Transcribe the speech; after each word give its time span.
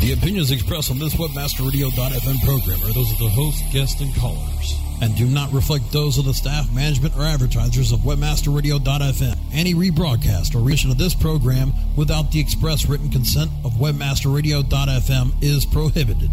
The 0.00 0.12
opinions 0.12 0.50
expressed 0.50 0.90
on 0.90 0.98
this 0.98 1.14
WebmasterRadio.fm 1.14 2.44
program 2.44 2.78
are 2.82 2.92
those 2.92 3.10
of 3.10 3.18
the 3.18 3.28
host, 3.30 3.64
guests, 3.72 4.00
and 4.00 4.14
callers, 4.14 4.74
and 5.00 5.16
do 5.16 5.26
not 5.26 5.50
reflect 5.52 5.90
those 5.90 6.18
of 6.18 6.26
the 6.26 6.34
staff, 6.34 6.72
management, 6.72 7.16
or 7.16 7.22
advertisers 7.22 7.92
of 7.92 8.00
WebmasterRadio.fm. 8.00 9.36
Any 9.52 9.74
rebroadcast 9.74 10.54
or 10.54 10.58
revision 10.58 10.90
of 10.90 10.98
this 10.98 11.14
program 11.14 11.72
without 11.96 12.30
the 12.30 12.38
express 12.38 12.86
written 12.86 13.10
consent 13.10 13.50
of 13.64 13.72
WebmasterRadio.fm 13.72 15.42
is 15.42 15.64
prohibited. 15.64 16.30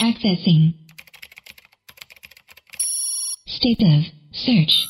Accessing. 0.00 0.74
State 3.46 3.82
of 3.82 4.04
search. 4.32 4.86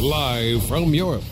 Live 0.00 0.66
from 0.66 0.94
Europe. 0.94 1.22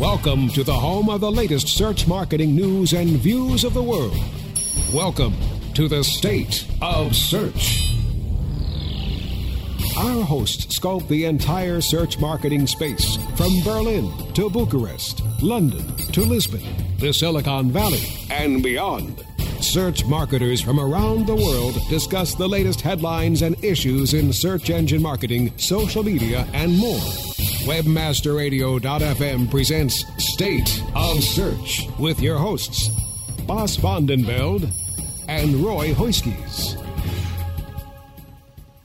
Welcome 0.00 0.48
to 0.54 0.64
the 0.64 0.72
home 0.72 1.10
of 1.10 1.20
the 1.20 1.30
latest 1.30 1.68
search 1.68 2.06
marketing 2.06 2.56
news 2.56 2.94
and 2.94 3.10
views 3.10 3.64
of 3.64 3.74
the 3.74 3.82
world. 3.82 4.16
Welcome 4.94 5.34
to 5.74 5.88
the 5.88 6.02
State 6.02 6.66
of 6.80 7.14
Search. 7.14 7.94
Our 9.98 10.24
hosts 10.24 10.74
scope 10.74 11.06
the 11.06 11.26
entire 11.26 11.82
search 11.82 12.18
marketing 12.18 12.66
space 12.66 13.16
from 13.36 13.60
Berlin 13.62 14.10
to 14.32 14.48
Bucharest, 14.48 15.22
London 15.42 15.86
to 16.12 16.22
Lisbon, 16.22 16.62
the 16.98 17.12
Silicon 17.12 17.70
Valley, 17.70 18.26
and 18.30 18.62
beyond. 18.62 19.22
Search 19.60 20.06
marketers 20.06 20.62
from 20.62 20.80
around 20.80 21.26
the 21.26 21.36
world 21.36 21.78
discuss 21.90 22.34
the 22.34 22.48
latest 22.48 22.80
headlines 22.80 23.42
and 23.42 23.62
issues 23.62 24.14
in 24.14 24.32
search 24.32 24.70
engine 24.70 25.02
marketing, 25.02 25.52
social 25.58 26.02
media, 26.02 26.48
and 26.54 26.78
more. 26.78 27.29
Webmasterradio.fm 27.64 29.50
presents 29.50 30.04
State 30.18 30.82
of 30.94 31.22
Search 31.22 31.86
with 31.98 32.20
your 32.20 32.38
hosts, 32.38 32.88
Bas 33.46 33.76
van 33.76 34.06
den 34.06 34.22
Beld 34.24 34.68
and 35.28 35.56
Roy 35.56 35.92
Huiskes. 35.94 36.76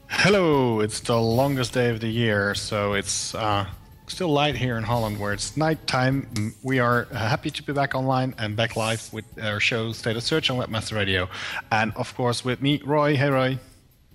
Hello, 0.08 0.82
it's 0.82 1.00
the 1.00 1.16
longest 1.20 1.74
day 1.74 1.90
of 1.90 2.00
the 2.00 2.08
year, 2.10 2.54
so 2.54 2.94
it's 2.94 3.34
uh, 3.34 3.66
still 4.08 4.28
light 4.30 4.56
here 4.56 4.78
in 4.78 4.84
Holland 4.84 5.20
where 5.20 5.34
it's 5.34 5.56
nighttime. 5.58 6.28
Mm, 6.34 6.54
We 6.64 6.80
are 6.80 7.08
uh, 7.12 7.16
happy 7.18 7.50
to 7.52 7.64
be 7.64 7.74
back 7.74 7.96
online 7.96 8.36
and 8.38 8.56
back 8.56 8.76
live 8.76 9.12
with 9.14 9.26
our 9.42 9.60
show 9.60 9.94
State 9.94 10.16
of 10.18 10.24
Search 10.24 10.50
on 10.50 10.58
Webmaster 10.60 10.96
Radio. 10.96 11.28
And 11.72 11.94
of 11.96 12.14
course, 12.16 12.44
with 12.46 12.62
me, 12.62 12.82
Roy. 12.86 13.16
Hey, 13.16 13.30
Roy. 13.30 13.58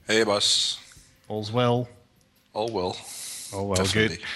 Hey, 0.06 0.22
Bas. 0.24 0.78
All's 1.28 1.50
well. 1.50 1.89
All 2.52 2.70
well. 2.70 2.97
Oh, 3.52 3.64
well, 3.64 3.77
Definitely. 3.77 4.17
good. 4.19 4.27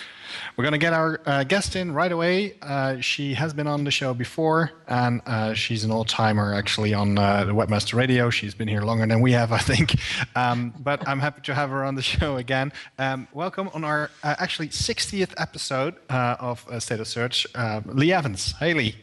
We're 0.56 0.62
going 0.62 0.72
to 0.72 0.78
get 0.78 0.92
our 0.92 1.20
uh, 1.26 1.42
guest 1.42 1.74
in 1.74 1.92
right 1.92 2.12
away. 2.12 2.54
Uh, 2.62 3.00
she 3.00 3.34
has 3.34 3.52
been 3.52 3.66
on 3.66 3.82
the 3.82 3.90
show 3.90 4.14
before, 4.14 4.70
and 4.86 5.20
uh, 5.26 5.52
she's 5.52 5.82
an 5.82 5.90
old 5.90 6.06
timer 6.06 6.54
actually 6.54 6.94
on 6.94 7.18
uh, 7.18 7.42
the 7.44 7.52
Webmaster 7.52 7.94
Radio. 7.94 8.30
She's 8.30 8.54
been 8.54 8.68
here 8.68 8.82
longer 8.82 9.04
than 9.04 9.20
we 9.20 9.32
have, 9.32 9.50
I 9.50 9.58
think. 9.58 9.96
Um, 10.36 10.74
but 10.80 11.06
I'm 11.08 11.20
happy 11.20 11.42
to 11.42 11.54
have 11.54 11.70
her 11.70 11.84
on 11.84 11.94
the 11.94 12.02
show 12.14 12.36
again. 12.36 12.72
Um, 12.98 13.28
welcome 13.32 13.68
on 13.72 13.84
our 13.84 14.10
uh, 14.22 14.34
actually 14.38 14.68
60th 14.68 15.32
episode 15.38 15.94
uh, 16.10 16.36
of 16.40 16.66
uh, 16.68 16.80
State 16.80 16.98
of 17.00 17.06
Search. 17.06 17.46
Uh, 17.54 17.80
Li 17.86 18.12
Evans. 18.12 18.52
Hey, 18.58 18.74
Li. 18.74 18.96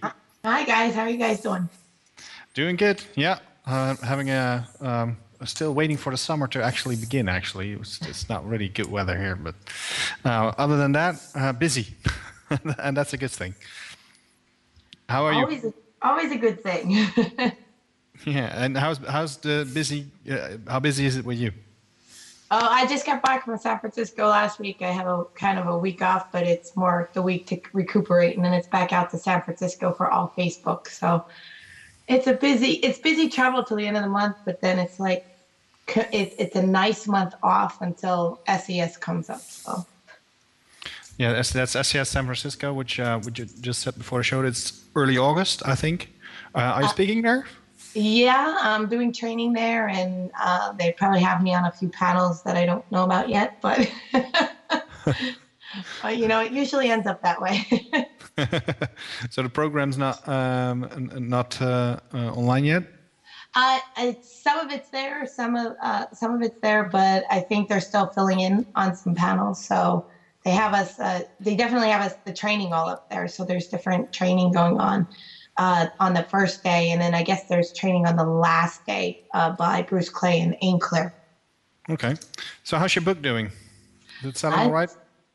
Hi 0.43 0.65
guys, 0.65 0.93
how 0.93 1.01
are 1.03 1.09
you 1.09 1.17
guys 1.17 1.39
doing? 1.41 1.69
Doing 2.53 2.75
good. 2.75 3.01
Yeah. 3.15 3.39
Uh, 3.65 3.95
having 4.03 4.29
a. 4.29 4.67
Um, 4.81 5.17
still 5.45 5.73
waiting 5.73 5.97
for 5.97 6.11
the 6.11 6.17
summer 6.17 6.47
to 6.47 6.63
actually 6.63 6.95
begin. 6.95 7.29
Actually, 7.29 7.73
it's, 7.73 8.01
it's 8.01 8.29
not 8.29 8.47
really 8.47 8.69
good 8.69 8.91
weather 8.91 9.17
here, 9.17 9.35
but 9.35 9.55
uh, 10.25 10.53
other 10.57 10.77
than 10.77 10.91
that, 10.93 11.15
uh, 11.35 11.53
busy, 11.53 11.87
and 12.79 12.95
that's 12.95 13.13
a 13.13 13.17
good 13.17 13.31
thing. 13.31 13.55
How 15.09 15.25
are 15.25 15.33
you? 15.33 15.39
Always, 15.39 15.65
a, 15.65 15.73
always 16.01 16.31
a 16.31 16.37
good 16.37 16.61
thing. 16.63 17.07
Yeah, 18.23 18.53
and 18.63 18.77
how's 18.77 18.99
how's 18.99 19.37
the 19.37 19.67
busy? 19.73 20.05
Uh, 20.29 20.57
how 20.67 20.79
busy 20.79 21.07
is 21.07 21.17
it 21.17 21.25
with 21.25 21.39
you? 21.39 21.51
oh, 22.51 22.67
I 22.69 22.85
just 22.85 23.05
got 23.05 23.23
back 23.23 23.45
from 23.45 23.57
San 23.57 23.79
Francisco 23.79 24.27
last 24.27 24.59
week. 24.59 24.81
I 24.81 24.91
have 24.91 25.07
a 25.07 25.23
kind 25.35 25.57
of 25.57 25.67
a 25.67 25.77
week 25.77 26.01
off, 26.01 26.31
but 26.31 26.43
it's 26.43 26.75
more 26.75 27.09
the 27.13 27.21
week 27.21 27.47
to 27.47 27.59
recuperate, 27.73 28.35
and 28.35 28.45
then 28.45 28.53
it's 28.53 28.67
back 28.67 28.91
out 28.93 29.09
to 29.11 29.17
San 29.17 29.41
Francisco 29.41 29.93
for 29.93 30.11
all 30.11 30.33
Facebook. 30.37 30.87
So 30.89 31.25
it's 32.07 32.27
a 32.27 32.33
busy, 32.33 32.73
it's 32.73 32.99
busy 32.99 33.29
travel 33.29 33.63
till 33.63 33.77
the 33.77 33.87
end 33.87 33.95
of 33.95 34.03
the 34.03 34.09
month, 34.09 34.35
but 34.45 34.59
then 34.61 34.79
it's 34.79 34.99
like 34.99 35.25
it's 35.87 36.35
it's 36.37 36.55
a 36.55 36.63
nice 36.63 37.07
month 37.07 37.33
off 37.43 37.81
until 37.81 38.39
SES 38.47 38.97
comes 38.97 39.29
up. 39.29 39.41
So. 39.41 39.85
Yeah, 41.17 41.33
that's, 41.33 41.51
that's 41.51 41.73
SES 41.73 42.09
San 42.09 42.25
Francisco, 42.25 42.73
which 42.73 42.99
uh, 42.99 43.19
which 43.19 43.37
you 43.39 43.45
just 43.45 43.81
said 43.81 43.97
before 43.97 44.19
the 44.19 44.23
show. 44.23 44.41
It's 44.41 44.81
early 44.95 45.17
August, 45.17 45.61
I 45.65 45.75
think. 45.75 46.13
Uh, 46.55 46.59
are 46.59 46.81
you 46.83 46.87
speaking 46.87 47.21
there? 47.21 47.45
Yeah, 47.93 48.57
I'm 48.61 48.87
doing 48.87 49.11
training 49.11 49.53
there, 49.53 49.89
and 49.89 50.31
uh, 50.41 50.71
they 50.73 50.93
probably 50.93 51.19
have 51.21 51.43
me 51.43 51.53
on 51.53 51.65
a 51.65 51.71
few 51.71 51.89
panels 51.89 52.41
that 52.43 52.55
I 52.55 52.65
don't 52.65 52.89
know 52.91 53.03
about 53.03 53.27
yet. 53.29 53.59
But, 53.61 53.91
but 56.01 56.17
you 56.17 56.27
know, 56.27 56.41
it 56.41 56.53
usually 56.53 56.89
ends 56.89 57.05
up 57.05 57.21
that 57.21 57.41
way. 57.41 57.67
so 59.29 59.43
the 59.43 59.49
program's 59.49 59.97
not 59.97 60.27
um, 60.27 61.11
not 61.17 61.61
uh, 61.61 61.99
uh, 62.13 62.31
online 62.31 62.65
yet. 62.65 62.83
Uh, 63.53 63.79
it's, 63.97 64.41
some 64.41 64.59
of 64.59 64.71
it's 64.71 64.89
there, 64.89 65.25
some 65.25 65.55
of 65.55 65.73
uh, 65.81 66.05
some 66.13 66.33
of 66.33 66.41
it's 66.41 66.57
there, 66.61 66.87
but 66.89 67.23
I 67.29 67.41
think 67.41 67.67
they're 67.67 67.81
still 67.81 68.09
filling 68.15 68.39
in 68.39 68.65
on 68.75 68.95
some 68.95 69.13
panels. 69.13 69.61
So 69.61 70.05
they 70.45 70.51
have 70.51 70.73
us. 70.73 70.97
Uh, 70.99 71.21
they 71.39 71.55
definitely 71.55 71.89
have 71.89 72.01
us 72.01 72.13
the 72.25 72.33
training 72.33 72.73
all 72.73 72.89
up 72.89 73.03
there. 73.09 73.27
So 73.27 73.43
there's 73.43 73.67
different 73.67 74.11
training 74.13 74.51
going 74.51 74.79
on. 74.79 75.07
Uh, 75.57 75.87
on 75.99 76.13
the 76.13 76.23
first 76.23 76.63
day, 76.63 76.91
and 76.91 77.01
then 77.01 77.13
I 77.13 77.23
guess 77.23 77.43
there's 77.49 77.73
training 77.73 78.07
on 78.07 78.15
the 78.15 78.23
last 78.23 78.85
day 78.85 79.19
uh, 79.33 79.51
by 79.51 79.81
Bruce 79.81 80.09
Clay 80.09 80.39
and 80.39 80.55
aimClear. 80.63 81.11
Okay. 81.89 82.15
So 82.63 82.77
how's 82.77 82.95
your 82.95 83.03
book 83.03 83.21
doing? 83.21 83.51
Does 84.21 84.31
it 84.31 84.37
sound 84.37 84.55
all 84.55 84.71
right? 84.71 84.89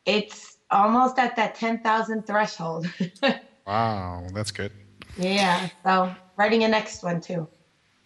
It's 0.05 0.57
almost 0.71 1.19
at 1.19 1.35
that 1.35 1.53
10,000 1.55 2.25
threshold. 2.25 2.87
Wow, 3.67 4.25
that's 4.33 4.51
good. 4.51 4.71
yeah, 5.17 5.67
so 5.85 6.15
writing 6.37 6.63
a 6.63 6.69
next 6.69 7.03
one 7.03 7.19
too. 7.19 7.49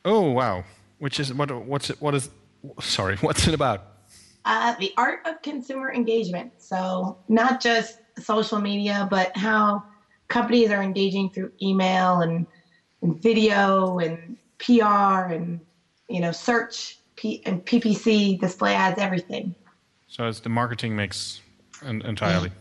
Oh 0.06 0.32
wow. 0.32 0.64
Which 1.00 1.20
is 1.20 1.34
what? 1.34 1.52
What's 1.66 1.90
it? 1.90 2.02
What 2.02 2.16
is? 2.16 2.30
Sorry, 2.80 3.16
what's 3.22 3.48
it 3.48 3.54
about? 3.54 3.86
Uh, 4.44 4.76
the 4.80 4.92
art 4.98 5.20
of 5.26 5.42
consumer 5.44 5.92
engagement. 5.94 6.52
So 6.58 7.18
not 7.28 7.62
just 7.62 8.00
social 8.20 8.60
media, 8.60 9.08
but 9.10 9.36
how 9.38 9.84
companies 10.30 10.72
are 10.72 10.82
engaging 10.82 11.30
through 11.30 11.52
email 11.62 12.22
and, 12.22 12.48
and 13.02 13.22
video 13.22 14.00
and 14.00 14.38
PR 14.58 15.32
and 15.34 15.60
you 16.10 16.20
know 16.22 16.32
search 16.32 16.98
P- 17.16 17.44
and 17.46 17.64
PPC, 17.66 18.40
display 18.40 18.74
ads, 18.74 19.00
everything. 19.00 19.54
So 20.08 20.28
it's 20.28 20.40
the 20.40 20.50
marketing 20.50 20.96
mix 20.96 21.42
en- 21.86 22.02
entirely. 22.02 22.52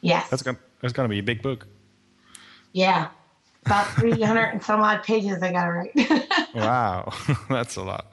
Yes. 0.00 0.28
That's 0.30 0.42
gonna 0.42 0.58
that's 0.80 0.92
gonna 0.92 1.08
be 1.08 1.18
a 1.20 1.22
big 1.22 1.42
book. 1.42 1.66
yeah. 2.72 3.08
About 3.66 3.86
300 3.94 4.42
and 4.44 4.62
some 4.62 4.82
odd 4.82 5.02
pages 5.02 5.42
I 5.42 5.52
got 5.52 5.64
to 5.64 5.72
write. 5.72 6.28
Wow, 6.54 7.12
that's 7.50 7.74
a 7.76 7.82
lot. 7.82 8.12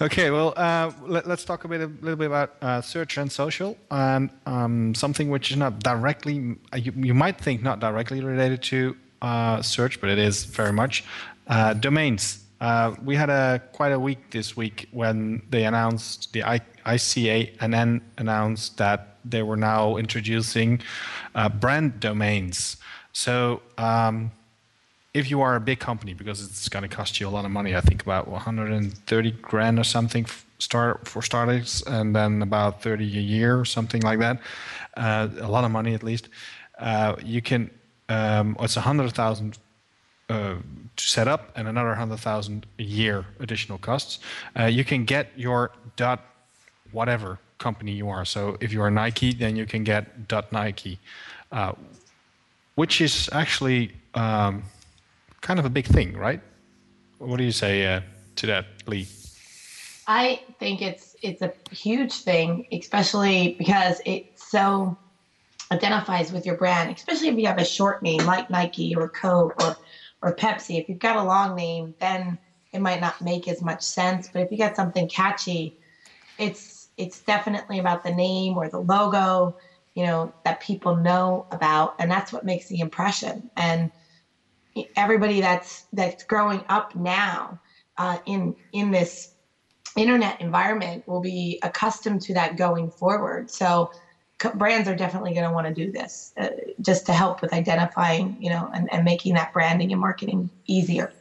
Okay, 0.00 0.30
well, 0.30 0.52
uh, 0.56 0.92
let, 1.06 1.26
us 1.26 1.42
talk 1.42 1.64
a 1.64 1.68
bit, 1.68 1.80
a 1.80 1.86
little 1.86 2.16
bit 2.16 2.26
about 2.26 2.56
uh, 2.60 2.82
search 2.82 3.16
and 3.16 3.32
social, 3.32 3.78
and 3.90 4.28
um, 4.44 4.94
something 4.94 5.30
which 5.30 5.50
is 5.50 5.56
not 5.56 5.80
directly, 5.82 6.56
uh, 6.74 6.76
you, 6.76 6.92
you 6.94 7.14
might 7.14 7.40
think 7.40 7.62
not 7.62 7.80
directly 7.80 8.20
related 8.22 8.62
to 8.64 8.94
uh, 9.22 9.62
search, 9.62 10.02
but 10.02 10.10
it 10.10 10.18
is 10.18 10.44
very 10.44 10.72
much 10.72 11.02
uh, 11.46 11.72
domains. 11.72 12.44
Uh, 12.60 12.94
we 13.02 13.16
had 13.16 13.30
a 13.30 13.62
quite 13.72 13.92
a 13.92 13.98
week 13.98 14.30
this 14.30 14.54
week 14.54 14.86
when 14.90 15.40
they 15.48 15.64
announced 15.64 16.30
the 16.34 16.44
I, 16.44 16.60
ICANN 16.84 17.56
and 17.60 17.72
then 17.72 18.02
announced 18.18 18.76
that 18.76 19.16
they 19.24 19.42
were 19.42 19.56
now 19.56 19.96
introducing 19.96 20.82
brand 21.58 22.00
domains. 22.00 22.76
So. 23.12 23.62
Um, 23.78 24.30
if 25.14 25.30
you 25.30 25.42
are 25.42 25.56
a 25.56 25.60
big 25.60 25.78
company, 25.78 26.14
because 26.14 26.42
it's 26.42 26.68
going 26.68 26.82
to 26.82 26.88
cost 26.88 27.20
you 27.20 27.28
a 27.28 27.30
lot 27.30 27.44
of 27.44 27.50
money, 27.50 27.76
I 27.76 27.80
think 27.80 28.02
about 28.02 28.28
130 28.28 29.30
grand 29.42 29.78
or 29.78 29.84
something 29.84 30.26
start 30.58 31.06
for 31.06 31.20
startups, 31.20 31.82
and 31.82 32.16
then 32.16 32.40
about 32.40 32.82
30 32.82 33.04
a 33.04 33.20
year 33.20 33.58
or 33.58 33.64
something 33.64 34.00
like 34.02 34.20
that, 34.20 34.40
uh, 34.96 35.28
a 35.40 35.48
lot 35.48 35.64
of 35.64 35.70
money 35.70 35.92
at 35.92 36.02
least. 36.02 36.28
Uh, 36.78 37.16
you 37.22 37.42
can, 37.42 37.70
um, 38.08 38.56
it's 38.60 38.76
100,000 38.76 39.58
uh, 40.28 40.54
to 40.96 41.04
set 41.04 41.28
up 41.28 41.50
and 41.56 41.68
another 41.68 41.88
100,000 41.88 42.66
a 42.78 42.82
year 42.82 43.26
additional 43.40 43.76
costs. 43.76 44.20
Uh, 44.58 44.64
you 44.64 44.84
can 44.84 45.04
get 45.04 45.30
your 45.36 45.72
dot 45.96 46.24
whatever 46.92 47.38
company 47.58 47.92
you 47.92 48.08
are. 48.08 48.24
So 48.24 48.56
if 48.60 48.72
you 48.72 48.80
are 48.82 48.90
Nike, 48.90 49.32
then 49.32 49.56
you 49.56 49.66
can 49.66 49.84
get 49.84 50.28
dot 50.28 50.52
Nike, 50.52 50.98
uh, 51.50 51.72
which 52.76 53.02
is 53.02 53.28
actually. 53.32 53.92
Um, 54.14 54.62
kind 55.42 55.60
of 55.60 55.66
a 55.66 55.70
big 55.70 55.86
thing, 55.86 56.16
right? 56.16 56.40
What 57.18 57.36
do 57.36 57.44
you 57.44 57.52
say 57.52 57.86
uh, 57.86 58.00
to 58.36 58.46
that, 58.46 58.66
Li? 58.86 59.06
I 60.06 60.40
think 60.58 60.82
it's 60.82 61.14
it's 61.22 61.42
a 61.42 61.52
huge 61.70 62.14
thing, 62.22 62.66
especially 62.72 63.54
because 63.58 64.00
it 64.06 64.32
so 64.36 64.96
identifies 65.70 66.32
with 66.32 66.44
your 66.44 66.56
brand, 66.56 66.94
especially 66.96 67.28
if 67.28 67.38
you 67.38 67.46
have 67.46 67.58
a 67.58 67.64
short 67.64 68.02
name 68.02 68.24
like 68.24 68.50
Nike 68.50 68.94
or 68.96 69.08
Coke 69.08 69.54
or 69.62 69.76
or 70.22 70.34
Pepsi. 70.34 70.80
If 70.80 70.88
you've 70.88 70.98
got 70.98 71.16
a 71.16 71.22
long 71.22 71.54
name, 71.54 71.94
then 72.00 72.38
it 72.72 72.80
might 72.80 73.00
not 73.00 73.20
make 73.20 73.46
as 73.48 73.62
much 73.62 73.82
sense. 73.82 74.28
But 74.32 74.42
if 74.42 74.50
you 74.50 74.58
got 74.58 74.76
something 74.76 75.08
catchy, 75.08 75.76
it's 76.38 76.88
it's 76.96 77.20
definitely 77.20 77.78
about 77.78 78.02
the 78.02 78.14
name 78.14 78.56
or 78.56 78.68
the 78.68 78.80
logo, 78.80 79.56
you 79.94 80.04
know, 80.04 80.32
that 80.44 80.60
people 80.60 80.96
know 80.96 81.46
about, 81.50 81.94
and 81.98 82.10
that's 82.10 82.32
what 82.32 82.44
makes 82.44 82.66
the 82.66 82.80
impression. 82.80 83.50
And 83.56 83.90
everybody 84.96 85.40
that's 85.40 85.86
that's 85.92 86.24
growing 86.24 86.64
up 86.68 86.94
now 86.94 87.58
uh, 87.98 88.18
in 88.26 88.54
in 88.72 88.90
this 88.90 89.34
internet 89.96 90.40
environment 90.40 91.06
will 91.06 91.20
be 91.20 91.58
accustomed 91.62 92.22
to 92.22 92.34
that 92.34 92.56
going 92.56 92.90
forward. 92.90 93.50
So 93.50 93.90
brands 94.54 94.88
are 94.88 94.96
definitely 94.96 95.34
going 95.34 95.46
to 95.46 95.52
want 95.52 95.66
to 95.66 95.74
do 95.74 95.92
this 95.92 96.32
uh, 96.36 96.48
just 96.80 97.06
to 97.06 97.12
help 97.12 97.42
with 97.42 97.52
identifying, 97.52 98.36
you 98.40 98.50
know, 98.50 98.70
and, 98.74 98.92
and 98.92 99.04
making 99.04 99.34
that 99.34 99.52
branding 99.52 99.92
and 99.92 100.00
marketing 100.00 100.50
easier. 100.66 101.12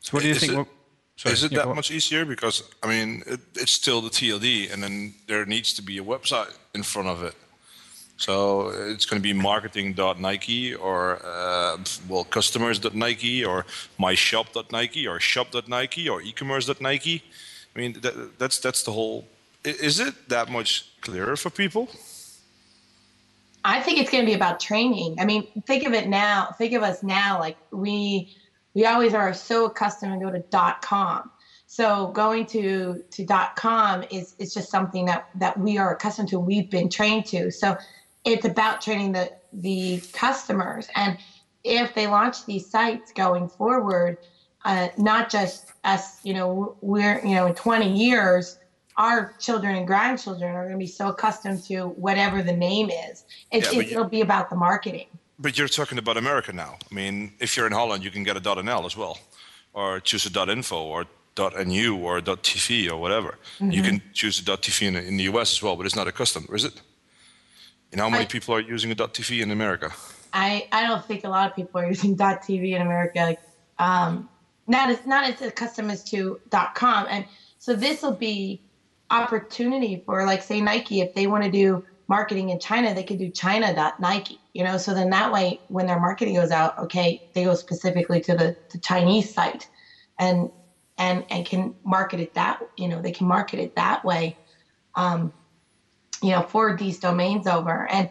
So 0.00 0.10
what 0.12 0.22
do 0.22 0.28
you 0.28 0.34
Is 0.34 0.40
think? 0.40 0.52
it- 0.52 0.56
well, 0.56 0.68
sorry, 1.16 1.32
Is 1.34 1.44
it 1.44 1.52
that 1.52 1.64
go 1.64 1.74
much 1.74 1.90
easier? 1.90 2.24
Because 2.24 2.62
I 2.82 2.88
mean, 2.88 3.22
it, 3.26 3.40
it's 3.54 3.72
still 3.72 4.00
the 4.00 4.10
TLD, 4.10 4.72
and 4.72 4.82
then 4.82 5.14
there 5.26 5.46
needs 5.46 5.72
to 5.74 5.82
be 5.82 5.98
a 5.98 6.02
website 6.04 6.56
in 6.74 6.82
front 6.82 7.08
of 7.08 7.22
it. 7.22 7.34
So 8.20 8.68
it's 8.68 9.06
going 9.06 9.20
to 9.20 9.22
be 9.22 9.32
marketing.nike 9.32 10.74
or 10.74 11.22
uh, 11.24 11.78
well 12.06 12.24
customers.nike 12.24 13.46
or 13.46 13.64
myshop.nike 13.98 15.08
or 15.08 15.18
shop.nike 15.18 16.06
or 16.06 16.20
e-commerce.nike. 16.20 17.22
I 17.74 17.78
mean, 17.78 17.94
that, 18.02 18.38
that's 18.38 18.58
that's 18.58 18.82
the 18.82 18.92
whole. 18.92 19.26
Is 19.64 20.00
it 20.00 20.28
that 20.28 20.50
much 20.50 20.90
clearer 21.00 21.34
for 21.34 21.48
people? 21.48 21.88
I 23.64 23.80
think 23.80 23.98
it's 23.98 24.10
going 24.10 24.22
to 24.22 24.26
be 24.26 24.34
about 24.34 24.60
training. 24.60 25.16
I 25.18 25.24
mean, 25.24 25.46
think 25.66 25.86
of 25.86 25.94
it 25.94 26.06
now. 26.06 26.54
Think 26.58 26.74
of 26.74 26.82
us 26.82 27.02
now. 27.02 27.38
Like 27.38 27.56
we, 27.70 28.36
we 28.74 28.84
always 28.84 29.14
are 29.14 29.32
so 29.32 29.64
accustomed 29.64 30.20
to 30.20 30.26
go 30.26 30.30
to 30.30 30.76
com. 30.82 31.30
So 31.66 32.08
going 32.08 32.44
to 32.46 33.02
to 33.12 33.26
com 33.56 34.04
is 34.10 34.34
is 34.38 34.52
just 34.52 34.70
something 34.70 35.06
that 35.06 35.30
that 35.36 35.58
we 35.58 35.78
are 35.78 35.94
accustomed 35.94 36.28
to. 36.30 36.38
We've 36.38 36.68
been 36.68 36.90
trained 36.90 37.24
to. 37.26 37.50
So 37.50 37.78
it's 38.24 38.44
about 38.44 38.80
training 38.80 39.12
the 39.12 39.32
the 39.52 40.02
customers. 40.12 40.88
And 40.94 41.18
if 41.64 41.94
they 41.94 42.06
launch 42.06 42.46
these 42.46 42.68
sites 42.68 43.12
going 43.12 43.48
forward, 43.48 44.18
uh, 44.64 44.88
not 44.96 45.30
just 45.30 45.72
us, 45.84 46.24
you 46.24 46.34
know, 46.34 46.76
we're 46.80 47.20
you 47.24 47.34
know 47.34 47.46
in 47.46 47.54
20 47.54 47.92
years 47.92 48.58
our 48.96 49.32
children 49.38 49.76
and 49.76 49.86
grandchildren 49.86 50.54
are 50.54 50.64
going 50.64 50.74
to 50.74 50.78
be 50.78 50.86
so 50.86 51.08
accustomed 51.08 51.62
to 51.64 51.88
whatever 51.88 52.42
the 52.42 52.52
name 52.52 52.90
is. 52.90 53.24
it, 53.50 53.72
yeah, 53.72 53.80
it, 53.80 53.92
it'll 53.92 54.04
be 54.04 54.20
about 54.20 54.50
the 54.50 54.56
marketing. 54.56 55.06
But 55.38 55.56
you're 55.56 55.68
talking 55.68 55.96
about 55.96 56.18
America 56.18 56.52
now. 56.52 56.76
I 56.90 56.94
mean, 56.94 57.32
if 57.40 57.56
you're 57.56 57.66
in 57.66 57.72
Holland, 57.72 58.04
you 58.04 58.10
can 58.10 58.24
get 58.24 58.36
a 58.36 58.40
.nl 58.40 58.84
as 58.84 58.96
well, 58.96 59.18
or 59.72 60.00
choose 60.00 60.26
a 60.26 60.52
.info 60.52 60.82
or 60.82 61.06
.nu 61.64 61.96
or 61.96 62.20
.tv 62.20 62.90
or 62.90 62.98
whatever. 62.98 63.38
You 63.58 63.82
can 63.82 64.02
choose 64.12 64.38
a 64.38 64.42
.tv 64.42 64.88
in, 64.88 64.96
in 64.96 65.16
the 65.16 65.24
US 65.24 65.52
as 65.52 65.62
well, 65.62 65.76
but 65.76 65.86
it's 65.86 65.96
not 65.96 66.06
a 66.06 66.12
custom, 66.12 66.46
is 66.52 66.64
it? 66.64 66.82
And 67.92 68.00
how 68.00 68.08
many 68.08 68.24
I- 68.24 68.26
people 68.26 68.54
are 68.54 68.60
using 68.60 68.90
a 68.90 68.96
.tv 68.96 69.42
in 69.42 69.50
America? 69.50 69.92
I, 70.32 70.68
I 70.70 70.86
don't 70.86 71.04
think 71.04 71.24
a 71.24 71.28
lot 71.28 71.48
of 71.48 71.56
people 71.56 71.80
are 71.80 71.88
using 71.88 72.16
.tv 72.16 72.74
in 72.74 72.82
America. 72.82 73.36
Um, 73.78 74.28
not 74.66 74.90
as 74.90 75.04
not 75.04 75.28
as 75.28 75.42
accustomed 75.42 75.90
as 75.90 76.04
to 76.04 76.38
.com, 76.74 77.06
and 77.10 77.24
so 77.58 77.74
this 77.74 78.02
will 78.02 78.14
be 78.14 78.62
opportunity 79.10 80.02
for 80.06 80.24
like 80.24 80.42
say 80.42 80.60
Nike 80.60 81.00
if 81.00 81.12
they 81.14 81.26
want 81.26 81.42
to 81.42 81.50
do 81.50 81.82
marketing 82.10 82.50
in 82.50 82.58
China, 82.58 82.92
they 82.92 83.04
could 83.04 83.18
do 83.18 83.30
China.Nike. 83.30 84.40
You 84.52 84.64
know, 84.64 84.76
so 84.76 84.92
then 84.92 85.10
that 85.10 85.32
way 85.32 85.60
when 85.68 85.86
their 85.86 85.98
marketing 86.00 86.34
goes 86.34 86.50
out, 86.50 86.76
okay, 86.78 87.22
they 87.34 87.44
go 87.44 87.54
specifically 87.54 88.20
to 88.22 88.34
the, 88.34 88.56
the 88.72 88.78
Chinese 88.78 89.32
site, 89.32 89.68
and 90.18 90.50
and 90.98 91.24
and 91.30 91.46
can 91.46 91.74
market 91.84 92.20
it 92.20 92.34
that 92.34 92.60
you 92.76 92.88
know 92.88 93.00
they 93.00 93.12
can 93.12 93.26
market 93.26 93.60
it 93.60 93.74
that 93.76 94.04
way. 94.04 94.36
Um, 94.94 95.32
you 96.22 96.30
know, 96.30 96.42
for 96.42 96.76
these 96.76 96.98
domains 96.98 97.46
over. 97.46 97.88
And 97.90 98.08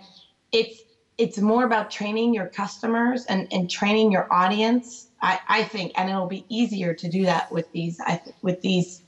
it's 0.52 0.84
it's 1.18 1.38
more 1.38 1.66
about 1.66 1.92
training 1.92 2.34
your 2.34 2.48
customers 2.48 3.26
and, 3.26 3.46
and 3.52 3.70
training 3.70 4.10
your 4.10 4.34
audience. 4.34 5.08
I, 5.22 5.38
I 5.50 5.64
think, 5.66 5.92
and 5.98 6.10
it'll 6.10 6.28
be 6.28 6.46
easier 6.48 6.94
to 6.94 7.10
do 7.10 7.26
that 7.26 7.52
with 7.52 7.70
these 7.74 8.00
I 8.00 8.18
th- 8.24 8.36
with 8.42 8.62
these 8.62 9.02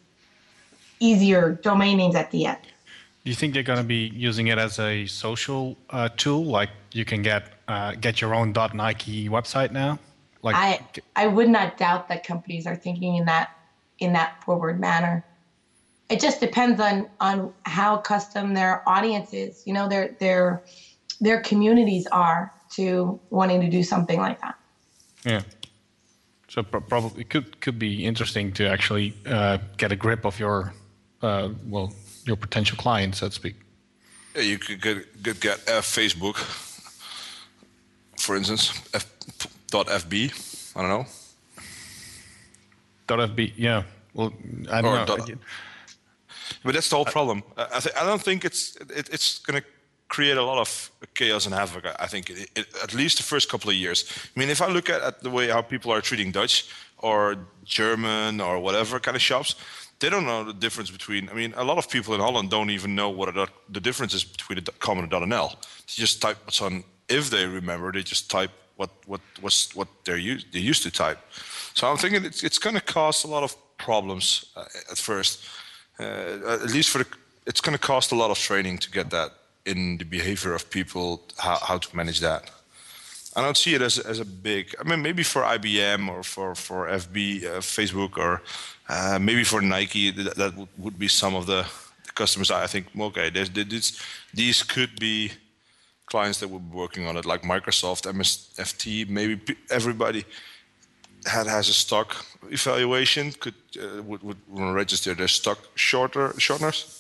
easier 1.00 1.60
domain 1.64 1.98
names 1.98 2.16
at 2.16 2.32
the 2.32 2.46
end. 2.46 2.60
Do 3.24 3.30
you 3.30 3.36
think 3.36 3.54
they're 3.54 3.64
going 3.64 3.78
to 3.78 3.86
be 3.86 4.12
using 4.14 4.48
it 4.48 4.58
as 4.58 4.80
a 4.80 5.06
social 5.06 5.78
uh, 5.92 6.10
tool? 6.18 6.44
Like 6.44 6.70
you 6.92 7.06
can 7.06 7.22
get 7.22 7.44
uh, 7.68 7.94
get 7.94 8.20
your 8.20 8.36
own 8.36 8.52
dot 8.52 8.74
.nike 8.74 9.30
website 9.30 9.72
now. 9.72 10.00
Like 10.42 10.56
I 10.56 10.86
I 11.16 11.28
would 11.28 11.50
not 11.50 11.78
doubt 11.78 12.10
that 12.10 12.26
companies 12.26 12.68
are 12.68 12.76
thinking 12.76 13.16
in 13.16 13.26
that 13.26 13.52
in 14.00 14.14
that 14.14 14.44
forward 14.44 14.80
manner. 14.80 15.24
It 16.12 16.20
just 16.20 16.40
depends 16.42 16.80
on 16.82 17.08
on 17.20 17.54
how 17.64 17.98
custom 17.98 18.54
their 18.54 18.88
audience 18.88 19.34
is. 19.34 19.64
You 19.66 19.74
know, 19.74 19.88
their 19.88 20.16
their 20.20 20.64
their 21.22 21.42
communities 21.42 22.06
are 22.12 22.52
to 22.76 23.20
wanting 23.30 23.62
to 23.62 23.70
do 23.70 23.84
something 23.84 24.20
like 24.20 24.40
that. 24.42 24.56
yeah. 25.26 25.42
So 26.50 26.64
pro- 26.64 26.82
probably 26.82 27.22
it 27.22 27.30
could 27.30 27.62
could 27.62 27.80
be 27.80 28.06
interesting 28.06 28.52
to 28.54 28.68
actually 28.68 29.14
uh, 29.26 29.58
get 29.78 29.92
a 29.92 29.96
grip 29.96 30.26
of 30.26 30.38
your 30.38 30.74
uh, 31.22 31.50
well 31.66 31.94
your 32.26 32.36
potential 32.36 32.78
clients, 32.78 33.20
so 33.20 33.28
to 33.28 33.34
speak. 33.34 33.56
Yeah, 34.36 34.42
you 34.44 34.58
could 34.60 34.82
get, 34.82 35.24
could 35.24 35.40
get 35.40 35.58
uh, 35.68 35.82
Facebook, 35.82 36.38
for 38.18 38.36
instance, 38.36 38.72
F, 38.94 39.06
dot 39.68 39.88
.fb, 39.88 40.32
I 40.76 40.82
don't 40.82 40.90
know. 40.90 41.06
dot 43.08 43.20
.fb, 43.30 43.54
yeah. 43.58 43.84
Well, 44.14 44.34
I 44.72 44.82
don't 44.82 45.08
know. 45.08 45.36
But 46.64 46.74
that's 46.74 46.90
the 46.90 46.96
whole 46.96 47.06
problem. 47.06 47.44
I, 47.58 47.80
th- 47.80 47.96
I 47.96 48.06
don't 48.06 48.22
think 48.22 48.46
it's 48.46 48.76
it, 48.76 49.10
it's 49.12 49.40
going 49.40 49.62
to 49.62 49.68
create 50.08 50.38
a 50.38 50.44
lot 50.44 50.60
of 50.60 50.92
chaos 51.14 51.46
and 51.46 51.56
havoc. 51.56 51.86
I 52.00 52.08
think 52.08 52.30
it, 52.30 52.50
it, 52.56 52.68
at 52.84 52.94
least 52.94 53.18
the 53.18 53.24
first 53.24 53.50
couple 53.50 53.70
of 53.70 53.76
years. 53.76 54.06
I 54.36 54.40
mean, 54.40 54.50
if 54.50 54.62
I 54.62 54.68
look 54.68 54.90
at, 54.90 55.02
at 55.02 55.22
the 55.22 55.30
way 55.30 55.48
how 55.48 55.62
people 55.62 55.92
are 55.92 56.02
treating 56.02 56.32
Dutch 56.32 56.66
or 56.98 57.36
German 57.64 58.42
or 58.42 58.60
whatever 58.60 59.00
kind 59.00 59.16
of 59.16 59.22
shops, 59.22 59.56
they 60.00 60.10
don't 60.10 60.26
know 60.26 60.44
the 60.44 60.54
difference 60.54 60.92
between. 60.92 61.30
I 61.30 61.34
mean, 61.34 61.54
a 61.56 61.64
lot 61.64 61.78
of 61.78 61.90
people 61.90 62.14
in 62.14 62.22
Holland 62.22 62.50
don't 62.50 62.70
even 62.70 62.94
know 62.96 63.10
what 63.10 63.30
a, 63.30 63.48
the 63.70 63.80
difference 63.80 64.14
is 64.14 64.24
between 64.24 64.60
a 64.60 64.62
.com 64.80 64.98
and 65.00 65.08
a 65.08 65.10
dot 65.10 65.24
.nl. 65.24 65.52
They 65.52 66.02
just 66.04 66.22
type 66.22 66.38
what's 66.46 66.62
on. 66.62 66.84
If 67.08 67.30
they 67.30 67.46
remember, 67.46 67.92
they 67.92 68.04
just 68.04 68.30
type 68.30 68.52
what 68.76 68.90
what 69.06 69.22
was 69.42 69.70
what 69.74 69.88
they're 70.04 70.18
used 70.18 70.54
they 70.54 70.60
used 70.60 70.84
to 70.84 70.92
type. 70.92 71.20
So 71.74 71.88
I'm 71.90 71.98
thinking 71.98 72.26
it's 72.26 72.44
it's 72.44 72.60
going 72.60 72.76
to 72.76 72.82
cause 72.82 73.24
a 73.24 73.28
lot 73.28 73.44
of 73.44 73.56
problems 73.78 74.46
uh, 74.56 74.66
at 74.92 74.98
first. 74.98 75.46
Uh, 76.02 76.64
at 76.64 76.72
least 76.72 76.90
for 76.90 77.00
the, 77.00 77.08
it's 77.46 77.62
going 77.62 77.78
to 77.78 77.80
cost 77.80 78.12
a 78.12 78.16
lot 78.16 78.32
of 78.32 78.38
training 78.38 78.80
to 78.80 78.90
get 78.90 79.10
that 79.12 79.32
in 79.66 79.98
the 79.98 80.06
behavior 80.06 80.54
of 80.54 80.70
people 80.70 81.22
how, 81.38 81.58
how 81.58 81.78
to 81.78 81.96
manage 81.96 82.20
that. 82.20 82.50
I 83.36 83.42
don't 83.42 83.56
see 83.56 83.76
it 83.76 83.82
as 83.82 83.98
as 83.98 84.20
a 84.20 84.26
big. 84.26 84.76
I 84.80 84.84
mean, 84.84 85.02
maybe 85.02 85.24
for 85.24 85.42
IBM 85.44 86.10
or 86.10 86.22
for 86.24 86.54
for 86.56 86.88
FB, 86.88 87.46
uh, 87.46 87.62
Facebook, 87.62 88.18
or 88.18 88.42
uh, 88.90 89.20
maybe 89.22 89.44
for 89.46 89.62
Nike, 89.62 90.12
that, 90.12 90.36
that 90.36 90.68
would, 90.78 91.00
be 91.00 91.08
some 91.08 91.34
of 91.36 91.46
the, 91.46 91.66
the 92.06 92.12
customers. 92.12 92.52
I 92.52 92.68
think 92.68 92.88
okay, 93.00 93.30
there's, 93.30 93.50
there's, 93.50 94.02
these 94.34 94.64
could 94.64 95.00
be 95.00 95.32
clients 96.08 96.40
that 96.40 96.50
would 96.50 96.70
be 96.72 96.76
working 96.76 97.08
on 97.08 97.16
it, 97.16 97.26
like 97.26 97.44
Microsoft, 97.44 98.04
MSFT, 98.12 99.08
maybe 99.08 99.40
everybody 99.70 100.26
had 101.26 101.48
has 101.48 101.70
a 101.70 101.74
stock 101.74 102.26
evaluation 102.50 103.32
could 103.40 103.54
uh, 103.80 104.02
would 104.04 104.22
would 104.24 104.38
register 104.50 105.14
their 105.16 105.28
stock 105.28 105.60
shorter 105.76 106.30
shorteners. 106.38 106.98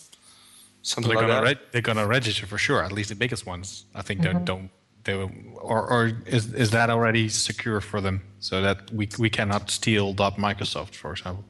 Something 0.84 1.10
They're 1.10 1.18
like 1.18 1.28
gonna 1.28 1.42
that. 1.42 1.44
reg- 1.44 1.72
they're 1.72 1.82
gonna 1.82 2.08
register 2.08 2.48
for 2.48 2.58
sure. 2.58 2.84
At 2.84 2.92
least 2.92 3.10
the 3.10 3.16
biggest 3.16 3.46
ones. 3.46 3.86
I 3.96 4.02
think 4.02 4.22
they 4.22 4.34
don't. 4.34 4.70
They 5.04 5.16
will, 5.16 5.32
or 5.60 5.82
or 5.94 6.12
is 6.26 6.54
is 6.54 6.70
that 6.72 6.90
already 6.90 7.30
secure 7.30 7.82
for 7.82 8.02
them 8.02 8.22
so 8.40 8.62
that 8.62 8.92
we 8.92 9.08
we 9.20 9.30
cannot 9.30 9.70
steal 9.72 10.14
dot 10.14 10.38
Microsoft, 10.38 10.96
for 10.96 11.12
example? 11.12 11.44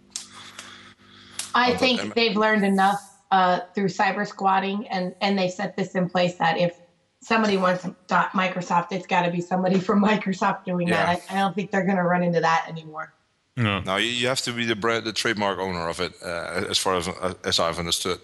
I 1.53 1.71
but 1.71 1.79
think 1.79 1.99
I'm- 1.99 2.13
they've 2.15 2.35
learned 2.37 2.65
enough 2.65 3.01
uh, 3.31 3.59
through 3.73 3.87
cyber 3.89 4.25
squatting, 4.27 4.87
and 4.87 5.15
and 5.21 5.37
they 5.37 5.49
set 5.49 5.75
this 5.75 5.95
in 5.95 6.09
place 6.09 6.35
that 6.37 6.57
if 6.57 6.73
somebody 7.21 7.57
wants 7.57 7.87
dot 8.07 8.31
Microsoft, 8.31 8.91
it's 8.91 9.07
got 9.07 9.21
to 9.25 9.31
be 9.31 9.41
somebody 9.41 9.79
from 9.79 10.03
Microsoft 10.11 10.65
doing 10.65 10.87
Yeah. 10.87 11.05
that. 11.05 11.21
I, 11.29 11.35
I 11.35 11.39
don't 11.39 11.55
think 11.55 11.71
they're 11.71 11.85
going 11.85 11.97
to 11.97 12.03
run 12.03 12.23
into 12.23 12.41
that 12.41 12.65
anymore. 12.67 13.13
No. 13.57 13.79
Now 13.81 13.97
you, 13.97 14.07
you 14.07 14.27
have 14.27 14.41
to 14.41 14.53
be 14.53 14.65
the 14.65 14.75
brand, 14.75 15.05
the 15.05 15.13
trademark 15.13 15.59
owner 15.59 15.87
of 15.89 15.99
it, 15.99 16.13
uh, 16.23 16.65
as 16.69 16.77
far 16.77 16.95
as 16.97 17.07
as 17.43 17.59
I've 17.59 17.79
understood. 17.79 18.19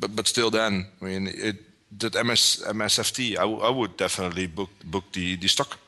But 0.00 0.16
but 0.16 0.26
still, 0.26 0.50
then 0.50 0.86
I 1.00 1.04
mean, 1.04 1.26
it, 1.28 1.56
that 1.98 2.14
MS 2.26 2.64
MSFT, 2.66 3.32
I, 3.32 3.42
w- 3.42 3.60
I 3.60 3.68
would 3.70 3.96
definitely 3.98 4.46
book 4.46 4.70
book 4.84 5.04
the 5.12 5.36
the 5.36 5.48
stock 5.48 5.78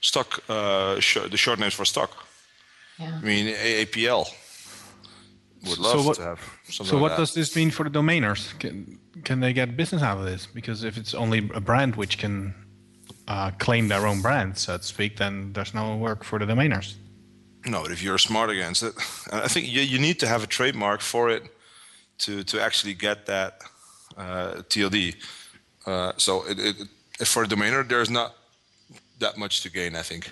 stock 0.00 0.40
uh, 0.48 1.00
sh- 1.00 1.28
the 1.30 1.36
short 1.36 1.58
names 1.58 1.74
for 1.74 1.84
stock. 1.84 2.10
Yeah. 3.00 3.18
I 3.22 3.24
mean 3.24 3.46
AAPL 3.54 4.26
would 5.68 5.78
love 5.78 6.00
So 6.00 6.06
what- 6.06 6.16
to 6.16 6.22
have 6.22 6.40
something 6.68 6.86
So 6.86 6.94
like 6.96 7.02
what 7.02 7.08
that. 7.10 7.18
does 7.18 7.34
this 7.34 7.54
mean 7.56 7.70
for 7.70 7.84
the 7.88 7.90
domainers? 7.98 8.56
Can 8.60 8.98
can 9.24 9.40
they 9.40 9.52
get 9.52 9.76
business 9.76 10.02
out 10.02 10.18
of 10.18 10.24
this? 10.24 10.46
Because 10.46 10.84
if 10.84 10.96
it's 10.96 11.14
only 11.14 11.50
a 11.54 11.60
brand 11.60 11.96
which 11.96 12.18
can 12.18 12.54
uh, 13.26 13.50
claim 13.58 13.88
their 13.88 14.06
own 14.06 14.20
brand, 14.20 14.56
so 14.58 14.76
to 14.76 14.82
speak, 14.82 15.16
then 15.16 15.52
there's 15.52 15.74
no 15.74 15.96
work 15.96 16.24
for 16.24 16.38
the 16.38 16.46
domainers. 16.46 16.94
No, 17.66 17.82
but 17.82 17.92
if 17.92 18.02
you're 18.02 18.18
smart 18.18 18.50
against 18.50 18.82
it, 18.82 18.94
I 19.32 19.48
think 19.48 19.68
you, 19.68 19.82
you 19.82 19.98
need 19.98 20.18
to 20.20 20.28
have 20.28 20.42
a 20.42 20.46
trademark 20.46 21.00
for 21.00 21.30
it 21.30 21.42
to 22.18 22.42
to 22.44 22.60
actually 22.60 22.94
get 22.94 23.26
that 23.26 23.60
uh, 24.16 24.62
TLD. 24.68 25.16
Uh, 25.86 26.12
so 26.16 26.44
it, 26.48 26.58
it, 26.58 27.26
for 27.26 27.44
a 27.44 27.46
domainer, 27.46 27.86
there's 27.86 28.10
not 28.10 28.34
that 29.20 29.36
much 29.36 29.62
to 29.62 29.70
gain, 29.70 29.96
I 29.96 30.02
think. 30.02 30.30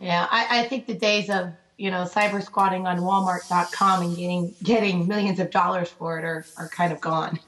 Yeah, 0.00 0.26
I, 0.30 0.60
I 0.60 0.68
think 0.68 0.86
the 0.86 0.94
days 0.94 1.30
of 1.30 1.52
you 1.78 1.90
know 1.90 2.04
cyber 2.04 2.42
squatting 2.42 2.86
on 2.86 2.98
Walmart.com 2.98 4.02
and 4.02 4.16
getting 4.16 4.54
getting 4.62 5.08
millions 5.08 5.40
of 5.40 5.50
dollars 5.50 5.88
for 5.88 6.18
it 6.18 6.24
are, 6.24 6.44
are 6.58 6.68
kind 6.68 6.92
of 6.92 7.00
gone. 7.00 7.38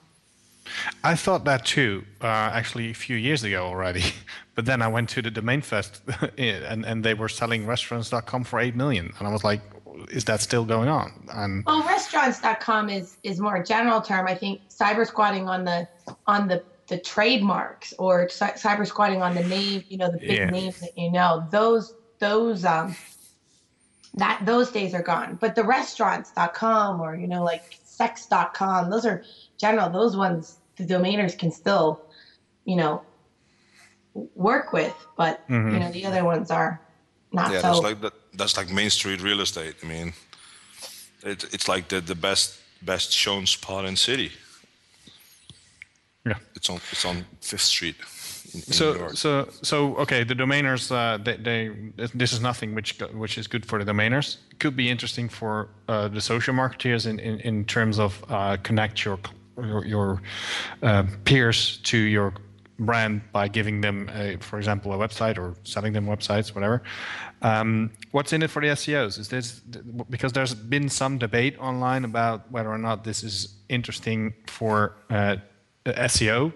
I 1.04 1.14
thought 1.14 1.44
that 1.44 1.64
too, 1.64 2.04
uh, 2.20 2.26
actually 2.26 2.90
a 2.90 2.94
few 2.94 3.16
years 3.16 3.44
ago 3.44 3.66
already. 3.66 4.04
But 4.54 4.64
then 4.64 4.82
I 4.82 4.88
went 4.88 5.08
to 5.10 5.22
the 5.22 5.30
domain 5.30 5.60
fest, 5.60 6.02
and, 6.36 6.84
and 6.84 7.04
they 7.04 7.14
were 7.14 7.28
selling 7.28 7.64
restaurants.com 7.64 8.42
for 8.42 8.58
eight 8.58 8.74
million, 8.74 9.12
and 9.16 9.28
I 9.28 9.30
was 9.30 9.44
like, 9.44 9.60
is 10.10 10.24
that 10.24 10.40
still 10.40 10.64
going 10.64 10.88
on? 10.88 11.12
And 11.32 11.64
well, 11.64 11.84
restaurants.com 11.84 12.90
is 12.90 13.18
is 13.22 13.38
more 13.38 13.56
a 13.56 13.64
general 13.64 14.00
term. 14.00 14.26
I 14.26 14.34
think 14.34 14.62
cyber 14.68 15.06
squatting 15.06 15.48
on 15.48 15.64
the 15.64 15.86
on 16.26 16.48
the 16.48 16.64
the 16.88 16.98
trademarks 16.98 17.94
or 17.98 18.26
cyber 18.26 18.86
squatting 18.86 19.22
on 19.22 19.34
the 19.34 19.44
name, 19.44 19.84
you 19.88 19.98
know, 19.98 20.10
the 20.10 20.18
big 20.18 20.38
yeah. 20.38 20.50
names 20.50 20.80
that 20.80 20.96
you 20.96 21.12
know, 21.12 21.46
those 21.50 21.94
those 22.18 22.64
um 22.64 22.96
that 24.14 24.40
those 24.44 24.70
days 24.70 24.94
are 24.94 25.02
gone. 25.02 25.38
But 25.40 25.54
the 25.54 25.64
restaurants.com 25.64 27.00
or 27.00 27.14
you 27.16 27.28
know 27.28 27.44
like 27.44 27.78
sex.com, 27.98 28.90
those 28.90 29.04
are 29.04 29.24
general. 29.58 29.90
Those 29.90 30.16
ones 30.16 30.58
the 30.76 30.86
domainers 30.86 31.36
can 31.36 31.50
still, 31.50 32.00
you 32.64 32.76
know, 32.76 33.02
work 34.34 34.72
with, 34.72 34.94
but 35.16 35.34
mm-hmm. 35.48 35.74
you 35.74 35.80
know 35.80 35.90
the 35.90 36.04
other 36.06 36.24
ones 36.24 36.50
are 36.50 36.80
not 37.32 37.52
yeah, 37.52 37.60
so. 37.60 37.66
that's 37.68 37.80
like 37.88 38.00
that, 38.00 38.14
that's 38.34 38.56
like 38.56 38.70
Main 38.70 38.90
Street 38.90 39.20
real 39.20 39.40
estate. 39.40 39.74
I 39.82 39.86
mean, 39.86 40.12
it, 41.22 41.44
it's 41.52 41.68
like 41.68 41.88
the 41.88 42.00
the 42.00 42.14
best 42.14 42.60
best 42.82 43.12
shown 43.12 43.46
spot 43.46 43.84
in 43.84 43.96
city. 43.96 44.30
Yeah, 46.24 46.38
it's 46.54 46.70
on 46.70 46.76
it's 46.92 47.04
on 47.04 47.24
Fifth 47.40 47.68
Street. 47.74 47.96
In, 48.66 48.72
so 48.72 49.08
so 49.14 49.48
so 49.62 49.96
okay, 49.96 50.24
the 50.24 50.34
domainers 50.34 50.90
uh, 50.90 51.18
they, 51.18 51.36
they 51.36 51.70
this 52.14 52.32
is 52.32 52.40
nothing 52.40 52.74
which 52.74 52.98
which 53.12 53.38
is 53.38 53.46
good 53.46 53.64
for 53.66 53.82
the 53.82 53.90
domainers. 53.90 54.38
Could 54.58 54.76
be 54.76 54.90
interesting 54.90 55.28
for 55.28 55.68
uh, 55.88 56.08
the 56.08 56.20
social 56.20 56.54
marketeers 56.54 57.06
in 57.06 57.18
in, 57.18 57.40
in 57.40 57.64
terms 57.64 57.98
of 57.98 58.24
uh, 58.28 58.56
connect 58.62 59.04
your 59.04 59.18
your, 59.56 59.84
your 59.84 60.22
uh, 60.82 61.04
peers 61.24 61.78
to 61.84 61.98
your 61.98 62.32
brand 62.78 63.20
by 63.32 63.48
giving 63.48 63.80
them, 63.80 64.08
a, 64.14 64.36
for 64.36 64.58
example, 64.58 64.92
a 64.92 65.08
website 65.08 65.38
or 65.38 65.54
selling 65.64 65.92
them 65.92 66.06
websites, 66.06 66.54
whatever. 66.54 66.82
Um, 67.42 67.90
what's 68.12 68.32
in 68.32 68.42
it 68.42 68.50
for 68.50 68.62
the 68.62 68.68
SEOs? 68.68 69.18
Is 69.18 69.28
this 69.28 69.60
because 70.10 70.32
there's 70.32 70.54
been 70.54 70.88
some 70.88 71.18
debate 71.18 71.58
online 71.58 72.04
about 72.04 72.50
whether 72.50 72.68
or 72.68 72.78
not 72.78 73.04
this 73.04 73.22
is 73.22 73.56
interesting 73.68 74.34
for 74.46 74.94
uh, 75.10 75.36
SEO? 75.86 76.52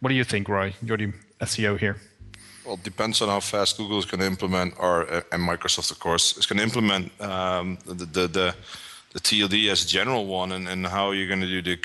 What 0.00 0.08
do 0.08 0.14
you 0.14 0.24
think, 0.24 0.48
Roy? 0.48 0.74
You're 0.82 0.98
the 0.98 1.12
SEO 1.40 1.78
here. 1.78 1.96
Well, 2.64 2.74
it 2.74 2.82
depends 2.82 3.22
on 3.22 3.28
how 3.28 3.40
fast 3.40 3.76
Google 3.76 3.98
is 3.98 4.04
going 4.04 4.20
to 4.20 4.26
implement, 4.26 4.74
or 4.78 5.08
uh, 5.12 5.22
and 5.30 5.42
Microsoft, 5.42 5.90
of 5.90 5.98
course, 6.00 6.36
is 6.36 6.46
going 6.46 6.58
to 6.58 6.64
implement 6.64 7.20
um, 7.20 7.78
the, 7.86 7.94
the, 7.94 8.28
the 8.28 8.54
the 9.12 9.20
TLD 9.20 9.70
as 9.70 9.84
a 9.84 9.86
general 9.88 10.26
one, 10.26 10.52
and, 10.52 10.68
and 10.68 10.86
how 10.86 11.12
you're 11.12 11.28
going 11.28 11.40
to 11.40 11.46
do 11.46 11.62
the 11.62 11.78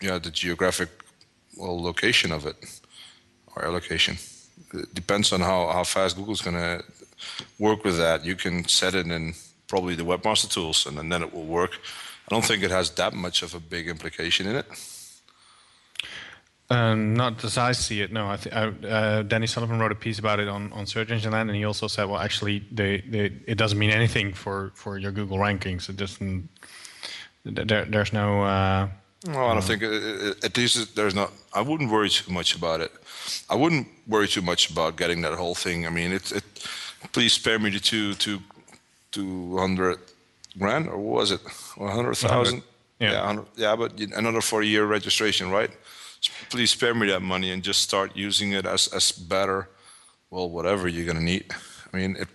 yeah 0.00 0.18
the 0.18 0.30
geographic 0.30 0.88
well 1.56 1.82
location 1.82 2.32
of 2.32 2.46
it 2.46 2.56
or 3.54 3.64
allocation. 3.64 4.16
It 4.72 4.94
depends 4.94 5.32
on 5.32 5.40
how, 5.40 5.68
how 5.68 5.84
fast 5.84 6.16
Google's 6.16 6.42
going 6.42 6.56
to 6.56 6.84
work 7.58 7.84
with 7.84 7.98
that. 7.98 8.24
You 8.24 8.36
can 8.36 8.66
set 8.68 8.94
it 8.94 9.06
in 9.06 9.34
probably 9.68 9.94
the 9.94 10.04
webmaster 10.04 10.50
tools, 10.50 10.86
and, 10.86 11.12
then 11.12 11.22
it 11.22 11.32
will 11.32 11.46
work. 11.46 11.78
I 12.28 12.34
don't 12.34 12.44
think 12.44 12.62
it 12.62 12.70
has 12.70 12.90
that 12.92 13.12
much 13.12 13.42
of 13.42 13.54
a 13.54 13.60
big 13.60 13.88
implication 13.88 14.46
in 14.46 14.56
it. 14.56 14.66
Um, 16.70 17.14
not 17.14 17.42
as 17.44 17.58
I 17.58 17.72
see 17.72 18.00
it. 18.00 18.12
No, 18.12 18.30
I 18.30 18.36
th- 18.36 18.54
uh, 18.54 19.22
Danny 19.22 19.48
Sullivan 19.48 19.80
wrote 19.80 19.90
a 19.90 19.96
piece 19.96 20.20
about 20.20 20.38
it 20.38 20.48
on, 20.48 20.72
on 20.72 20.86
Search 20.86 21.10
Engine 21.10 21.32
Land, 21.32 21.50
and 21.50 21.56
he 21.56 21.64
also 21.64 21.88
said, 21.88 22.04
well, 22.04 22.20
actually, 22.20 22.64
they, 22.70 23.00
they, 23.00 23.32
it 23.46 23.58
doesn't 23.58 23.78
mean 23.78 23.90
anything 23.90 24.32
for, 24.32 24.70
for 24.74 24.96
your 24.96 25.10
Google 25.10 25.38
rankings. 25.38 25.88
It 25.88 25.96
doesn't. 25.96 26.48
There, 27.44 27.84
there's 27.84 28.12
no. 28.12 28.42
Uh, 28.42 28.88
well, 29.26 29.48
I 29.48 29.54
don't 29.54 29.64
think 29.64 29.82
at 29.82 30.56
least 30.56 30.94
there's 30.94 31.14
not. 31.14 31.32
I 31.52 31.60
wouldn't 31.60 31.90
worry 31.90 32.08
too 32.08 32.32
much 32.32 32.54
about 32.54 32.80
it. 32.80 32.92
I 33.48 33.56
wouldn't 33.56 33.88
worry 34.06 34.28
too 34.28 34.42
much 34.42 34.70
about 34.70 34.96
getting 34.96 35.22
that 35.22 35.34
whole 35.34 35.54
thing. 35.54 35.86
I 35.86 35.90
mean, 35.90 36.12
it. 36.12 36.30
it 36.32 36.44
please 37.12 37.32
spare 37.32 37.58
me 37.58 37.70
the 37.70 37.80
two 37.80 38.14
two 38.14 38.40
two 39.10 39.56
hundred 39.56 39.98
grand 40.58 40.86
or 40.88 40.98
what 40.98 41.20
was 41.20 41.30
it? 41.32 41.40
One 41.76 41.90
hundred 41.90 42.14
thousand. 42.14 42.62
Yeah, 42.98 43.12
yeah, 43.12 43.42
yeah, 43.56 43.76
but 43.76 43.98
another 43.98 44.42
four-year 44.42 44.84
registration, 44.84 45.50
right? 45.50 45.70
Please 46.50 46.70
spare 46.70 46.94
me 46.94 47.06
that 47.08 47.20
money 47.20 47.50
and 47.50 47.62
just 47.62 47.82
start 47.82 48.16
using 48.16 48.52
it 48.52 48.66
as 48.66 48.88
as 48.88 49.12
better. 49.12 49.68
Well, 50.30 50.50
whatever 50.50 50.88
you're 50.88 51.06
gonna 51.06 51.24
need. 51.24 51.46
I 51.92 51.96
mean, 51.96 52.16
it, 52.16 52.28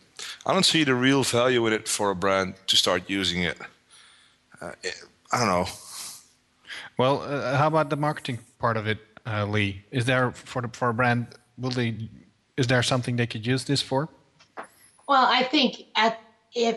I 0.46 0.54
don't 0.54 0.66
see 0.66 0.84
the 0.84 0.96
real 0.96 1.24
value 1.24 1.66
in 1.68 1.74
it 1.74 1.88
for 1.88 2.10
a 2.12 2.16
brand 2.16 2.56
to 2.68 2.76
start 2.76 3.10
using 3.10 3.44
it. 3.44 3.58
Uh, 4.62 4.72
it 4.84 4.96
I 5.32 5.40
don't 5.40 5.48
know. 5.48 5.68
Well, 6.98 7.22
uh, 7.22 7.58
how 7.58 7.68
about 7.68 7.90
the 7.90 7.98
marketing 7.98 8.40
part 8.58 8.78
of 8.78 8.88
it, 8.88 9.00
uh, 9.26 9.46
Li? 9.46 9.84
Is 9.92 10.06
there 10.06 10.32
for 10.32 10.62
the 10.62 10.70
for 10.70 10.90
a 10.90 10.94
brand? 10.94 11.28
Will 11.58 11.72
they? 11.72 12.10
Is 12.58 12.68
there 12.68 12.84
something 12.84 13.18
they 13.18 13.28
could 13.28 13.46
use 13.46 13.66
this 13.66 13.82
for? 13.82 14.10
Well, 15.08 15.26
I 15.26 15.44
think 15.44 15.84
at 15.96 16.20
if 16.56 16.76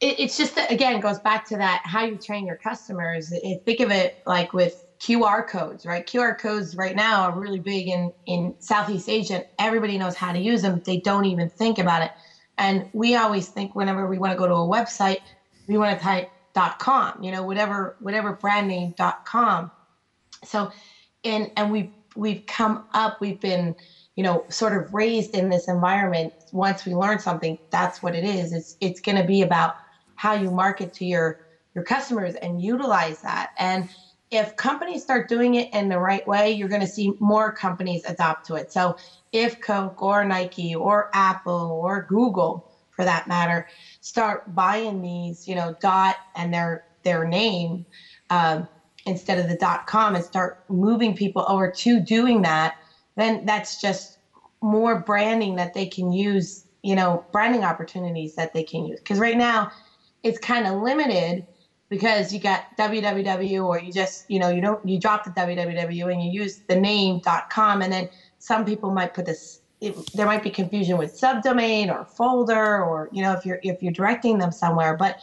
it, 0.00 0.18
it's 0.20 0.36
just 0.36 0.54
that, 0.56 0.70
again 0.70 1.00
goes 1.00 1.18
back 1.18 1.46
to 1.46 1.56
that 1.56 1.82
how 1.84 2.04
you 2.04 2.16
train 2.16 2.46
your 2.46 2.56
customers. 2.56 3.32
It, 3.32 3.64
think 3.64 3.80
of 3.80 3.90
it 3.90 4.22
like 4.26 4.52
with 4.52 4.85
QR 5.00 5.46
codes, 5.46 5.84
right? 5.84 6.06
QR 6.06 6.38
codes 6.38 6.74
right 6.76 6.96
now 6.96 7.22
are 7.22 7.38
really 7.38 7.60
big 7.60 7.88
in 7.88 8.12
in 8.26 8.54
Southeast 8.58 9.08
Asia. 9.08 9.44
Everybody 9.58 9.98
knows 9.98 10.16
how 10.16 10.32
to 10.32 10.38
use 10.38 10.62
them. 10.62 10.80
They 10.84 11.00
don't 11.00 11.26
even 11.26 11.48
think 11.50 11.78
about 11.78 12.02
it. 12.02 12.10
And 12.58 12.84
we 12.92 13.14
always 13.14 13.50
think 13.50 13.74
whenever 13.74 14.08
we 14.08 14.18
want 14.18 14.32
to 14.32 14.38
go 14.38 14.46
to 14.46 14.54
a 14.54 14.68
website, 14.68 15.18
we 15.68 15.76
want 15.76 15.96
to 15.96 16.02
type 16.02 16.28
com 16.78 17.12
you 17.20 17.30
know 17.30 17.42
whatever 17.42 17.94
whatever 17.98 18.38
brand 18.40 18.68
name 18.68 18.94
com 19.24 19.70
so 20.44 20.70
and 21.24 21.50
and 21.56 21.70
we've 21.70 21.90
we've 22.16 22.42
come 22.46 22.84
up 22.94 23.18
we've 23.20 23.40
been 23.40 23.74
you 24.16 24.22
know 24.22 24.44
sort 24.50 24.72
of 24.72 24.92
raised 24.92 25.34
in 25.34 25.50
this 25.50 25.68
environment 25.68 26.32
once 26.52 26.86
we 26.86 26.94
learn 26.94 27.18
something 27.18 27.58
that's 27.70 28.02
what 28.02 28.14
it 28.14 28.24
is 28.24 28.52
it's 28.52 28.76
it's 28.80 29.00
going 29.00 29.16
to 29.16 29.24
be 29.24 29.42
about 29.42 29.72
how 30.14 30.32
you 30.32 30.50
market 30.50 30.92
to 30.94 31.04
your 31.04 31.36
your 31.74 31.84
customers 31.84 32.34
and 32.36 32.62
utilize 32.62 33.20
that 33.20 33.48
and 33.58 33.88
if 34.30 34.54
companies 34.56 35.02
start 35.02 35.28
doing 35.28 35.54
it 35.54 35.68
in 35.72 35.88
the 35.88 35.98
right 35.98 36.26
way 36.26 36.50
you're 36.50 36.68
going 36.68 36.80
to 36.80 36.86
see 36.86 37.12
more 37.20 37.52
companies 37.52 38.02
adopt 38.08 38.46
to 38.46 38.54
it 38.54 38.72
so 38.72 38.94
if 39.32 39.60
coke 39.60 40.00
or 40.02 40.24
nike 40.24 40.74
or 40.74 41.08
apple 41.14 41.80
or 41.82 42.04
google 42.08 42.64
for 42.96 43.04
that 43.04 43.28
matter 43.28 43.66
start 44.00 44.42
buying 44.48 45.02
these, 45.02 45.46
you 45.46 45.54
know, 45.54 45.74
dot 45.80 46.16
and 46.34 46.52
their 46.52 46.82
their 47.04 47.24
name 47.24 47.84
um, 48.30 48.66
instead 49.04 49.38
of 49.38 49.46
the 49.46 49.56
dot 49.56 49.80
com 49.86 50.14
and 50.16 50.24
start 50.24 50.56
moving 50.68 51.14
people 51.14 51.44
over 51.46 51.70
to 51.70 52.00
doing 52.00 52.42
that, 52.42 52.72
then 53.16 53.44
that's 53.44 53.80
just 53.80 54.18
more 54.62 55.02
branding 55.04 55.54
that 55.56 55.74
they 55.74 55.86
can 55.86 56.10
use, 56.10 56.64
you 56.82 56.94
know, 56.94 57.24
branding 57.30 57.62
opportunities 57.62 58.34
that 58.34 58.52
they 58.54 58.64
can 58.64 58.84
use. 58.84 58.98
Because 58.98 59.20
right 59.20 59.36
now 59.36 59.68
it's 60.22 60.38
kind 60.38 60.66
of 60.66 60.80
limited 60.80 61.44
because 61.88 62.32
you 62.32 62.40
got 62.40 62.64
www 62.78 63.64
or 63.64 63.80
you 63.80 63.92
just, 63.92 64.24
you 64.28 64.38
know, 64.38 64.48
you 64.48 64.60
don't 64.60 64.80
you 64.84 64.98
drop 64.98 65.24
the 65.24 65.30
www 65.30 66.12
and 66.12 66.22
you 66.22 66.42
use 66.42 66.62
the 66.68 66.76
name 66.76 67.20
com 67.50 67.82
and 67.82 67.92
then 67.92 68.08
some 68.38 68.64
people 68.64 68.90
might 68.90 69.14
put 69.14 69.26
this 69.26 69.60
it, 69.80 69.94
there 70.14 70.26
might 70.26 70.42
be 70.42 70.50
confusion 70.50 70.96
with 70.96 71.18
subdomain 71.18 71.90
or 71.90 72.06
folder 72.16 72.82
or 72.82 73.08
you 73.12 73.22
know 73.22 73.32
if 73.32 73.44
you're 73.44 73.58
if 73.62 73.82
you're 73.82 73.92
directing 73.92 74.38
them 74.38 74.52
somewhere. 74.52 74.96
But 74.96 75.16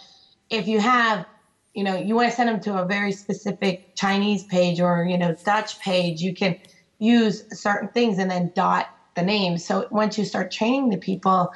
if 0.49 0.67
you 0.67 0.79
have 0.79 1.25
you 1.73 1.83
know 1.83 1.95
you 1.95 2.15
want 2.15 2.29
to 2.29 2.35
send 2.35 2.49
them 2.49 2.59
to 2.61 2.81
a 2.81 2.85
very 2.85 3.11
specific 3.11 3.81
chinese 3.95 4.45
page 4.45 4.79
or 4.79 5.05
you 5.05 5.17
know 5.17 5.35
dutch 5.43 5.79
page 5.79 6.21
you 6.21 6.33
can 6.33 6.55
use 6.99 7.43
certain 7.51 7.89
things 7.89 8.19
and 8.19 8.29
then 8.29 8.51
dot 8.55 8.85
the 9.15 9.23
name. 9.23 9.57
So 9.57 9.87
once 9.91 10.17
you 10.17 10.25
start 10.25 10.51
training 10.51 10.89
the 10.89 10.97
people 10.97 11.49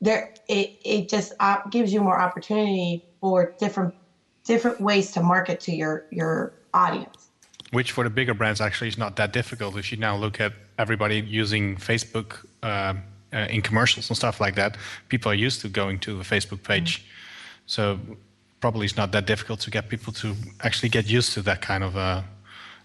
there 0.00 0.30
it, 0.48 0.70
it 0.84 1.08
just 1.08 1.32
op- 1.40 1.70
gives 1.70 1.92
you 1.92 2.00
more 2.00 2.20
opportunity 2.20 3.02
for 3.20 3.54
different 3.58 3.94
different 4.46 4.80
ways 4.80 5.12
to 5.12 5.22
market 5.22 5.60
to 5.60 5.74
your 5.74 6.04
your 6.10 6.52
audience 6.72 7.26
which 7.72 7.92
for 7.92 8.04
the 8.04 8.10
bigger 8.10 8.34
brands 8.34 8.60
actually 8.60 8.88
is 8.88 8.98
not 8.98 9.16
that 9.16 9.32
difficult 9.32 9.76
if 9.76 9.90
you 9.90 9.98
now 9.98 10.16
look 10.16 10.40
at 10.40 10.52
everybody 10.78 11.20
using 11.20 11.76
Facebook 11.76 12.46
uh, 12.62 12.94
uh, 13.32 13.46
in 13.50 13.60
commercials 13.60 14.08
and 14.08 14.16
stuff 14.16 14.40
like 14.40 14.54
that. 14.54 14.76
People 15.08 15.30
are 15.32 15.34
used 15.34 15.60
to 15.62 15.68
going 15.68 15.98
to 16.00 16.20
a 16.20 16.22
Facebook 16.22 16.62
page, 16.62 17.00
mm-hmm. 17.00 17.08
so 17.66 17.98
probably 18.60 18.86
it's 18.86 18.96
not 18.96 19.12
that 19.12 19.26
difficult 19.26 19.60
to 19.60 19.70
get 19.70 19.88
people 19.88 20.12
to 20.12 20.34
actually 20.60 20.88
get 20.88 21.08
used 21.08 21.32
to 21.32 21.42
that 21.42 21.60
kind 21.60 21.82
of 21.82 21.96
uh, 21.96 22.22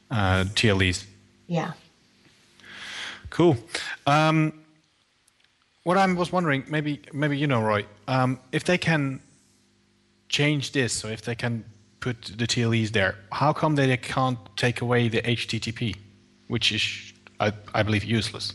uh 0.10 0.44
TLDs. 0.56 1.06
Yeah. 1.48 1.74
Cool. 3.30 3.56
Um, 4.08 4.53
what 5.84 5.98
I 5.98 6.12
was 6.12 6.32
wondering, 6.32 6.63
maybe 6.68 7.01
maybe 7.13 7.38
you 7.38 7.48
know, 7.48 7.62
Roy, 7.62 7.86
um, 8.08 8.39
if 8.51 8.63
they 8.63 8.77
can 8.77 9.22
change 10.32 10.72
this, 10.72 10.94
so 10.94 11.10
if 11.10 11.22
they 11.22 11.36
can 11.36 11.64
put 12.00 12.34
the 12.38 12.48
TLDs 12.48 12.92
there, 12.92 13.16
how 13.32 13.54
come 13.54 13.76
they 13.76 13.96
can't 13.98 14.40
take 14.56 14.82
away 14.82 15.10
the 15.10 15.22
HTTP, 15.22 15.96
which 16.48 16.72
is, 16.72 17.14
I, 17.40 17.54
I 17.74 17.84
believe, 17.84 18.04
useless? 18.04 18.54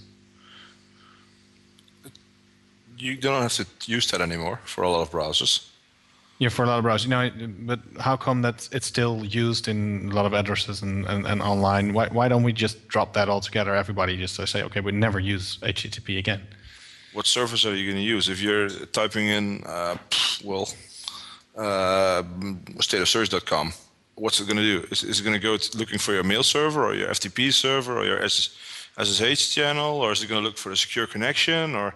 You 2.98 3.16
don't 3.16 3.42
have 3.42 3.52
to 3.52 3.66
use 3.84 4.10
that 4.10 4.20
anymore 4.20 4.58
for 4.64 4.82
a 4.82 4.90
lot 4.90 5.02
of 5.02 5.10
browsers. 5.10 5.68
Yeah, 6.38 6.48
for 6.48 6.64
a 6.64 6.66
lot 6.66 6.78
of 6.78 6.84
browsers. 6.84 7.04
You 7.04 7.10
know, 7.10 7.56
but 7.66 7.80
how 8.00 8.16
come 8.16 8.42
that 8.42 8.68
it's 8.72 8.86
still 8.86 9.24
used 9.24 9.68
in 9.68 10.08
a 10.10 10.14
lot 10.14 10.26
of 10.26 10.32
addresses 10.32 10.82
and, 10.82 11.06
and, 11.06 11.26
and 11.26 11.42
online? 11.42 11.92
Why, 11.92 12.08
why 12.08 12.28
don't 12.28 12.42
we 12.42 12.52
just 12.52 12.88
drop 12.88 13.12
that 13.14 13.28
altogether? 13.28 13.74
Everybody 13.74 14.16
just 14.16 14.34
say, 14.48 14.62
okay, 14.62 14.80
we 14.80 14.92
never 14.92 15.20
use 15.20 15.58
HTTP 15.58 16.18
again. 16.18 16.42
What 17.12 17.26
service 17.26 17.64
are 17.64 17.74
you 17.74 17.90
going 17.90 18.02
to 18.02 18.02
use? 18.02 18.28
If 18.28 18.40
you're 18.40 18.68
typing 18.68 19.28
in, 19.28 19.62
uh, 19.64 19.96
well, 20.44 20.68
uh, 21.56 22.22
stateofsearch.com, 22.78 23.72
what's 24.14 24.40
it 24.40 24.46
going 24.46 24.56
to 24.56 24.62
do? 24.62 24.86
Is, 24.90 25.02
is 25.02 25.20
it 25.20 25.22
going 25.22 25.34
to 25.34 25.40
go 25.40 25.56
looking 25.78 25.98
for 25.98 26.12
your 26.12 26.24
mail 26.24 26.42
server 26.42 26.84
or 26.84 26.94
your 26.94 27.08
FTP 27.08 27.52
server 27.52 27.98
or 27.98 28.04
your 28.04 28.28
SSH 28.28 29.54
channel, 29.54 30.00
or 30.00 30.12
is 30.12 30.22
it 30.22 30.28
going 30.28 30.42
to 30.42 30.46
look 30.46 30.58
for 30.58 30.72
a 30.72 30.76
secure 30.76 31.06
connection 31.06 31.74
or? 31.74 31.94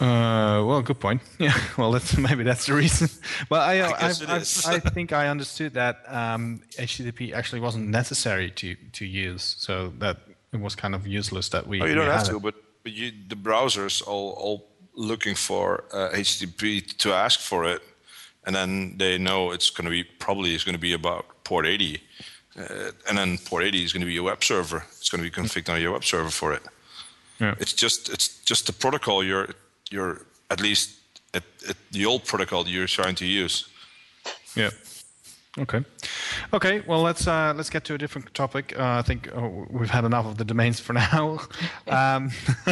Uh, 0.00 0.62
well, 0.64 0.80
good 0.80 1.00
point. 1.00 1.20
Yeah, 1.40 1.58
well, 1.76 1.90
that's 1.90 2.16
maybe 2.16 2.44
that's 2.44 2.66
the 2.66 2.74
reason. 2.74 3.08
Well, 3.50 3.60
I 3.60 3.78
I, 3.78 3.90
I, 3.90 4.12
I, 4.28 4.36
I 4.66 4.78
think 4.78 5.12
I 5.12 5.28
understood 5.28 5.74
that 5.74 6.04
um, 6.06 6.62
HTTP 6.76 7.32
actually 7.32 7.60
wasn't 7.60 7.88
necessary 7.88 8.50
to 8.52 8.76
to 8.92 9.04
use, 9.04 9.56
so 9.58 9.92
that 9.98 10.18
it 10.52 10.60
was 10.60 10.76
kind 10.76 10.94
of 10.94 11.06
useless 11.06 11.48
that 11.48 11.66
we. 11.66 11.82
Oh, 11.82 11.86
you 11.86 11.94
don't 11.94 12.06
have 12.06 12.28
to, 12.28 12.36
it. 12.36 12.42
but 12.42 12.54
but 12.84 12.92
you, 12.92 13.12
the 13.28 13.34
browsers 13.34 14.06
all 14.06 14.30
all 14.38 14.68
looking 14.98 15.36
for 15.36 15.84
uh, 15.92 16.10
HTTP 16.12 16.96
to 16.98 17.12
ask 17.12 17.40
for 17.40 17.64
it, 17.64 17.80
and 18.44 18.54
then 18.54 18.98
they 18.98 19.16
know 19.16 19.52
it's 19.52 19.70
going 19.70 19.84
to 19.84 19.90
be 19.90 20.02
probably 20.04 20.54
it's 20.54 20.64
going 20.64 20.74
to 20.74 20.80
be 20.80 20.92
about 20.92 21.24
port 21.44 21.66
80, 21.66 22.02
uh, 22.58 22.90
and 23.08 23.16
then 23.16 23.38
port 23.38 23.64
80 23.64 23.84
is 23.84 23.92
going 23.92 24.00
to 24.00 24.06
be 24.06 24.16
a 24.16 24.22
web 24.22 24.42
server. 24.42 24.84
It's 24.98 25.08
going 25.08 25.22
to 25.22 25.30
be 25.30 25.34
configured 25.34 25.72
on 25.74 25.80
your 25.80 25.92
web 25.92 26.04
server 26.04 26.30
for 26.30 26.52
it. 26.52 26.62
Yeah. 27.40 27.54
It's 27.60 27.72
just 27.72 28.08
it's 28.10 28.42
just 28.44 28.66
the 28.66 28.72
protocol 28.72 29.22
you're 29.22 29.48
you're 29.90 30.22
at 30.50 30.60
least 30.60 30.96
at, 31.34 31.44
at 31.68 31.76
the 31.92 32.04
old 32.04 32.24
protocol 32.24 32.66
you're 32.66 32.88
trying 32.88 33.14
to 33.14 33.26
use. 33.26 33.68
Yeah. 34.56 34.70
Okay. 35.60 35.84
Okay. 36.52 36.82
Well, 36.86 37.02
let's 37.02 37.26
uh, 37.26 37.52
let's 37.56 37.70
get 37.70 37.84
to 37.84 37.94
a 37.94 37.98
different 37.98 38.32
topic. 38.32 38.78
Uh, 38.78 38.98
I 38.98 39.02
think 39.02 39.28
oh, 39.34 39.66
we've 39.70 39.90
had 39.90 40.04
enough 40.04 40.26
of 40.26 40.38
the 40.38 40.44
domains 40.44 40.78
for 40.78 40.92
now. 41.12 41.40
um, 41.88 42.30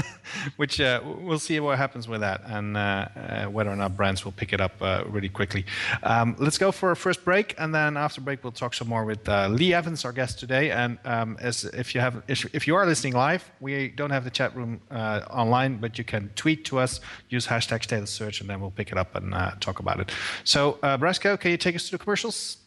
which 0.56 0.80
uh, 0.80 1.00
we'll 1.20 1.38
see 1.38 1.58
what 1.60 1.78
happens 1.78 2.06
with 2.06 2.20
that 2.20 2.42
and 2.46 2.76
uh, 2.76 2.80
uh, 3.16 3.44
whether 3.46 3.70
or 3.70 3.76
not 3.76 3.96
brands 3.96 4.24
will 4.24 4.32
pick 4.32 4.52
it 4.52 4.60
up 4.60 4.72
uh, 4.80 5.02
really 5.08 5.28
quickly. 5.28 5.64
Um, 6.02 6.36
let's 6.38 6.58
go 6.58 6.70
for 6.70 6.90
a 6.90 6.96
first 6.96 7.24
break, 7.24 7.54
and 7.58 7.74
then 7.74 7.96
after 7.96 8.20
break 8.20 8.44
we'll 8.44 8.52
talk 8.52 8.74
some 8.74 8.88
more 8.88 9.04
with 9.04 9.26
Li 9.28 9.74
Evans, 9.74 10.04
our 10.04 10.12
guest 10.12 10.38
today. 10.38 10.70
And 10.70 10.98
um, 11.04 11.36
as 11.40 11.64
if 11.64 11.94
you 11.94 12.00
have 12.00 12.22
if, 12.28 12.66
you 12.66 12.76
are 12.76 12.86
listening 12.86 13.14
live, 13.14 13.50
we 13.60 13.88
don't 13.88 14.10
have 14.10 14.24
the 14.24 14.30
chat 14.30 14.54
room 14.56 14.80
online, 14.90 15.78
but 15.78 15.98
you 15.98 16.04
can 16.04 16.30
tweet 16.36 16.64
to 16.66 16.78
us, 16.78 17.00
use 17.28 17.46
hashtag 17.46 17.82
state 17.82 17.98
of 17.98 18.08
search, 18.08 18.40
and 18.40 18.48
then 18.48 18.60
we'll 18.60 18.70
pick 18.70 18.92
it 18.92 18.98
up 18.98 19.14
and 19.16 19.34
talk 19.60 19.80
about 19.80 20.00
it. 20.00 20.10
So, 20.44 20.78
Brasco, 20.82 21.38
can 21.38 21.50
you 21.50 21.56
take 21.56 21.74
us 21.74 21.86
to 21.86 21.92
the 21.92 21.98
commercials? 21.98 22.58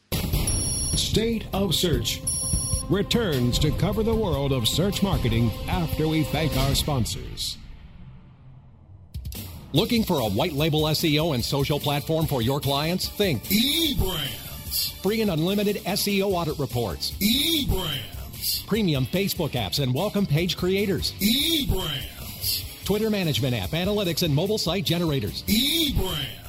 State 0.99 1.47
of 1.53 1.73
Search 1.73 2.21
returns 2.89 3.57
to 3.59 3.71
cover 3.71 4.03
the 4.03 4.13
world 4.13 4.51
of 4.51 4.67
search 4.67 5.01
marketing 5.01 5.49
after 5.69 6.07
we 6.07 6.23
thank 6.23 6.55
our 6.57 6.75
sponsors. 6.75 7.57
Looking 9.71 10.03
for 10.03 10.19
a 10.19 10.27
white 10.27 10.53
label 10.53 10.81
SEO 10.81 11.33
and 11.35 11.43
social 11.43 11.79
platform 11.79 12.27
for 12.27 12.41
your 12.41 12.59
clients? 12.59 13.07
Think 13.07 13.43
eBrands. 13.45 14.93
Free 15.01 15.21
and 15.21 15.31
unlimited 15.31 15.77
SEO 15.77 16.33
audit 16.33 16.59
reports. 16.59 17.11
eBrands. 17.11 18.67
Premium 18.67 19.05
Facebook 19.05 19.51
apps 19.51 19.81
and 19.81 19.93
welcome 19.93 20.25
page 20.25 20.57
creators. 20.57 21.13
eBrands. 21.13 22.83
Twitter 22.83 23.09
management 23.09 23.55
app, 23.55 23.69
analytics, 23.69 24.23
and 24.23 24.35
mobile 24.35 24.57
site 24.57 24.83
generators. 24.83 25.43
eBrands. 25.43 26.48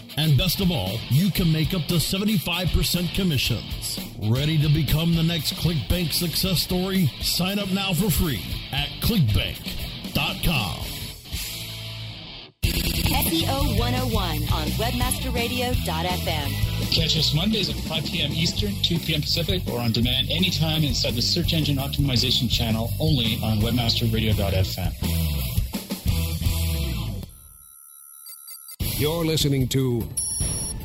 And 0.17 0.37
best 0.37 0.59
of 0.59 0.71
all, 0.71 0.99
you 1.09 1.31
can 1.31 1.51
make 1.51 1.73
up 1.73 1.85
to 1.87 1.95
75% 1.95 3.15
commissions. 3.15 3.99
Ready 4.23 4.61
to 4.61 4.69
become 4.69 5.15
the 5.15 5.23
next 5.23 5.53
ClickBank 5.53 6.11
success 6.11 6.61
story? 6.61 7.11
Sign 7.21 7.59
up 7.59 7.69
now 7.69 7.93
for 7.93 8.09
free 8.09 8.43
at 8.71 8.89
clickbank.com. 9.01 10.85
SEO 13.11 13.79
101 13.79 14.37
on 14.53 14.67
webmasterradio.fm. 14.77 16.93
Catch 16.93 17.17
us 17.17 17.33
Mondays 17.33 17.69
at 17.69 17.75
5 17.75 18.05
p.m. 18.05 18.31
Eastern, 18.31 18.73
2 18.83 18.99
p.m. 18.99 19.21
Pacific, 19.21 19.61
or 19.67 19.79
on 19.79 19.91
demand 19.91 20.29
anytime 20.29 20.83
inside 20.83 21.15
the 21.15 21.21
Search 21.21 21.53
Engine 21.53 21.77
Optimization 21.77 22.49
channel 22.49 22.91
only 22.99 23.37
on 23.43 23.59
webmasterradio.fm. 23.59 25.20
You're 29.01 29.25
listening 29.25 29.67
to 29.69 30.07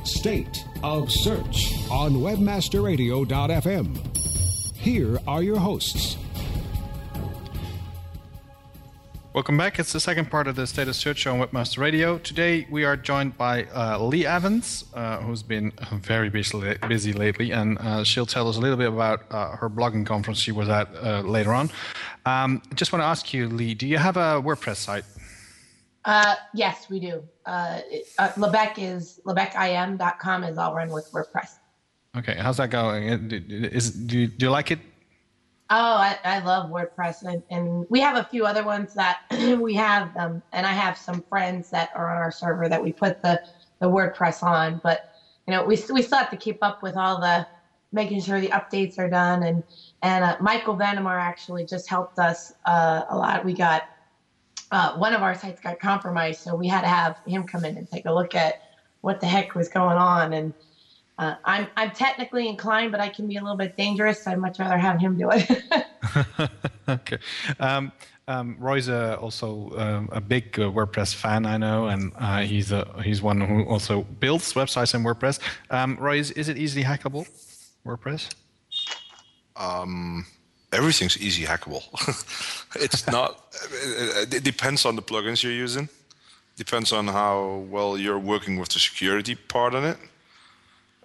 State 0.05 0.65
of 0.83 1.13
Search 1.13 1.71
on 1.91 2.15
webmasterradio.fm. 2.15 4.17
Here 4.75 5.19
are 5.29 5.43
your 5.43 5.59
hosts. 5.59 6.17
Welcome 9.35 9.59
back. 9.59 9.79
It's 9.79 9.93
the 9.93 10.01
second 10.01 10.31
part 10.31 10.47
of 10.47 10.57
the 10.57 10.67
State 10.67 10.89
of 10.89 10.97
Search 10.97 11.27
on 11.27 11.41
Webmaster 11.41 11.77
Radio. 11.77 12.17
Today 12.17 12.67
we 12.71 12.87
are 12.87 12.97
joined 12.97 13.37
by 13.37 13.65
uh, 13.65 13.99
Li 13.99 14.25
Evans, 14.25 14.87
uh, 14.95 15.19
who's 15.19 15.43
been 15.43 15.73
very 15.93 16.31
busy, 16.31 16.75
busy 16.89 17.13
lately, 17.13 17.51
and 17.51 17.77
uh, 17.77 18.03
she'll 18.03 18.25
tell 18.25 18.49
us 18.49 18.57
a 18.57 18.61
little 18.61 18.79
bit 18.79 18.89
about 18.89 19.25
uh, 19.31 19.57
her 19.57 19.69
blogging 19.69 20.07
conference 20.07 20.39
she 20.39 20.53
was 20.53 20.71
at 20.71 20.89
uh, 21.03 21.21
later 21.21 21.53
on. 21.53 21.69
Um, 22.25 22.63
just 22.75 22.95
want 22.95 23.03
to 23.03 23.07
ask 23.07 23.35
you, 23.35 23.51
Li, 23.51 23.75
do 23.75 23.87
you 23.87 23.99
have 23.99 24.17
a 24.17 24.41
WordPress 24.41 24.77
site? 24.77 25.05
Uh, 26.07 26.37
yes, 26.55 26.89
we 26.89 27.01
do. 27.01 27.23
Uh, 27.45 27.81
Lebec 28.19 28.75
is 28.79 29.21
lebecim.com 29.27 30.45
is 30.45 30.57
all 30.57 30.73
run 30.73 30.89
with 30.91 31.11
WordPress. 31.13 31.59
Okay, 32.17 32.37
how's 32.39 32.57
that 32.59 32.71
going? 32.71 33.05
Is 33.51 33.91
do 33.91 34.21
you, 34.21 34.27
do 34.29 34.47
you 34.47 34.51
like 34.51 34.71
it? 34.71 34.79
Oh, 35.69 35.97
I, 35.97 36.17
I 36.25 36.39
love 36.39 36.71
WordPress, 36.71 37.25
and, 37.25 37.43
and 37.51 37.87
we 37.91 37.99
have 38.01 38.17
a 38.17 38.23
few 38.23 38.47
other 38.47 38.65
ones 38.65 38.95
that 38.95 39.19
we 39.61 39.75
have, 39.75 40.17
um, 40.17 40.41
and 40.53 40.65
I 40.65 40.73
have 40.73 40.97
some 40.97 41.23
friends 41.29 41.71
that 41.71 41.91
are 41.97 42.09
on 42.09 42.19
our 42.19 42.31
server 42.31 42.69
that 42.69 42.81
we 42.81 42.93
put 42.93 43.21
the, 43.21 43.43
the 43.81 43.87
WordPress 43.87 44.45
on. 44.45 44.81
But 44.85 45.13
you 45.49 45.53
know, 45.53 45.65
we 45.65 45.77
we 45.93 46.03
still 46.03 46.19
have 46.19 46.31
to 46.31 46.37
keep 46.37 46.63
up 46.63 46.85
with 46.85 46.97
all 46.97 47.21
the 47.21 47.49
making 47.93 48.21
sure 48.21 48.41
the 48.41 48.49
updates 48.49 48.97
are 48.99 49.11
done. 49.11 49.43
And 49.43 49.65
and 50.03 50.25
uh, 50.25 50.37
Michael 50.41 50.77
VanDeMar 50.77 51.21
actually 51.21 51.67
just 51.67 51.89
helped 51.89 52.21
us 52.21 52.53
uh, 52.65 53.03
a 53.11 53.17
lot. 53.17 53.45
We 53.45 53.53
got 53.53 53.89
uh, 54.71 54.97
one 54.97 55.13
of 55.13 55.23
our 55.23 55.35
sites 55.35 55.61
got 55.61 55.79
compromised, 55.79 56.41
so 56.41 56.55
we 56.55 56.69
had 56.69 56.83
to 56.83 56.89
have 56.89 57.19
him 57.27 57.45
come 57.45 57.65
in 57.65 57.77
and 57.77 57.89
take 57.91 58.07
a 58.07 58.13
look 58.13 58.35
at 58.35 58.63
what 59.01 59.21
the 59.21 59.27
heck 59.27 59.55
was 59.55 59.69
going 59.69 59.97
on. 59.97 60.33
And 60.33 60.53
uh, 61.19 61.37
I'm 61.45 61.69
I'm 61.77 61.91
technically 61.93 62.49
inclined, 62.49 62.93
but 62.93 63.01
I 63.01 63.09
can 63.09 63.27
be 63.29 63.37
a 63.37 63.41
little 63.41 63.57
bit 63.57 63.77
dangerous. 63.77 64.25
So 64.25 64.33
I'd 64.33 64.39
much 64.39 64.59
rather 64.59 64.77
have 64.77 65.01
him 65.01 65.17
do 65.17 65.31
it. 65.33 66.51
okay. 66.89 67.19
Um, 67.61 67.93
um, 68.29 68.57
Roy's 68.59 68.89
uh, 68.89 69.17
also 69.21 69.71
uh, 69.71 70.05
a 70.11 70.21
big 70.21 70.59
uh, 70.59 70.65
WordPress 70.65 71.15
fan, 71.15 71.47
I 71.47 71.57
know, 71.59 71.87
and 71.87 72.13
uh, 72.17 72.41
he's 72.41 72.73
a, 72.73 73.01
he's 73.05 73.23
one 73.23 73.41
who 73.41 73.63
also 73.65 74.03
builds 74.03 74.53
websites 74.55 74.95
in 74.95 75.05
WordPress. 75.05 75.39
Um, 75.71 75.97
Roy, 75.97 76.19
is, 76.19 76.33
is 76.33 76.49
it 76.49 76.59
easily 76.59 76.85
hackable, 76.85 77.29
WordPress? 77.87 78.35
Um, 79.55 80.27
everything's 80.73 81.17
easy 81.19 81.45
hackable. 81.45 81.83
it's 82.75 83.07
not. 83.07 83.41
It 84.33 84.45
depends 84.45 84.85
on 84.85 84.97
the 84.97 85.03
plugins 85.03 85.43
you're 85.43 85.53
using. 85.53 85.89
Depends 86.57 86.93
on 86.93 87.09
how 87.09 87.67
well 87.71 87.99
you're 87.99 88.19
working 88.19 88.59
with 88.59 88.71
the 88.71 88.79
security 88.79 89.35
part 89.35 89.75
on 89.75 89.85
it. 89.85 89.99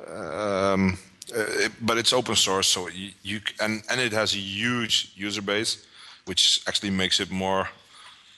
Um, 0.08 0.98
it 1.34 1.72
but 1.82 1.98
it's 1.98 2.14
open 2.14 2.36
source, 2.36 2.68
so 2.68 2.88
you, 2.90 3.12
you 3.24 3.42
and 3.60 3.84
and 3.90 4.00
it 4.00 4.14
has 4.14 4.34
a 4.34 4.38
huge 4.38 5.12
user 5.16 5.42
base, 5.42 5.86
which 6.26 6.62
actually 6.68 6.92
makes 6.92 7.20
it 7.20 7.32
more 7.32 7.70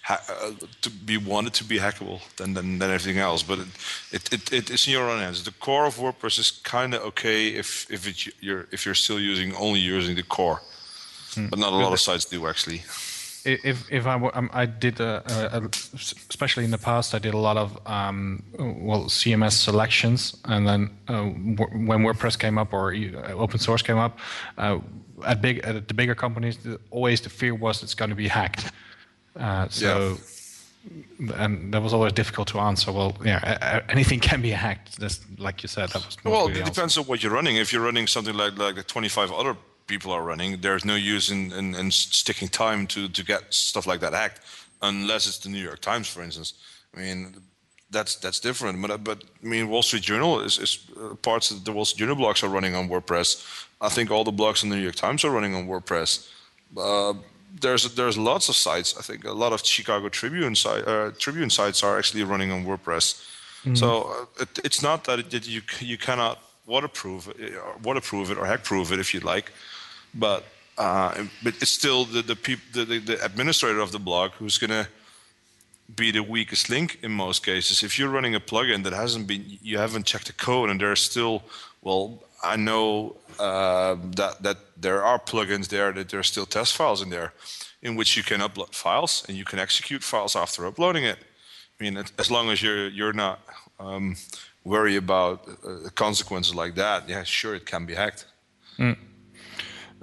ha- 0.03 0.23
uh, 0.29 0.51
to 0.81 0.89
be 0.89 1.17
wanted 1.17 1.53
to 1.53 1.63
be 1.63 1.79
hackable 1.79 2.19
than 2.37 2.53
than, 2.53 2.79
than 2.79 2.91
everything 2.91 3.19
else. 3.19 3.43
But 3.43 3.59
it, 3.59 3.67
it, 4.11 4.33
it, 4.33 4.53
it 4.53 4.69
is 4.69 4.87
in 4.87 4.93
your 4.93 5.09
own 5.09 5.19
hands. 5.19 5.43
The 5.43 5.51
core 5.51 5.85
of 5.85 5.95
WordPress 5.95 6.39
is 6.39 6.51
kind 6.51 6.93
of 6.93 7.01
okay 7.01 7.47
if 7.47 7.87
if 7.89 8.07
it, 8.07 8.33
you're 8.41 8.67
if 8.71 8.85
you're 8.85 8.95
still 8.95 9.19
using 9.19 9.55
only 9.55 9.79
using 9.79 10.15
the 10.15 10.23
core, 10.23 10.61
hmm. 11.35 11.47
but 11.47 11.59
not 11.59 11.73
a 11.73 11.75
lot 11.75 11.93
of 11.93 11.99
sites 11.99 12.25
do 12.25 12.47
actually. 12.47 12.83
If 13.45 13.91
if 13.91 14.07
I 14.07 14.13
um, 14.13 14.49
I 14.53 14.65
did 14.65 15.01
a, 15.01 15.21
a, 15.27 15.59
a, 15.59 15.69
especially 16.29 16.63
in 16.63 16.71
the 16.71 16.77
past 16.77 17.13
I 17.13 17.19
did 17.19 17.33
a 17.33 17.37
lot 17.37 17.57
of 17.57 17.77
um, 17.85 18.41
well 18.57 19.05
CMS 19.05 19.53
selections 19.53 20.37
and 20.45 20.65
then 20.65 20.89
uh, 21.09 21.23
when 21.23 22.03
WordPress 22.03 22.39
came 22.39 22.57
up 22.57 22.71
or 22.71 22.93
uh, 22.93 23.33
open 23.33 23.59
source 23.59 23.81
came 23.81 23.97
up 23.97 24.17
uh, 24.57 24.79
at 25.25 25.41
big 25.41 25.59
at 25.59 25.89
the 25.89 25.93
bigger 25.93 26.15
companies 26.15 26.57
always 26.89 27.19
the 27.19 27.29
fear 27.29 27.53
was 27.53 27.83
it's 27.83 27.95
going 27.95 28.09
to 28.09 28.15
be 28.15 28.29
hacked. 28.29 28.71
Uh, 29.37 29.67
so 29.67 30.17
yeah. 31.19 31.43
and 31.43 31.73
that 31.73 31.81
was 31.81 31.93
always 31.93 32.13
difficult 32.13 32.47
to 32.47 32.59
answer. 32.59 32.93
Well 32.93 33.17
yeah 33.25 33.81
anything 33.89 34.19
can 34.29 34.41
be 34.41 34.51
hacked. 34.51 35.01
That's 35.01 35.19
like 35.37 35.63
you 35.63 35.67
said 35.67 35.89
that 35.89 36.05
was 36.05 36.15
well 36.23 36.47
it 36.47 36.63
depends 36.63 36.97
on 36.97 37.03
what 37.07 37.21
you're 37.21 37.33
running. 37.33 37.57
If 37.57 37.73
you're 37.73 37.83
running 37.83 38.07
something 38.07 38.35
like 38.35 38.57
like 38.57 38.87
25 38.87 39.33
other 39.33 39.57
people 39.87 40.11
are 40.11 40.23
running. 40.23 40.61
There's 40.61 40.85
no 40.85 40.95
use 40.95 41.29
in, 41.29 41.51
in, 41.51 41.75
in, 41.75 41.91
sticking 41.91 42.47
time 42.47 42.87
to, 42.87 43.07
to 43.09 43.23
get 43.23 43.53
stuff 43.53 43.85
like 43.85 43.99
that 44.01 44.13
hacked, 44.13 44.41
unless 44.81 45.27
it's 45.27 45.39
the 45.39 45.49
New 45.49 45.61
York 45.61 45.79
Times, 45.79 46.07
for 46.07 46.21
instance. 46.23 46.53
I 46.95 46.99
mean, 46.99 47.35
that's 47.89 48.15
that's 48.15 48.39
different. 48.39 48.81
But 48.81 49.03
but 49.03 49.23
I 49.43 49.47
mean, 49.47 49.69
Wall 49.69 49.83
Street 49.83 50.03
Journal 50.03 50.41
is, 50.41 50.57
is 50.57 50.79
uh, 50.99 51.15
parts 51.15 51.51
of 51.51 51.63
the 51.63 51.71
Wall 51.71 51.85
Street 51.85 51.99
Journal 51.99 52.15
blogs 52.15 52.43
are 52.43 52.49
running 52.49 52.75
on 52.75 52.89
WordPress. 52.89 53.45
I 53.79 53.89
think 53.89 54.11
all 54.11 54.23
the 54.23 54.31
blogs 54.31 54.63
in 54.63 54.69
the 54.69 54.75
New 54.75 54.83
York 54.83 54.95
Times 54.95 55.23
are 55.23 55.31
running 55.31 55.55
on 55.55 55.67
WordPress. 55.67 56.29
Uh, 56.77 57.13
there's 57.61 57.93
there's 57.95 58.17
lots 58.17 58.49
of 58.49 58.55
sites. 58.55 58.97
I 58.97 59.01
think 59.01 59.25
a 59.25 59.31
lot 59.31 59.53
of 59.53 59.65
Chicago 59.65 60.09
Tribune 60.09 60.55
site, 60.55 60.87
uh, 60.87 61.11
Tribune 61.19 61.49
sites 61.49 61.83
are 61.83 61.97
actually 61.97 62.23
running 62.23 62.51
on 62.51 62.65
WordPress. 62.65 63.23
Mm-hmm. 63.63 63.75
So 63.75 63.87
uh, 64.03 64.43
it, 64.43 64.59
it's 64.63 64.81
not 64.81 65.03
that, 65.05 65.33
it, 65.33 65.47
you 65.47 65.61
you 65.79 65.97
cannot 65.97 66.39
waterproof 66.65 67.27
it, 67.27 67.55
or 67.55 67.77
waterproof 67.83 68.31
it 68.31 68.37
or 68.37 68.45
hackproof 68.45 68.91
it 68.91 68.99
if 68.99 69.13
you 69.13 69.19
like 69.19 69.51
but 70.13 70.43
uh, 70.77 71.25
but 71.43 71.53
it's 71.61 71.71
still 71.71 72.05
the 72.05 72.21
the, 72.21 72.35
peop, 72.35 72.59
the, 72.73 72.85
the, 72.85 72.99
the 72.99 73.25
administrator 73.25 73.79
of 73.79 73.91
the 73.91 73.99
blog 73.99 74.31
who's 74.31 74.57
going 74.57 74.71
to 74.71 74.87
be 75.95 76.11
the 76.11 76.23
weakest 76.23 76.69
link 76.69 76.99
in 77.03 77.11
most 77.11 77.45
cases. 77.45 77.83
If 77.83 77.99
you're 77.99 78.09
running 78.09 78.35
a 78.35 78.39
plugin 78.39 78.83
that 78.83 78.93
hasn't 78.93 79.27
been, 79.27 79.43
you 79.61 79.77
haven't 79.77 80.05
checked 80.05 80.27
the 80.27 80.33
code, 80.33 80.69
and 80.69 80.79
there's 80.79 81.01
still, 81.01 81.43
well, 81.81 82.23
I 82.43 82.55
know 82.55 83.15
uh, 83.39 83.95
that 84.15 84.41
that 84.41 84.57
there 84.77 85.03
are 85.03 85.19
plugins 85.19 85.67
there 85.67 85.91
that 85.93 86.09
there's 86.09 86.27
still 86.27 86.45
test 86.45 86.75
files 86.75 87.01
in 87.01 87.09
there, 87.09 87.33
in 87.81 87.95
which 87.95 88.17
you 88.17 88.23
can 88.23 88.39
upload 88.39 88.73
files 88.73 89.23
and 89.27 89.37
you 89.37 89.45
can 89.45 89.59
execute 89.59 90.03
files 90.03 90.35
after 90.35 90.65
uploading 90.65 91.03
it. 91.03 91.17
I 91.79 91.83
mean, 91.83 91.97
as 92.17 92.29
long 92.31 92.49
as 92.49 92.61
you're 92.61 92.89
you're 92.89 93.13
not 93.13 93.39
um, 93.79 94.15
worry 94.63 94.95
about 94.95 95.47
uh, 95.47 95.89
consequences 95.95 96.55
like 96.55 96.75
that, 96.75 97.09
yeah, 97.09 97.23
sure, 97.23 97.55
it 97.55 97.65
can 97.65 97.85
be 97.85 97.95
hacked. 97.95 98.25
Mm. 98.77 98.97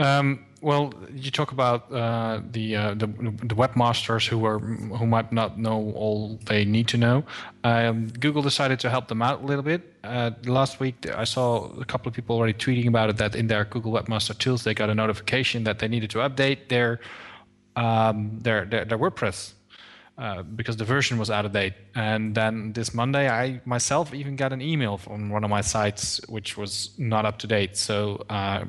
Um, 0.00 0.46
well, 0.62 0.92
you 1.14 1.30
talk 1.30 1.52
about 1.52 1.90
uh, 1.92 2.40
the, 2.50 2.76
uh, 2.76 2.94
the, 2.94 3.06
the 3.06 3.54
webmasters 3.54 4.26
who 4.26 4.44
are 4.44 4.58
who 4.58 5.06
might 5.06 5.32
not 5.32 5.58
know 5.58 5.92
all 5.94 6.38
they 6.46 6.64
need 6.64 6.88
to 6.88 6.98
know. 6.98 7.24
Um, 7.64 8.08
Google 8.08 8.42
decided 8.42 8.78
to 8.80 8.90
help 8.90 9.08
them 9.08 9.22
out 9.22 9.42
a 9.42 9.46
little 9.46 9.62
bit. 9.62 9.94
Uh, 10.04 10.32
last 10.44 10.80
week, 10.80 11.08
I 11.14 11.24
saw 11.24 11.70
a 11.80 11.84
couple 11.84 12.08
of 12.08 12.14
people 12.14 12.36
already 12.36 12.52
tweeting 12.52 12.88
about 12.88 13.08
it. 13.10 13.16
That 13.16 13.34
in 13.34 13.46
their 13.46 13.64
Google 13.64 13.92
Webmaster 13.92 14.36
Tools, 14.36 14.64
they 14.64 14.74
got 14.74 14.90
a 14.90 14.94
notification 14.94 15.64
that 15.64 15.78
they 15.78 15.88
needed 15.88 16.10
to 16.10 16.18
update 16.18 16.68
their 16.68 17.00
um, 17.76 18.38
their, 18.40 18.64
their, 18.64 18.84
their 18.84 18.98
WordPress 18.98 19.54
uh, 20.20 20.42
because 20.42 20.76
the 20.76 20.84
version 20.84 21.16
was 21.16 21.30
out 21.30 21.46
of 21.46 21.52
date. 21.52 21.72
And 21.94 22.34
then 22.34 22.74
this 22.74 22.92
Monday, 22.92 23.26
I 23.26 23.62
myself 23.64 24.12
even 24.12 24.36
got 24.36 24.52
an 24.52 24.60
email 24.60 24.98
from 24.98 25.30
one 25.30 25.44
of 25.44 25.50
my 25.50 25.62
sites 25.62 26.20
which 26.28 26.58
was 26.58 26.90
not 26.98 27.24
up 27.24 27.38
to 27.38 27.46
date. 27.46 27.74
So 27.78 28.22
uh, 28.28 28.64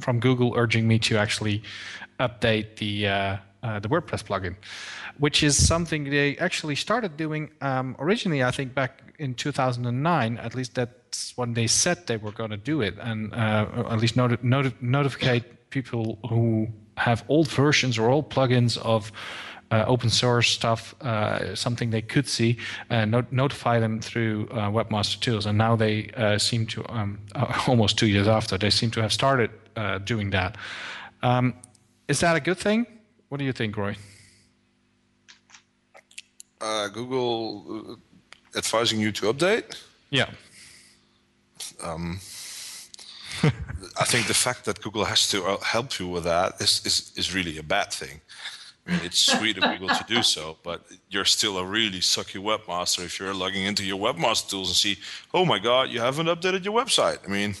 from 0.00 0.18
Google 0.18 0.54
urging 0.56 0.88
me 0.88 0.98
to 1.00 1.18
actually 1.18 1.62
update 2.18 2.76
the 2.76 3.08
uh, 3.08 3.36
uh 3.62 3.80
the 3.80 3.88
WordPress 3.88 4.24
plugin, 4.24 4.56
which 5.18 5.42
is 5.42 5.54
something 5.66 6.04
they 6.04 6.38
actually 6.38 6.74
started 6.74 7.18
doing 7.18 7.50
um, 7.60 7.96
originally. 7.98 8.42
I 8.42 8.50
think 8.50 8.74
back 8.74 9.02
in 9.18 9.34
2009. 9.34 10.38
At 10.38 10.54
least 10.54 10.74
that's 10.74 11.36
when 11.36 11.54
they 11.54 11.66
said 11.66 12.06
they 12.06 12.16
were 12.16 12.32
going 12.32 12.50
to 12.50 12.56
do 12.56 12.80
it, 12.80 12.94
and 12.98 13.32
uh, 13.34 13.66
at 13.90 13.98
least 14.00 14.16
noti- 14.16 14.38
noti- 14.42 14.76
notify 14.80 15.40
people 15.70 16.18
who 16.28 16.68
have 16.96 17.24
old 17.28 17.48
versions 17.48 17.98
or 17.98 18.08
old 18.08 18.30
plugins 18.30 18.78
of 18.78 19.12
open 19.82 20.10
source 20.10 20.50
stuff, 20.50 20.94
uh, 21.00 21.54
something 21.54 21.90
they 21.90 22.02
could 22.02 22.28
see, 22.28 22.58
uh, 22.90 23.04
not- 23.04 23.32
notify 23.32 23.80
them 23.80 24.00
through 24.00 24.48
uh, 24.50 24.70
Webmaster 24.70 25.18
Tools. 25.20 25.46
And 25.46 25.58
now 25.58 25.76
they 25.76 26.10
uh, 26.16 26.38
seem 26.38 26.66
to, 26.66 26.84
um, 26.88 27.18
almost 27.66 27.98
two 27.98 28.06
years 28.06 28.28
after, 28.28 28.58
they 28.58 28.70
seem 28.70 28.90
to 28.92 29.02
have 29.02 29.12
started 29.12 29.50
uh, 29.76 29.98
doing 29.98 30.30
that. 30.30 30.56
Um, 31.22 31.54
is 32.08 32.20
that 32.20 32.36
a 32.36 32.40
good 32.40 32.58
thing? 32.58 32.86
What 33.28 33.38
do 33.38 33.44
you 33.44 33.52
think, 33.52 33.76
Roy? 33.76 33.96
Google 36.92 37.98
advising 38.56 39.00
you 39.00 39.12
to 39.12 39.32
update? 39.32 39.82
Yeah. 40.10 40.30
Um, 41.82 42.20
I 44.00 44.04
think 44.04 44.26
the 44.26 44.34
fact 44.34 44.64
that 44.64 44.80
Google 44.80 45.04
has 45.04 45.28
to 45.30 45.58
help 45.62 45.98
you 45.98 46.08
with 46.08 46.24
that 46.24 46.60
is, 46.60 46.80
is, 46.84 47.12
is 47.16 47.34
really 47.34 47.58
a 47.58 47.62
bad 47.62 47.92
thing. 47.92 48.20
Mean, 48.86 49.00
it's 49.02 49.18
sweet 49.18 49.56
of 49.56 49.64
Google 49.64 49.88
to 49.88 50.04
do 50.06 50.22
so, 50.22 50.58
but 50.62 50.84
you're 51.08 51.24
still 51.24 51.56
a 51.56 51.64
really 51.64 52.00
sucky 52.00 52.40
webmaster 52.40 53.02
if 53.04 53.18
you're 53.18 53.32
logging 53.32 53.64
into 53.64 53.82
your 53.82 53.98
webmaster 53.98 54.50
tools 54.50 54.68
and 54.68 54.76
see, 54.76 54.98
oh 55.32 55.46
my 55.46 55.58
God, 55.58 55.88
you 55.88 56.00
haven't 56.00 56.26
updated 56.26 56.64
your 56.64 56.74
website. 56.74 57.18
I 57.24 57.28
mean, 57.28 57.54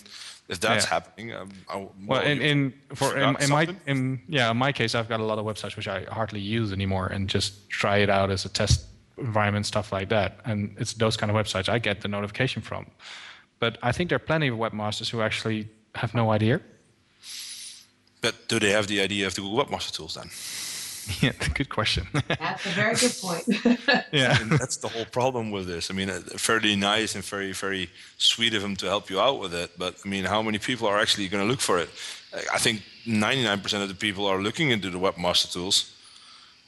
if 0.48 0.60
that's 0.60 0.84
yeah. 0.84 0.90
happening, 0.90 1.32
um, 1.32 1.50
I, 1.66 1.76
well, 1.76 1.92
well, 2.06 2.22
in, 2.22 2.42
in 2.42 2.74
for 2.94 3.16
in, 3.16 3.36
in 3.40 3.48
my 3.48 3.74
in 3.86 4.20
yeah, 4.28 4.50
in 4.50 4.58
my 4.58 4.70
case, 4.72 4.94
I've 4.94 5.08
got 5.08 5.20
a 5.20 5.24
lot 5.24 5.38
of 5.38 5.46
websites 5.46 5.76
which 5.76 5.88
I 5.88 6.04
hardly 6.04 6.40
use 6.40 6.72
anymore, 6.72 7.06
and 7.06 7.26
just 7.26 7.70
try 7.70 7.98
it 7.98 8.10
out 8.10 8.30
as 8.30 8.44
a 8.44 8.50
test 8.50 8.84
environment, 9.16 9.64
stuff 9.64 9.92
like 9.92 10.10
that. 10.10 10.40
And 10.44 10.76
it's 10.78 10.92
those 10.92 11.16
kind 11.16 11.30
of 11.30 11.36
websites 11.36 11.70
I 11.70 11.78
get 11.78 12.02
the 12.02 12.08
notification 12.08 12.60
from. 12.60 12.86
But 13.60 13.78
I 13.82 13.92
think 13.92 14.10
there 14.10 14.16
are 14.16 14.26
plenty 14.26 14.48
of 14.48 14.58
webmasters 14.58 15.08
who 15.08 15.22
actually 15.22 15.68
have 15.94 16.12
no 16.12 16.30
idea. 16.30 16.60
But 18.20 18.48
do 18.48 18.58
they 18.58 18.72
have 18.72 18.86
the 18.86 19.00
idea 19.00 19.26
of 19.26 19.34
the 19.34 19.40
Google 19.40 19.64
Webmaster 19.64 19.92
Tools 19.92 20.14
then? 20.14 20.30
Yeah, 21.20 21.32
good 21.54 21.68
question. 21.68 22.06
That's 22.28 22.66
a 22.66 22.68
very 22.70 22.94
good 22.94 23.14
point. 23.20 23.44
yeah, 24.12 24.38
that's 24.58 24.76
the 24.76 24.88
whole 24.88 25.04
problem 25.06 25.50
with 25.50 25.66
this. 25.66 25.90
I 25.90 25.94
mean, 25.94 26.10
uh, 26.10 26.20
fairly 26.36 26.76
nice 26.76 27.14
and 27.14 27.24
very, 27.24 27.52
very 27.52 27.90
sweet 28.18 28.54
of 28.54 28.62
him 28.62 28.76
to 28.76 28.86
help 28.86 29.10
you 29.10 29.20
out 29.20 29.40
with 29.40 29.54
it. 29.54 29.70
But 29.78 29.96
I 30.04 30.08
mean, 30.08 30.24
how 30.24 30.42
many 30.42 30.58
people 30.58 30.86
are 30.88 30.98
actually 30.98 31.28
going 31.28 31.42
to 31.44 31.48
look 31.48 31.60
for 31.60 31.78
it? 31.78 31.88
I 32.52 32.58
think 32.58 32.82
99% 33.06 33.82
of 33.82 33.88
the 33.88 33.94
people 33.94 34.26
are 34.26 34.40
looking 34.42 34.70
into 34.70 34.90
the 34.90 34.98
webmaster 34.98 35.52
tools. 35.52 35.92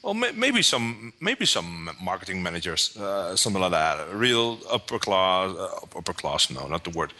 Well, 0.03 0.13
maybe 0.13 0.61
some, 0.61 1.13
maybe 1.19 1.45
some 1.45 1.89
marketing 2.01 2.41
managers, 2.41 2.95
uh, 2.97 3.35
something 3.35 3.61
like 3.61 3.71
that. 3.71 4.13
Real 4.13 4.59
upper 4.69 4.99
class, 4.99 5.55
uh, 5.57 5.97
upper 5.97 6.13
class. 6.13 6.49
No, 6.49 6.67
not 6.67 6.83
the 6.83 6.91
word. 6.91 7.13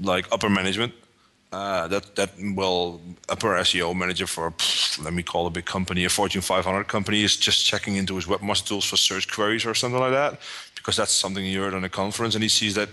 Like 0.00 0.26
upper 0.32 0.50
management 0.50 0.92
uh, 1.52 1.88
that 1.88 2.16
that 2.16 2.30
well 2.54 3.00
upper 3.28 3.48
SEO 3.60 3.94
manager 3.94 4.26
for 4.26 4.50
pff, 4.50 5.02
let 5.04 5.12
me 5.12 5.22
call 5.22 5.46
a 5.46 5.50
big 5.50 5.64
company, 5.64 6.04
a 6.04 6.08
Fortune 6.08 6.40
500 6.42 6.88
company, 6.88 7.22
is 7.22 7.36
just 7.36 7.64
checking 7.64 7.96
into 7.96 8.16
his 8.16 8.26
webmaster 8.26 8.66
tools 8.68 8.84
for 8.84 8.96
search 8.96 9.30
queries 9.32 9.64
or 9.64 9.74
something 9.74 10.00
like 10.00 10.12
that, 10.12 10.40
because 10.74 10.96
that's 10.96 11.12
something 11.12 11.44
he 11.44 11.54
heard 11.54 11.74
on 11.74 11.84
a 11.84 11.88
conference, 11.88 12.34
and 12.34 12.42
he 12.42 12.48
sees 12.48 12.74
that 12.74 12.88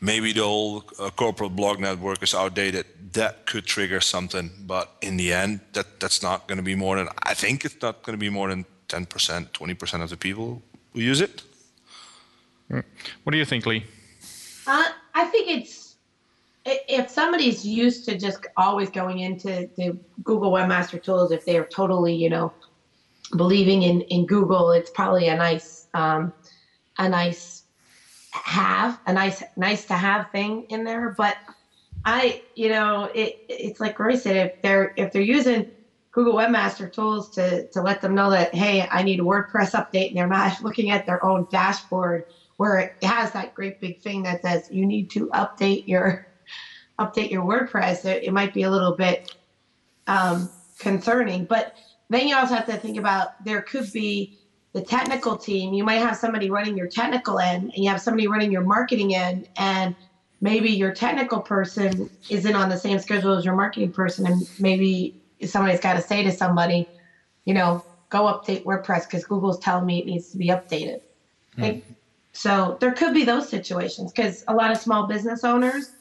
maybe 0.00 0.32
the 0.32 0.42
whole 0.42 0.84
uh, 0.98 1.10
corporate 1.10 1.54
blog 1.54 1.78
network 1.80 2.22
is 2.22 2.34
outdated. 2.34 2.86
That 3.12 3.46
could 3.46 3.66
trigger 3.66 4.00
something, 4.00 4.50
but 4.66 4.86
in 5.02 5.16
the 5.16 5.32
end, 5.32 5.60
that 5.74 6.00
that's 6.00 6.22
not 6.22 6.46
going 6.48 6.56
to 6.58 6.62
be 6.64 6.74
more 6.74 6.96
than 6.96 7.08
I 7.22 7.34
think 7.34 7.64
it's 7.64 7.80
not 7.82 8.02
going 8.02 8.14
to 8.18 8.20
be 8.20 8.30
more 8.30 8.48
than 8.48 8.64
10%, 8.88 9.06
20% 9.52 10.02
of 10.02 10.10
the 10.10 10.16
people 10.16 10.62
who 10.94 11.00
use 11.00 11.20
it. 11.20 11.42
What 13.22 13.32
do 13.32 13.36
you 13.38 13.44
think, 13.44 13.66
Li? 13.66 13.84
Uh, 14.66 14.84
I 15.14 15.24
think 15.26 15.48
it's 15.48 15.74
i- 15.74 15.81
if 16.64 17.10
somebody's 17.10 17.64
used 17.64 18.04
to 18.04 18.16
just 18.16 18.46
always 18.56 18.90
going 18.90 19.20
into 19.20 19.68
the 19.76 19.98
Google 20.22 20.52
Webmaster 20.52 21.02
Tools, 21.02 21.32
if 21.32 21.44
they're 21.44 21.66
totally, 21.74 22.14
you 22.14 22.30
know, 22.30 22.54
believing 23.36 23.82
in 23.82 24.02
in 24.02 24.26
Google, 24.26 24.70
it's 24.72 24.90
probably 24.90 25.28
a 25.28 25.36
nice 25.36 25.88
um, 25.94 26.32
a 26.98 27.08
nice 27.08 27.64
have 28.32 28.98
a 29.06 29.12
nice 29.12 29.42
nice 29.56 29.86
to 29.86 29.94
have 29.94 30.30
thing 30.30 30.64
in 30.68 30.84
there. 30.84 31.14
But 31.16 31.36
I, 32.04 32.42
you 32.54 32.68
know, 32.68 33.08
it 33.14 33.34
it's 33.48 33.80
like 33.80 33.98
Roy 33.98 34.16
said, 34.16 34.36
if 34.46 34.52
they're 34.62 34.92
if 34.96 35.12
they're 35.12 35.22
using 35.22 35.66
Google 36.12 36.34
Webmaster 36.34 36.92
Tools 36.92 37.30
to 37.30 37.66
to 37.68 37.82
let 37.82 38.00
them 38.00 38.14
know 38.14 38.30
that 38.30 38.54
hey, 38.54 38.86
I 38.90 39.02
need 39.02 39.20
a 39.20 39.24
WordPress 39.24 39.72
update, 39.72 40.08
and 40.08 40.16
they're 40.16 40.26
not 40.28 40.60
looking 40.62 40.90
at 40.90 41.06
their 41.06 41.24
own 41.24 41.46
dashboard 41.50 42.24
where 42.58 42.78
it 42.78 42.92
has 43.02 43.32
that 43.32 43.54
great 43.54 43.80
big 43.80 43.98
thing 44.00 44.22
that 44.22 44.42
says 44.42 44.68
you 44.70 44.86
need 44.86 45.10
to 45.10 45.28
update 45.34 45.82
your 45.86 46.22
update 46.98 47.30
your 47.30 47.44
WordPress. 47.44 48.04
It, 48.04 48.24
it 48.24 48.32
might 48.32 48.54
be 48.54 48.62
a 48.62 48.70
little 48.70 48.96
bit 48.96 49.28
um, 50.06 50.50
concerning, 50.78 51.44
but 51.44 51.74
then 52.10 52.28
you 52.28 52.36
also 52.36 52.54
have 52.54 52.66
to 52.66 52.76
think 52.76 52.98
about 52.98 53.28
there 53.44 53.62
could 53.62 53.90
be 53.92 54.32
the 54.72 54.82
technical 54.82 55.36
team. 55.36 55.74
You 55.74 55.84
might 55.84 56.00
have 56.00 56.16
somebody 56.16 56.50
running 56.50 56.76
your 56.76 56.88
technical 56.88 57.38
end, 57.38 57.72
and 57.74 57.84
you 57.84 57.90
have 57.90 58.00
somebody 58.00 58.26
running 58.26 58.52
your 58.52 58.62
marketing 58.62 59.14
end, 59.14 59.48
and 59.56 59.94
maybe 60.40 60.70
your 60.70 60.92
technical 60.92 61.40
person 61.40 62.10
isn't 62.30 62.54
on 62.56 62.68
the 62.68 62.76
same 62.76 62.98
schedule 62.98 63.32
as 63.32 63.44
your 63.44 63.54
marketing 63.54 63.92
person, 63.92 64.26
and 64.26 64.46
maybe 64.58 65.14
somebody's 65.44 65.80
got 65.80 65.94
to 65.94 66.02
say 66.02 66.22
to 66.22 66.32
somebody, 66.32 66.88
you 67.44 67.54
know, 67.54 67.84
go 68.10 68.24
update 68.24 68.64
WordPress 68.64 69.04
because 69.04 69.24
Google's 69.24 69.58
telling 69.58 69.86
me 69.86 70.00
it 70.00 70.06
needs 70.06 70.30
to 70.30 70.36
be 70.36 70.48
updated. 70.48 70.98
Like, 71.58 71.82
so 72.32 72.76
there 72.80 72.92
could 72.92 73.14
be 73.14 73.24
those 73.24 73.48
situations 73.48 74.12
because 74.12 74.42
a 74.48 74.54
lot 74.54 74.70
of 74.70 74.78
small 74.78 75.06
business 75.06 75.44
owners, 75.44 75.94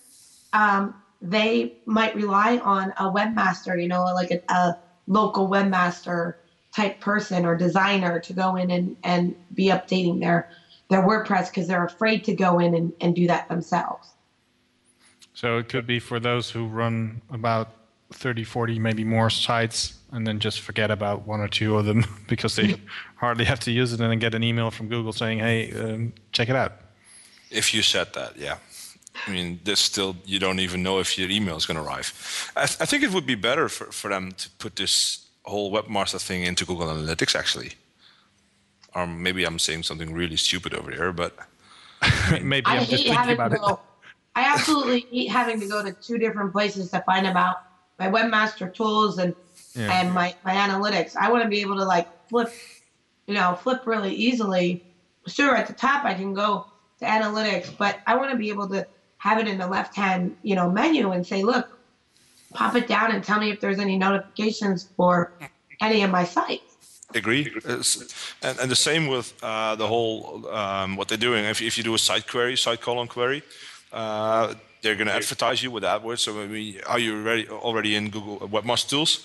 um, 0.53 0.95
they 1.21 1.73
might 1.85 2.15
rely 2.15 2.57
on 2.57 2.91
a 2.97 3.11
webmaster, 3.11 3.81
you 3.81 3.87
know, 3.87 4.03
like 4.03 4.31
a, 4.31 4.41
a 4.51 4.77
local 5.07 5.49
webmaster 5.49 6.35
type 6.73 6.99
person 6.99 7.45
or 7.45 7.55
designer 7.55 8.19
to 8.19 8.33
go 8.33 8.55
in 8.55 8.71
and, 8.71 8.95
and 9.03 9.35
be 9.53 9.65
updating 9.67 10.19
their 10.19 10.49
their 10.89 11.01
WordPress 11.01 11.49
because 11.49 11.67
they're 11.67 11.85
afraid 11.85 12.25
to 12.25 12.35
go 12.35 12.59
in 12.59 12.75
and, 12.75 12.91
and 12.99 13.15
do 13.15 13.25
that 13.27 13.47
themselves. 13.47 14.09
So 15.33 15.57
it 15.57 15.69
could 15.69 15.87
be 15.87 15.99
for 15.99 16.19
those 16.19 16.51
who 16.51 16.67
run 16.67 17.21
about 17.31 17.69
30, 18.11 18.43
40, 18.43 18.77
maybe 18.77 19.05
more 19.05 19.29
sites 19.29 19.97
and 20.11 20.27
then 20.27 20.39
just 20.39 20.59
forget 20.59 20.91
about 20.91 21.25
one 21.25 21.39
or 21.39 21.47
two 21.47 21.77
of 21.77 21.85
them 21.85 22.03
because 22.27 22.57
they 22.57 22.75
hardly 23.15 23.45
have 23.45 23.61
to 23.61 23.71
use 23.71 23.93
it 23.93 24.01
and 24.01 24.11
then 24.11 24.19
get 24.19 24.35
an 24.35 24.43
email 24.43 24.69
from 24.69 24.89
Google 24.89 25.13
saying, 25.13 25.39
hey, 25.39 25.71
um, 25.71 26.13
check 26.33 26.49
it 26.49 26.55
out. 26.55 26.73
If 27.49 27.73
you 27.73 27.81
said 27.81 28.13
that, 28.13 28.37
yeah. 28.37 28.57
I 29.27 29.31
mean, 29.31 29.59
there's 29.63 29.79
still 29.79 30.15
you 30.25 30.39
don't 30.39 30.59
even 30.59 30.81
know 30.83 30.99
if 30.99 31.17
your 31.17 31.29
email 31.29 31.55
is 31.57 31.65
going 31.65 31.77
to 31.77 31.83
arrive. 31.83 32.51
I, 32.55 32.65
th- 32.65 32.79
I 32.81 32.85
think 32.85 33.03
it 33.03 33.11
would 33.11 33.25
be 33.25 33.35
better 33.35 33.69
for, 33.69 33.85
for 33.91 34.09
them 34.09 34.31
to 34.33 34.49
put 34.57 34.75
this 34.77 35.27
whole 35.43 35.71
webmaster 35.71 36.21
thing 36.21 36.43
into 36.43 36.65
Google 36.65 36.87
Analytics, 36.87 37.35
actually. 37.35 37.73
Or 38.95 39.05
maybe 39.07 39.43
I'm 39.45 39.59
saying 39.59 39.83
something 39.83 40.13
really 40.13 40.37
stupid 40.37 40.73
over 40.73 40.91
here, 40.91 41.11
but 41.11 41.35
maybe 42.41 42.65
I 42.67 42.77
I'm 42.77 42.85
just 42.85 43.03
thinking 43.05 43.31
about 43.31 43.53
it. 43.53 43.59
I 44.35 44.43
absolutely 44.53 45.01
hate 45.11 45.29
having 45.29 45.59
to 45.59 45.67
go 45.67 45.83
to 45.83 45.91
two 45.91 46.17
different 46.17 46.51
places 46.53 46.89
to 46.91 47.01
find 47.01 47.27
about 47.27 47.57
my 47.99 48.07
webmaster 48.07 48.73
tools 48.73 49.17
and 49.17 49.35
Yeah. 49.75 50.01
and 50.01 50.13
my, 50.13 50.35
my 50.43 50.53
analytics. 50.53 51.15
I 51.15 51.29
want 51.31 51.43
to 51.43 51.49
be 51.49 51.61
able 51.61 51.75
to 51.77 51.85
like 51.85 52.07
flip, 52.29 52.51
you 53.27 53.33
know, 53.33 53.55
flip 53.61 53.85
really 53.85 54.13
easily. 54.13 54.83
Sure, 55.27 55.55
at 55.55 55.67
the 55.67 55.73
top 55.73 56.05
I 56.05 56.13
can 56.13 56.33
go 56.33 56.65
to 56.99 57.05
analytics, 57.05 57.75
but 57.77 57.99
I 58.07 58.15
want 58.15 58.31
to 58.31 58.37
be 58.37 58.49
able 58.49 58.67
to 58.69 58.87
have 59.21 59.37
it 59.37 59.47
in 59.47 59.59
the 59.59 59.67
left 59.67 59.95
hand, 59.95 60.35
you 60.41 60.55
know, 60.55 60.67
menu 60.67 61.11
and 61.11 61.25
say, 61.25 61.43
look, 61.43 61.77
pop 62.55 62.75
it 62.75 62.87
down 62.87 63.11
and 63.11 63.23
tell 63.23 63.39
me 63.39 63.51
if 63.51 63.59
there's 63.61 63.77
any 63.77 63.95
notifications 63.95 64.89
for 64.97 65.31
any 65.79 66.01
of 66.01 66.09
my 66.09 66.23
sites. 66.23 67.07
agree. 67.13 67.53
And, 67.63 68.59
and 68.59 68.71
the 68.71 68.75
same 68.75 69.05
with 69.05 69.31
uh, 69.43 69.75
the 69.75 69.85
whole 69.85 70.47
um, 70.49 70.95
what 70.95 71.07
they're 71.07 71.19
doing. 71.19 71.45
If, 71.45 71.61
if 71.61 71.77
you 71.77 71.83
do 71.83 71.93
a 71.93 71.99
site 71.99 72.27
query, 72.27 72.57
site 72.57 72.81
colon 72.81 73.07
query, 73.07 73.43
uh, 73.93 74.55
they're 74.81 74.95
going 74.95 75.07
to 75.07 75.13
advertise 75.13 75.61
you 75.61 75.69
with 75.69 75.83
AdWords. 75.83 76.19
So 76.19 76.33
maybe 76.33 76.81
are 76.85 76.97
you 76.97 77.19
already 77.19 77.47
already 77.47 77.95
in 77.95 78.09
Google 78.09 78.39
Webmaster 78.49 78.89
Tools? 78.89 79.23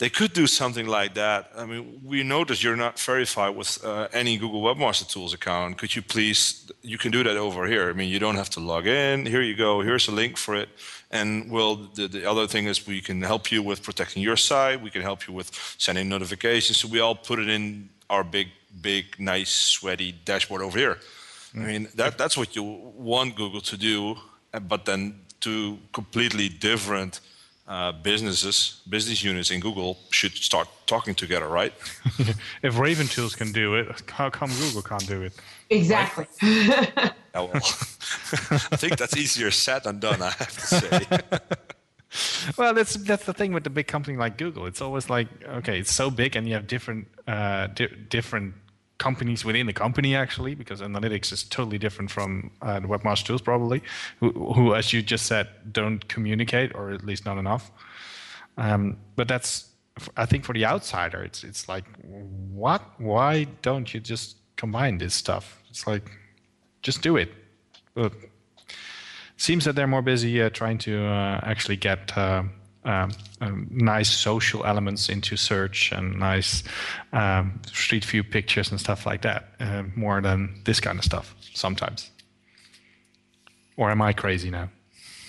They 0.00 0.08
could 0.08 0.32
do 0.32 0.46
something 0.46 0.86
like 0.86 1.12
that. 1.12 1.52
I 1.54 1.66
mean, 1.66 2.00
we 2.02 2.22
notice 2.22 2.64
you're 2.64 2.82
not 2.86 2.98
verified 2.98 3.54
with 3.54 3.84
uh, 3.84 4.08
any 4.14 4.38
Google 4.38 4.62
Webmaster 4.62 5.06
Tools 5.06 5.34
account. 5.34 5.76
Could 5.76 5.94
you 5.94 6.00
please? 6.00 6.72
You 6.80 6.96
can 6.96 7.10
do 7.10 7.22
that 7.22 7.36
over 7.36 7.66
here. 7.66 7.90
I 7.90 7.92
mean, 7.92 8.08
you 8.08 8.18
don't 8.18 8.36
have 8.36 8.48
to 8.50 8.60
log 8.60 8.86
in. 8.86 9.26
Here 9.26 9.42
you 9.42 9.54
go. 9.54 9.82
Here's 9.82 10.08
a 10.08 10.12
link 10.12 10.38
for 10.38 10.56
it. 10.56 10.70
And 11.10 11.50
well, 11.50 11.76
the, 11.96 12.08
the 12.08 12.24
other 12.24 12.46
thing 12.46 12.64
is 12.64 12.86
we 12.86 13.02
can 13.02 13.20
help 13.20 13.52
you 13.52 13.62
with 13.62 13.82
protecting 13.82 14.22
your 14.22 14.38
site. 14.38 14.80
We 14.80 14.90
can 14.90 15.02
help 15.02 15.28
you 15.28 15.34
with 15.34 15.50
sending 15.76 16.08
notifications. 16.08 16.78
So 16.78 16.88
we 16.88 17.00
all 17.00 17.14
put 17.14 17.38
it 17.38 17.50
in 17.50 17.90
our 18.08 18.24
big, 18.24 18.48
big, 18.80 19.04
nice, 19.18 19.50
sweaty 19.50 20.12
dashboard 20.24 20.62
over 20.62 20.78
here. 20.78 20.96
I 21.54 21.58
mean, 21.58 21.88
that 21.96 22.16
that's 22.16 22.38
what 22.38 22.56
you 22.56 22.62
want 22.96 23.36
Google 23.36 23.60
to 23.60 23.76
do, 23.76 24.16
but 24.66 24.86
then 24.86 25.20
two 25.40 25.78
completely 25.92 26.48
different 26.48 27.20
uh, 27.70 27.92
businesses, 27.92 28.82
business 28.88 29.22
units 29.22 29.52
in 29.52 29.60
Google 29.60 29.96
should 30.10 30.32
start 30.32 30.68
talking 30.86 31.14
together, 31.14 31.46
right? 31.46 31.72
if 32.62 32.76
Raven 32.76 33.06
Tools 33.06 33.36
can 33.36 33.52
do 33.52 33.76
it, 33.76 33.86
how 34.10 34.28
come 34.28 34.50
Google 34.58 34.82
can't 34.82 35.06
do 35.06 35.22
it? 35.22 35.32
Exactly. 35.70 36.26
Yeah, 37.32 37.42
well, 37.42 37.50
I 37.54 38.76
think 38.76 38.96
that's 38.96 39.16
easier 39.16 39.52
said 39.52 39.84
than 39.84 40.00
done. 40.00 40.20
I 40.20 40.30
have 40.30 40.52
to 40.52 40.66
say. 40.66 41.06
Well, 42.58 42.74
that's 42.74 42.94
that's 42.94 43.24
the 43.24 43.32
thing 43.32 43.52
with 43.52 43.62
the 43.62 43.70
big 43.70 43.86
company 43.86 44.16
like 44.16 44.36
Google. 44.36 44.66
It's 44.66 44.80
always 44.80 45.08
like, 45.08 45.28
okay, 45.44 45.78
it's 45.78 45.94
so 45.94 46.10
big, 46.10 46.34
and 46.34 46.48
you 46.48 46.54
have 46.54 46.66
different 46.66 47.06
uh, 47.28 47.68
di- 47.68 47.94
different 48.08 48.54
companies 49.00 49.44
within 49.44 49.66
the 49.66 49.72
company 49.72 50.14
actually, 50.14 50.54
because 50.54 50.80
analytics 50.80 51.32
is 51.32 51.42
totally 51.42 51.78
different 51.78 52.10
from 52.10 52.50
uh, 52.62 52.80
webmaster 52.80 53.24
tools 53.24 53.42
probably, 53.42 53.82
who, 54.20 54.30
who, 54.54 54.74
as 54.74 54.92
you 54.92 55.02
just 55.02 55.26
said, 55.26 55.48
don't 55.72 56.06
communicate 56.14 56.70
or 56.74 56.92
at 56.92 57.04
least 57.04 57.24
not 57.24 57.38
enough. 57.38 57.72
Um, 58.56 58.96
but 59.16 59.26
that's, 59.26 59.70
I 60.16 60.26
think, 60.26 60.44
for 60.44 60.54
the 60.54 60.66
outsider, 60.66 61.24
it's 61.24 61.44
it's 61.44 61.68
like, 61.68 61.84
what? 62.52 62.82
Why 62.98 63.46
don't 63.62 63.92
you 63.92 64.00
just 64.00 64.36
combine 64.56 64.98
this 64.98 65.14
stuff? 65.14 65.62
It's 65.70 65.86
like, 65.86 66.10
just 66.82 67.02
do 67.02 67.16
it. 67.16 67.30
But 67.94 68.12
seems 69.36 69.64
that 69.64 69.74
they're 69.74 69.86
more 69.96 70.02
busy 70.02 70.42
uh, 70.42 70.50
trying 70.50 70.78
to 70.78 70.92
uh, 71.04 71.40
actually 71.42 71.76
get 71.76 72.16
uh, 72.16 72.42
um, 72.84 73.10
um, 73.40 73.66
nice 73.70 74.10
social 74.10 74.64
elements 74.64 75.08
into 75.08 75.36
search 75.36 75.92
and 75.92 76.18
nice 76.18 76.62
um, 77.12 77.60
street 77.66 78.04
view 78.04 78.24
pictures 78.24 78.70
and 78.70 78.80
stuff 78.80 79.06
like 79.06 79.22
that, 79.22 79.48
uh, 79.60 79.82
more 79.94 80.20
than 80.20 80.60
this 80.64 80.80
kind 80.80 80.98
of 80.98 81.04
stuff 81.04 81.34
sometimes. 81.54 82.10
Or 83.76 83.90
am 83.90 84.02
I 84.02 84.12
crazy 84.12 84.50
now? 84.50 84.68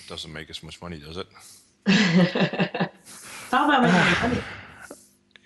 Doesn't 0.08 0.32
make 0.32 0.50
as 0.50 0.62
much 0.62 0.80
money, 0.80 0.98
does 0.98 1.16
it? 1.16 1.26
It's 3.52 3.58
all 3.60 3.68
about 3.68 3.82
making 3.82 4.30
money. 4.30 4.42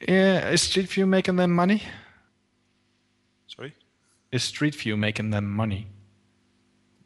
Yeah, 0.07 0.51
is 0.51 0.62
Street 0.62 0.88
View 0.88 1.07
making 1.07 1.35
them 1.35 1.51
money? 1.51 1.83
Sorry? 3.49 3.75
Is 4.31 4.45
Street 4.45 4.77
View 4.77 4.97
making 4.97 5.31
them 5.31 5.51
money? 5.51 5.88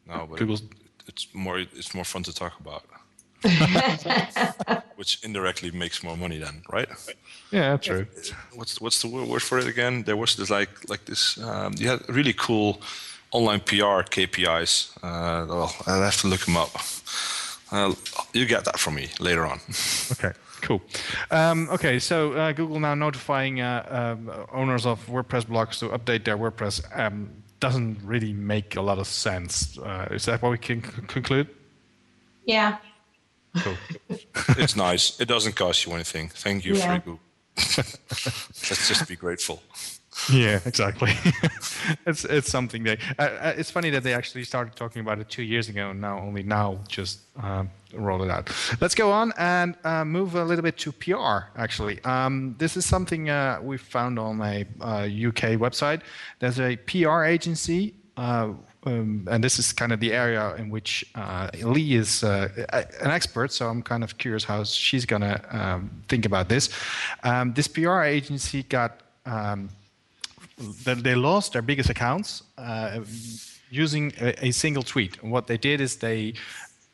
No, 0.07 0.27
but 0.29 0.37
Google's 0.37 0.61
it's 1.07 1.27
more 1.33 1.57
it's 1.57 1.95
more 1.95 2.03
fun 2.03 2.21
to 2.23 2.33
talk 2.35 2.59
about. 2.59 2.83
Which 4.95 5.19
indirectly 5.23 5.71
makes 5.71 6.03
more 6.03 6.15
money 6.17 6.37
then, 6.37 6.61
right? 6.71 6.87
Yeah, 7.51 7.77
true. 7.77 8.05
What's 8.53 8.79
what's 8.79 9.01
the 9.01 9.07
word 9.07 9.41
for 9.41 9.57
it 9.59 9.67
again? 9.67 10.03
There 10.03 10.15
was 10.17 10.35
this 10.35 10.49
like 10.49 10.69
like 10.89 11.05
this. 11.05 11.37
Um, 11.39 11.73
you 11.77 11.89
had 11.89 11.99
really 12.07 12.33
cool 12.33 12.81
online 13.31 13.59
PR 13.61 14.03
KPIs. 14.09 14.91
Uh, 15.03 15.45
well, 15.47 15.75
I'll 15.87 16.01
have 16.03 16.17
to 16.21 16.27
look 16.27 16.41
them 16.45 16.57
up. 16.57 16.69
Uh, 17.71 17.93
you 18.33 18.45
get 18.45 18.65
that 18.65 18.79
from 18.79 18.95
me 18.95 19.09
later 19.19 19.45
on. 19.45 19.59
Okay, 20.11 20.33
cool. 20.61 20.81
Um, 21.31 21.69
okay, 21.71 21.97
so 21.99 22.33
uh, 22.33 22.51
Google 22.51 22.79
now 22.79 22.93
notifying 22.95 23.61
uh, 23.61 24.17
um, 24.19 24.29
owners 24.51 24.85
of 24.85 25.03
WordPress 25.07 25.45
blogs 25.45 25.79
to 25.79 25.87
update 25.89 26.25
their 26.25 26.37
WordPress 26.37 26.81
um, 26.99 27.29
doesn't 27.59 27.97
really 28.03 28.33
make 28.33 28.75
a 28.75 28.81
lot 28.81 28.99
of 28.99 29.07
sense. 29.07 29.77
Uh, 29.79 30.07
is 30.11 30.25
that 30.25 30.41
what 30.41 30.51
we 30.51 30.57
can 30.57 30.83
c- 30.83 30.89
conclude? 31.07 31.47
Yeah. 32.45 32.77
Cool. 33.57 33.75
it's 34.57 34.75
nice. 34.75 35.19
It 35.19 35.27
doesn't 35.27 35.55
cost 35.55 35.85
you 35.85 35.93
anything. 35.93 36.29
Thank 36.29 36.65
you, 36.65 36.75
Yeah. 36.75 36.99
Freeboo. 36.99 37.19
Let's 37.57 38.87
just 38.87 39.07
be 39.07 39.15
grateful. 39.15 39.61
Yeah, 40.31 40.59
exactly. 40.65 41.11
it's 42.05 42.25
it's 42.25 42.49
something 42.49 42.83
they. 42.83 42.97
Uh, 43.17 43.23
uh, 43.23 43.53
it's 43.57 43.71
funny 43.71 43.89
that 43.91 44.03
they 44.03 44.13
actually 44.13 44.43
started 44.43 44.75
talking 44.75 45.01
about 45.01 45.19
it 45.19 45.29
two 45.29 45.43
years 45.43 45.69
ago, 45.69 45.89
and 45.89 46.01
now 46.01 46.19
only 46.19 46.43
now 46.43 46.79
just 46.87 47.21
um, 47.41 47.69
roll 47.93 48.21
it 48.23 48.29
out. 48.29 48.49
Let's 48.79 48.93
go 48.95 49.11
on 49.11 49.33
and 49.37 49.75
uh, 49.83 50.05
move 50.05 50.35
a 50.35 50.43
little 50.43 50.63
bit 50.63 50.77
to 50.79 50.91
PR. 50.91 51.49
Actually, 51.59 52.01
um, 52.03 52.55
this 52.57 52.77
is 52.77 52.85
something 52.85 53.29
uh, 53.29 53.59
we 53.63 53.77
found 53.77 54.19
on 54.19 54.41
a 54.41 54.65
uh, 54.81 55.03
UK 55.05 55.57
website. 55.57 56.01
There's 56.39 56.59
a 56.59 56.75
PR 56.77 57.23
agency. 57.23 57.95
Um, 58.83 59.27
and 59.29 59.43
this 59.43 59.59
is 59.59 59.73
kind 59.73 59.91
of 59.91 59.99
the 59.99 60.11
area 60.11 60.55
in 60.55 60.69
which 60.71 61.05
uh, 61.13 61.49
Li 61.63 61.93
is 61.95 62.23
uh, 62.23 62.49
an 63.01 63.11
expert, 63.11 63.51
so 63.51 63.67
I'm 63.69 63.83
kind 63.83 64.03
of 64.03 64.17
curious 64.17 64.43
how 64.43 64.63
she's 64.63 65.05
gonna 65.05 65.39
um, 65.51 65.91
think 66.07 66.25
about 66.25 66.49
this. 66.49 66.69
Um, 67.23 67.53
this 67.53 67.67
PR 67.67 68.01
agency 68.01 68.63
got 68.63 69.01
um, 69.25 69.69
they, 70.83 70.95
they 70.95 71.15
lost 71.15 71.53
their 71.53 71.61
biggest 71.61 71.89
accounts 71.89 72.43
uh, 72.57 73.01
using 73.69 74.13
a, 74.19 74.47
a 74.47 74.51
single 74.51 74.83
tweet. 74.83 75.21
And 75.21 75.31
what 75.31 75.45
they 75.47 75.57
did 75.57 75.79
is 75.81 75.97
they, 75.97 76.33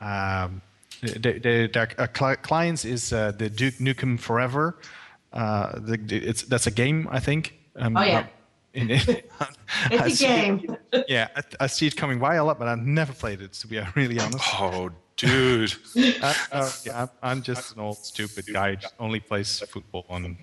um, 0.02 0.62
they, 1.02 1.40
they, 1.40 1.68
their 1.68 1.88
uh, 1.98 2.08
cli- 2.08 2.36
clients 2.38 2.86
is 2.86 3.14
uh, 3.14 3.32
the 3.32 3.50
Duke 3.50 3.76
Nukem 3.76 4.20
Forever. 4.20 4.78
Uh, 5.34 5.80
the, 5.80 5.98
the- 5.98 6.18
it's 6.28 6.44
that's 6.44 6.68
a 6.68 6.72
game, 6.72 7.08
I 7.12 7.20
think. 7.20 7.54
Um, 7.78 7.96
Oh, 7.96 8.04
yeah. 8.04 8.28
In- 8.78 8.90
It's 9.92 10.02
I 10.02 10.06
a 10.06 10.10
see- 10.10 10.26
game. 10.26 10.78
yeah, 11.08 11.28
I, 11.36 11.42
I 11.62 11.68
see 11.68 11.88
it 11.88 11.96
coming 11.96 12.20
by 12.20 12.36
a 12.36 12.44
lot, 12.46 12.58
but 12.60 12.68
I've 12.68 12.80
never 12.86 13.14
played 13.14 13.42
it. 13.42 13.54
To 13.54 13.68
be 13.68 13.80
really 13.96 14.20
honest. 14.20 14.44
Oh, 14.60 14.90
dude. 15.18 15.74
Uh, 16.24 16.34
uh, 16.52 16.72
yeah, 16.86 17.02
I'm, 17.02 17.10
I'm 17.24 17.42
just 17.42 17.74
an 17.76 17.82
old 17.82 17.98
stupid 17.98 18.46
guy. 18.52 18.76
who 18.76 18.88
Only 19.00 19.20
plays 19.20 19.60
football 19.74 20.06
on. 20.10 20.38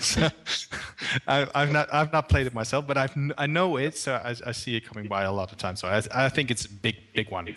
so, 0.00 0.28
I, 1.26 1.46
I've 1.54 1.72
not 1.72 1.92
I've 1.92 2.12
not 2.12 2.28
played 2.28 2.46
it 2.46 2.54
myself, 2.54 2.86
but 2.86 2.96
I've 2.96 3.14
I 3.38 3.46
know 3.46 3.76
it, 3.76 3.96
so 3.96 4.14
I, 4.14 4.34
I 4.46 4.52
see 4.52 4.76
it 4.76 4.84
coming 4.86 5.08
by 5.08 5.22
a 5.24 5.32
lot 5.32 5.50
of 5.52 5.58
times. 5.58 5.80
So 5.80 5.88
I, 5.88 6.02
I 6.14 6.28
think 6.28 6.50
it's 6.50 6.64
a 6.66 6.70
big 6.70 6.96
big 7.14 7.30
one, 7.30 7.56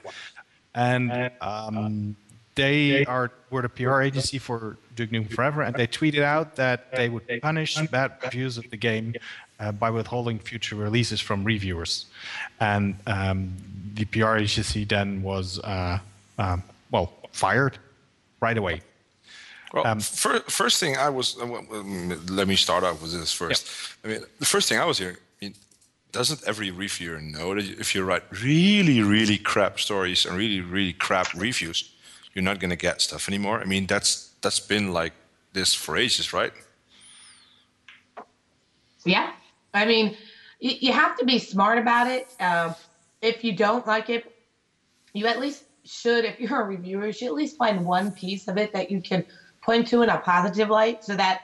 and 0.73 1.31
um, 1.41 2.15
they 2.59 3.05
are 3.05 3.31
were 3.49 3.61
the 3.61 3.69
PR 3.69 4.01
agency 4.01 4.37
for 4.37 4.77
Duke 4.95 5.09
Nukem 5.11 5.33
Forever, 5.33 5.61
and 5.61 5.75
they 5.75 5.87
tweeted 5.87 6.21
out 6.21 6.55
that 6.55 6.91
they 6.91 7.09
would 7.09 7.23
punish 7.41 7.75
bad 7.87 8.13
reviews 8.23 8.57
of 8.57 8.69
the 8.69 8.77
game 8.77 9.15
uh, 9.59 9.71
by 9.71 9.89
withholding 9.89 10.39
future 10.39 10.75
releases 10.75 11.19
from 11.21 11.43
reviewers, 11.43 12.05
and 12.59 12.95
um, 13.07 13.53
the 13.93 14.05
PR 14.05 14.37
agency 14.37 14.85
then 14.85 15.23
was 15.23 15.59
uh, 15.59 15.99
um, 16.37 16.63
well 16.91 17.13
fired 17.31 17.77
right 18.41 18.57
away. 18.57 18.81
Well, 19.73 19.99
fir- 19.99 20.43
first 20.47 20.79
thing 20.79 20.97
I 20.97 21.09
was, 21.09 21.37
uh, 21.39 21.45
well, 21.45 21.65
um, 21.73 22.25
let 22.27 22.47
me 22.47 22.55
start 22.55 22.83
off 22.83 23.01
with 23.01 23.11
this 23.11 23.31
first. 23.31 23.69
I 24.03 24.07
mean, 24.07 24.21
the 24.39 24.45
first 24.45 24.67
thing 24.67 24.79
I 24.79 24.85
was 24.85 24.97
hearing, 24.97 25.15
I 25.15 25.45
mean, 25.45 25.53
doesn't 26.11 26.41
every 26.47 26.71
reviewer 26.71 27.21
know 27.21 27.53
that 27.53 27.65
if 27.65 27.93
you 27.93 28.03
write 28.03 28.23
really, 28.43 29.01
really 29.01 29.37
crap 29.37 29.79
stories 29.79 30.25
and 30.25 30.35
really, 30.35 30.61
really 30.61 30.93
crap 30.93 31.33
reviews, 31.35 31.91
you're 32.33 32.43
not 32.43 32.59
going 32.59 32.69
to 32.69 32.75
get 32.75 33.01
stuff 33.01 33.27
anymore? 33.27 33.59
I 33.61 33.65
mean, 33.65 33.85
that's 33.87 34.33
that's 34.41 34.59
been 34.59 34.93
like 34.93 35.13
this 35.53 35.73
for 35.73 35.97
ages, 35.97 36.31
right? 36.33 36.53
Yeah. 39.05 39.31
I 39.73 39.85
mean, 39.85 40.17
you, 40.59 40.71
you 40.79 40.93
have 40.93 41.17
to 41.17 41.25
be 41.25 41.39
smart 41.39 41.77
about 41.77 42.07
it. 42.07 42.27
Um, 42.39 42.75
if 43.21 43.43
you 43.43 43.53
don't 43.55 43.85
like 43.87 44.09
it, 44.09 44.35
you 45.13 45.25
at 45.27 45.39
least 45.39 45.63
should, 45.85 46.25
if 46.25 46.39
you're 46.39 46.61
a 46.61 46.65
reviewer, 46.65 47.07
you 47.07 47.13
should 47.13 47.27
at 47.27 47.33
least 47.33 47.57
find 47.57 47.85
one 47.85 48.11
piece 48.11 48.47
of 48.47 48.57
it 48.57 48.73
that 48.73 48.91
you 48.91 49.01
can 49.01 49.25
point 49.61 49.87
to 49.87 50.01
in 50.03 50.09
a 50.09 50.17
positive 50.19 50.69
light 50.69 51.03
so 51.03 51.15
that 51.15 51.41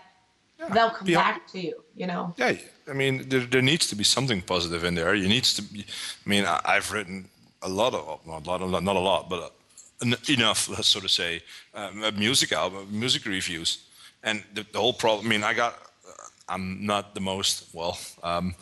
they'll 0.74 0.90
come 0.92 1.08
Yeah. 1.08 1.18
back 1.18 1.48
to 1.52 1.60
you, 1.60 1.84
you 1.96 2.08
know? 2.08 2.34
Yeah, 2.38 2.54
I 2.90 2.94
mean, 2.94 3.28
there, 3.30 3.42
there 3.42 3.62
needs 3.62 3.88
to 3.88 3.96
be 3.96 4.04
something 4.04 4.42
positive 4.42 4.84
in 4.84 4.96
there. 4.96 5.16
You 5.16 5.28
needs 5.28 5.54
to 5.56 5.62
be. 5.62 5.86
I 6.26 6.30
mean, 6.30 6.46
I, 6.46 6.62
I've 6.66 6.92
written 6.92 7.28
a 7.62 7.70
lot 7.70 7.94
of, 7.94 8.26
not 8.26 8.62
a 8.62 8.66
lot, 8.66 8.84
not 8.84 8.96
a 8.96 9.00
lot, 9.00 9.30
but 9.30 9.54
enough, 10.02 10.70
let's 10.70 10.88
sort 10.88 11.06
of 11.06 11.12
say, 11.12 11.42
uh, 11.74 12.12
music 12.16 12.52
album, 12.52 12.88
music 12.92 13.26
reviews, 13.26 13.88
and 14.24 14.44
the, 14.54 14.66
the 14.72 14.80
whole 14.80 14.94
problem. 14.94 15.26
I 15.26 15.30
mean, 15.30 15.44
I 15.44 15.54
got. 15.54 15.74
Uh, 16.08 16.12
I'm 16.50 16.86
not 16.86 17.14
the 17.14 17.22
most 17.22 17.70
well. 17.74 17.98
Um, 18.24 18.56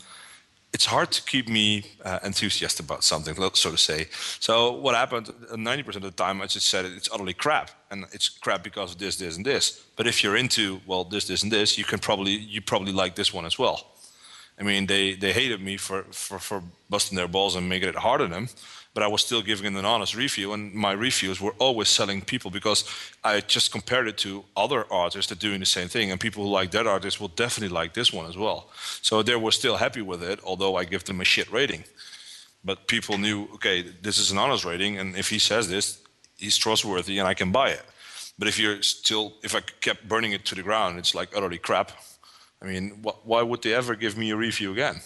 it's 0.73 0.85
hard 0.85 1.11
to 1.11 1.21
keep 1.21 1.47
me 1.47 1.83
uh, 2.03 2.19
enthusiastic 2.23 2.85
about 2.85 3.03
something, 3.03 3.35
so 3.53 3.71
to 3.71 3.77
say. 3.77 4.07
So 4.39 4.71
what 4.71 4.95
happened? 4.95 5.31
Ninety 5.55 5.83
percent 5.83 6.05
of 6.05 6.15
the 6.15 6.23
time, 6.23 6.41
I 6.41 6.47
just 6.47 6.67
said 6.67 6.85
it's 6.85 7.09
utterly 7.11 7.33
crap, 7.33 7.69
and 7.91 8.05
it's 8.11 8.29
crap 8.29 8.63
because 8.63 8.93
of 8.93 8.97
this, 8.99 9.17
this, 9.17 9.37
and 9.37 9.45
this. 9.45 9.83
But 9.95 10.07
if 10.07 10.23
you're 10.23 10.37
into 10.37 10.81
well, 10.87 11.03
this, 11.03 11.27
this, 11.27 11.43
and 11.43 11.51
this, 11.51 11.77
you 11.77 11.85
can 11.85 11.99
probably 11.99 12.31
you 12.31 12.61
probably 12.61 12.91
like 12.91 13.15
this 13.15 13.33
one 13.33 13.45
as 13.45 13.59
well. 13.59 13.93
I 14.59 14.63
mean, 14.63 14.85
they, 14.85 15.15
they 15.15 15.33
hated 15.33 15.61
me 15.61 15.77
for, 15.77 16.03
for, 16.11 16.37
for 16.39 16.61
busting 16.89 17.15
their 17.15 17.27
balls 17.27 17.55
and 17.55 17.67
making 17.67 17.89
it 17.89 17.95
hard 17.95 18.21
on 18.21 18.29
them, 18.29 18.49
but 18.93 19.01
I 19.03 19.07
was 19.07 19.21
still 19.21 19.41
giving 19.41 19.75
an 19.75 19.85
honest 19.85 20.15
review, 20.15 20.53
and 20.53 20.73
my 20.73 20.91
reviews 20.91 21.41
were 21.41 21.55
always 21.57 21.89
selling 21.89 22.21
people 22.21 22.51
because 22.51 22.85
I 23.23 23.39
just 23.41 23.71
compared 23.71 24.07
it 24.07 24.17
to 24.19 24.43
other 24.55 24.85
artists 24.91 25.29
that 25.29 25.39
are 25.39 25.47
doing 25.47 25.59
the 25.59 25.65
same 25.65 25.87
thing, 25.87 26.11
and 26.11 26.19
people 26.19 26.43
who 26.43 26.49
like 26.49 26.71
that 26.71 26.85
artist 26.85 27.19
will 27.19 27.29
definitely 27.29 27.73
like 27.73 27.93
this 27.93 28.13
one 28.13 28.29
as 28.29 28.37
well. 28.37 28.69
So 29.01 29.23
they 29.23 29.35
were 29.35 29.51
still 29.51 29.77
happy 29.77 30.01
with 30.01 30.21
it, 30.21 30.39
although 30.43 30.75
I 30.75 30.83
give 30.83 31.05
them 31.05 31.21
a 31.21 31.25
shit 31.25 31.51
rating. 31.51 31.83
But 32.63 32.87
people 32.87 33.17
knew, 33.17 33.47
okay, 33.55 33.81
this 33.81 34.19
is 34.19 34.31
an 34.31 34.37
honest 34.37 34.63
rating, 34.63 34.99
and 34.99 35.17
if 35.17 35.29
he 35.29 35.39
says 35.39 35.67
this, 35.69 35.99
he's 36.37 36.57
trustworthy, 36.57 37.17
and 37.17 37.27
I 37.27 37.33
can 37.33 37.51
buy 37.51 37.69
it. 37.69 37.81
But 38.37 38.47
if 38.47 38.59
you're 38.59 38.81
still, 38.83 39.33
if 39.43 39.55
I 39.55 39.61
kept 39.81 40.07
burning 40.07 40.33
it 40.33 40.45
to 40.45 40.55
the 40.55 40.63
ground, 40.63 40.99
it's 40.99 41.15
like 41.15 41.35
utterly 41.35 41.57
crap. 41.57 41.91
I 42.61 42.65
mean, 42.65 43.03
wh- 43.03 43.27
why 43.27 43.41
would 43.41 43.61
they 43.61 43.73
ever 43.73 43.95
give 43.95 44.17
me 44.17 44.31
a 44.31 44.35
review 44.35 44.71
again? 44.71 45.01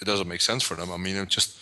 It 0.00 0.04
doesn't 0.04 0.28
make 0.28 0.40
sense 0.40 0.62
for 0.62 0.74
them. 0.74 0.92
I 0.92 0.96
mean, 0.96 1.16
it 1.16 1.28
just 1.28 1.58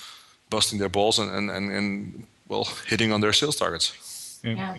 busting 0.51 0.79
their 0.79 0.89
balls 0.89 1.19
and, 1.19 1.31
and, 1.31 1.51
and, 1.51 1.71
and 1.73 2.27
well, 2.49 2.69
hitting 2.87 3.13
on 3.13 3.21
their 3.21 3.33
sales 3.33 3.57
targets. 3.57 4.41
Yeah. 4.43 4.77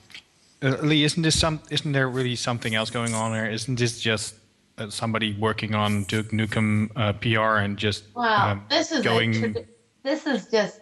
Uh, 0.62 0.78
Li, 0.82 1.04
isn't 1.04 1.22
this 1.22 1.40
some? 1.40 1.62
Isn't 1.70 1.92
there 1.92 2.10
really 2.10 2.36
something 2.36 2.74
else 2.74 2.90
going 2.90 3.14
on 3.14 3.34
here? 3.34 3.46
Isn't 3.46 3.78
this 3.78 4.00
just 4.00 4.36
uh, 4.78 4.90
somebody 4.90 5.34
working 5.34 5.76
on 5.76 6.04
Duke 6.06 6.32
Nukem 6.32 6.90
uh, 6.96 7.14
PR 7.14 7.60
and 7.64 7.78
just 7.78 8.04
wow, 8.16 8.52
um, 8.52 8.66
this 8.70 8.92
is 8.92 9.04
going? 9.04 9.36
a 9.36 9.48
trad- 9.50 9.66
this 10.04 10.26
is 10.26 10.48
just 10.48 10.80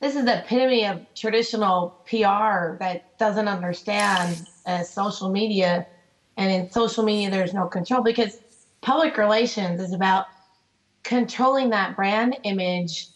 this 0.00 0.16
is 0.16 0.24
the 0.24 0.38
epitome 0.38 0.86
of 0.86 1.04
traditional 1.14 2.02
PR 2.06 2.78
that 2.78 3.18
doesn't 3.18 3.48
understand 3.48 4.46
uh, 4.64 4.82
social 4.82 5.30
media, 5.30 5.86
and 6.38 6.50
in 6.50 6.70
social 6.70 7.04
media 7.04 7.30
there's 7.30 7.52
no 7.52 7.66
control 7.66 8.02
because 8.02 8.38
public 8.80 9.18
relations 9.18 9.80
is 9.82 9.92
about 9.92 10.26
controlling 11.02 11.70
that 11.70 11.94
brand 11.94 12.38
image. 12.44 13.08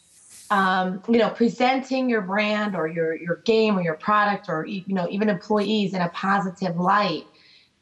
Um, 0.50 1.02
you 1.08 1.18
know, 1.18 1.30
presenting 1.30 2.08
your 2.08 2.20
brand 2.20 2.76
or 2.76 2.86
your 2.86 3.16
your 3.16 3.36
game 3.44 3.78
or 3.78 3.82
your 3.82 3.94
product 3.94 4.48
or 4.48 4.66
you 4.66 4.82
know 4.88 5.08
even 5.08 5.28
employees 5.28 5.94
in 5.94 6.02
a 6.02 6.08
positive 6.10 6.76
light, 6.76 7.24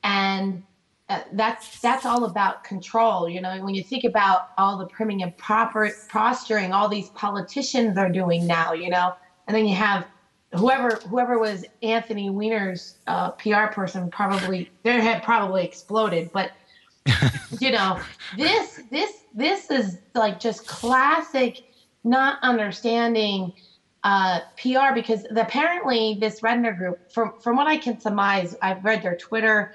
and 0.05 0.63
uh, 1.09 1.21
that's 1.33 1.81
that's 1.81 2.07
all 2.07 2.25
about 2.25 2.65
control. 2.65 3.29
You 3.29 3.41
know, 3.41 3.63
when 3.63 3.75
you 3.75 3.83
think 3.83 4.05
about 4.05 4.51
all 4.57 4.79
the 4.79 4.87
priming 4.87 5.23
and 5.23 5.37
proper 5.37 5.91
posturing 6.09 6.73
all 6.73 6.89
these 6.89 7.11
politicians 7.11 7.99
are 7.99 8.09
doing 8.09 8.47
now, 8.47 8.73
you 8.73 8.89
know, 8.89 9.15
and 9.47 9.57
then 9.57 9.67
you 9.67 9.75
have 9.75 10.07
whoever 10.55 10.97
whoever 11.09 11.39
was 11.39 11.65
Anthony 11.83 12.31
Weiner's 12.31 12.97
uh, 13.07 13.33
PR 13.33 13.67
person 13.67 14.11
probably 14.11 14.71
their 14.85 15.01
head 15.01 15.23
probably 15.23 15.65
exploded, 15.65 16.31
but 16.33 16.53
you 17.61 17.73
know 17.73 18.01
this 18.37 18.81
this 18.91 19.25
this 19.35 19.71
is 19.71 19.99
like 20.15 20.39
just 20.39 20.67
classic 20.67 21.65
not 22.05 22.39
understanding 22.43 23.53
uh, 24.05 24.41
PR 24.57 24.95
because 24.95 25.25
apparently 25.37 26.19
this 26.21 26.41
Redner 26.41 26.77
group, 26.77 26.99
from 27.09 27.33
from 27.41 27.57
what 27.57 27.67
I 27.67 27.77
can 27.77 28.01
surmise, 28.01 28.55
I've 28.61 28.85
read 28.85 29.03
their 29.03 29.17
Twitter, 29.17 29.71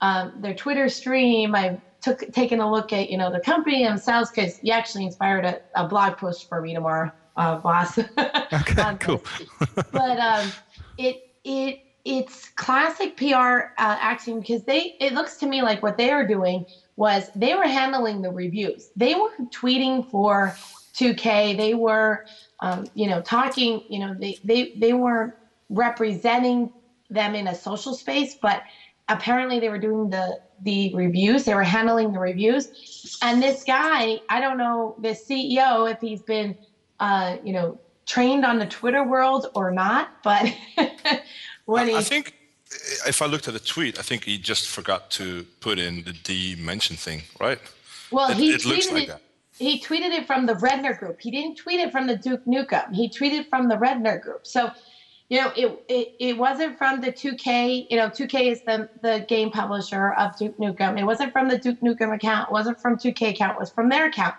um, 0.00 0.32
their 0.40 0.54
Twitter 0.54 0.88
stream. 0.88 1.54
I've 1.54 1.78
took 2.00 2.20
taken 2.32 2.60
a 2.60 2.70
look 2.70 2.92
at 2.92 3.10
you 3.10 3.18
know 3.18 3.30
the 3.30 3.40
company 3.40 3.84
themselves 3.84 4.30
because 4.34 4.58
you 4.62 4.72
actually 4.72 5.04
inspired 5.04 5.44
a, 5.44 5.58
a 5.74 5.86
blog 5.86 6.16
post 6.16 6.46
for 6.48 6.62
me 6.62 6.74
tomorrow, 6.74 7.10
uh, 7.36 7.56
Bas. 7.56 7.98
Okay, 8.52 8.96
cool. 9.00 9.22
but 9.92 10.18
um, 10.18 10.50
it 10.96 11.16
it 11.44 11.78
it's 12.04 12.48
classic 12.56 13.16
PR 13.18 13.26
uh, 13.76 13.98
acting 14.00 14.40
because 14.40 14.64
they 14.64 14.94
it 15.00 15.12
looks 15.12 15.36
to 15.38 15.46
me 15.46 15.60
like 15.60 15.82
what 15.82 15.98
they 15.98 16.10
are 16.10 16.26
doing 16.26 16.64
was 16.96 17.30
they 17.34 17.54
were 17.54 17.66
handling 17.66 18.22
the 18.22 18.30
reviews. 18.30 18.90
They 18.96 19.14
were 19.14 19.30
tweeting 19.54 20.08
for 20.10 20.54
2K. 20.98 21.56
They 21.56 21.74
were 21.74 22.24
um, 22.60 22.86
you 22.94 23.08
know 23.08 23.20
talking. 23.20 23.82
You 23.88 24.00
know 24.00 24.14
they 24.14 24.38
they 24.44 24.72
they 24.76 24.92
weren't 24.92 25.34
representing 25.68 26.72
them 27.10 27.34
in 27.34 27.46
a 27.48 27.54
social 27.54 27.94
space, 27.94 28.36
but 28.40 28.62
apparently 29.08 29.60
they 29.60 29.68
were 29.68 29.78
doing 29.78 30.10
the 30.10 30.40
the 30.62 30.94
reviews. 30.94 31.44
They 31.44 31.54
were 31.54 31.62
handling 31.62 32.12
the 32.12 32.18
reviews, 32.18 33.18
and 33.22 33.42
this 33.42 33.64
guy 33.64 34.20
I 34.28 34.40
don't 34.40 34.58
know 34.58 34.96
the 34.98 35.10
CEO 35.10 35.90
if 35.90 36.00
he's 36.00 36.22
been 36.22 36.56
uh, 37.00 37.36
you 37.44 37.52
know 37.52 37.78
trained 38.06 38.44
on 38.44 38.58
the 38.58 38.66
Twitter 38.66 39.04
world 39.04 39.46
or 39.54 39.70
not, 39.70 40.22
but 40.24 40.52
when 41.66 41.88
he 41.88 41.94
I 41.94 42.02
think 42.02 42.34
if 43.06 43.22
I 43.22 43.26
looked 43.26 43.48
at 43.48 43.54
the 43.54 43.60
tweet, 43.60 43.98
I 43.98 44.02
think 44.02 44.24
he 44.24 44.38
just 44.38 44.68
forgot 44.68 45.10
to 45.12 45.46
put 45.60 45.78
in 45.78 46.02
the 46.02 46.12
D 46.12 46.56
mention 46.58 46.96
thing, 46.96 47.22
right? 47.40 47.58
Well, 48.10 48.30
it, 48.30 48.36
he 48.36 48.52
it 48.52 48.64
looks 48.64 48.90
like 48.90 49.08
that. 49.08 49.22
He 49.58 49.80
tweeted 49.80 50.12
it 50.12 50.26
from 50.26 50.46
the 50.46 50.54
Redner 50.54 50.96
group. 50.96 51.16
He 51.20 51.30
didn't 51.30 51.56
tweet 51.56 51.80
it 51.80 51.92
from 51.92 52.06
the 52.06 52.16
Duke 52.16 52.42
Nukem. 52.46 52.84
He 52.92 53.10
tweeted 53.10 53.46
from 53.50 53.68
the 53.68 53.76
Redner 53.76 54.20
group. 54.20 54.46
So, 54.46 54.70
you 55.28 55.40
know, 55.40 55.52
it, 55.56 55.76
it 55.88 56.08
it 56.20 56.38
wasn't 56.38 56.78
from 56.78 57.00
the 57.00 57.12
2K. 57.12 57.86
You 57.90 57.96
know, 57.96 58.08
2K 58.08 58.52
is 58.52 58.62
the 58.66 58.88
the 59.02 59.24
game 59.28 59.50
publisher 59.50 60.12
of 60.14 60.36
Duke 60.36 60.56
Nukem. 60.60 60.98
It 60.98 61.04
wasn't 61.04 61.32
from 61.32 61.48
the 61.48 61.58
Duke 61.58 61.78
Nukem 61.84 62.14
account. 62.14 62.48
It 62.50 62.52
wasn't 62.52 62.80
from 62.80 62.96
2K 62.96 63.30
account. 63.30 63.52
It 63.52 63.60
was 63.60 63.72
from 63.72 63.88
their 63.88 64.06
account. 64.06 64.34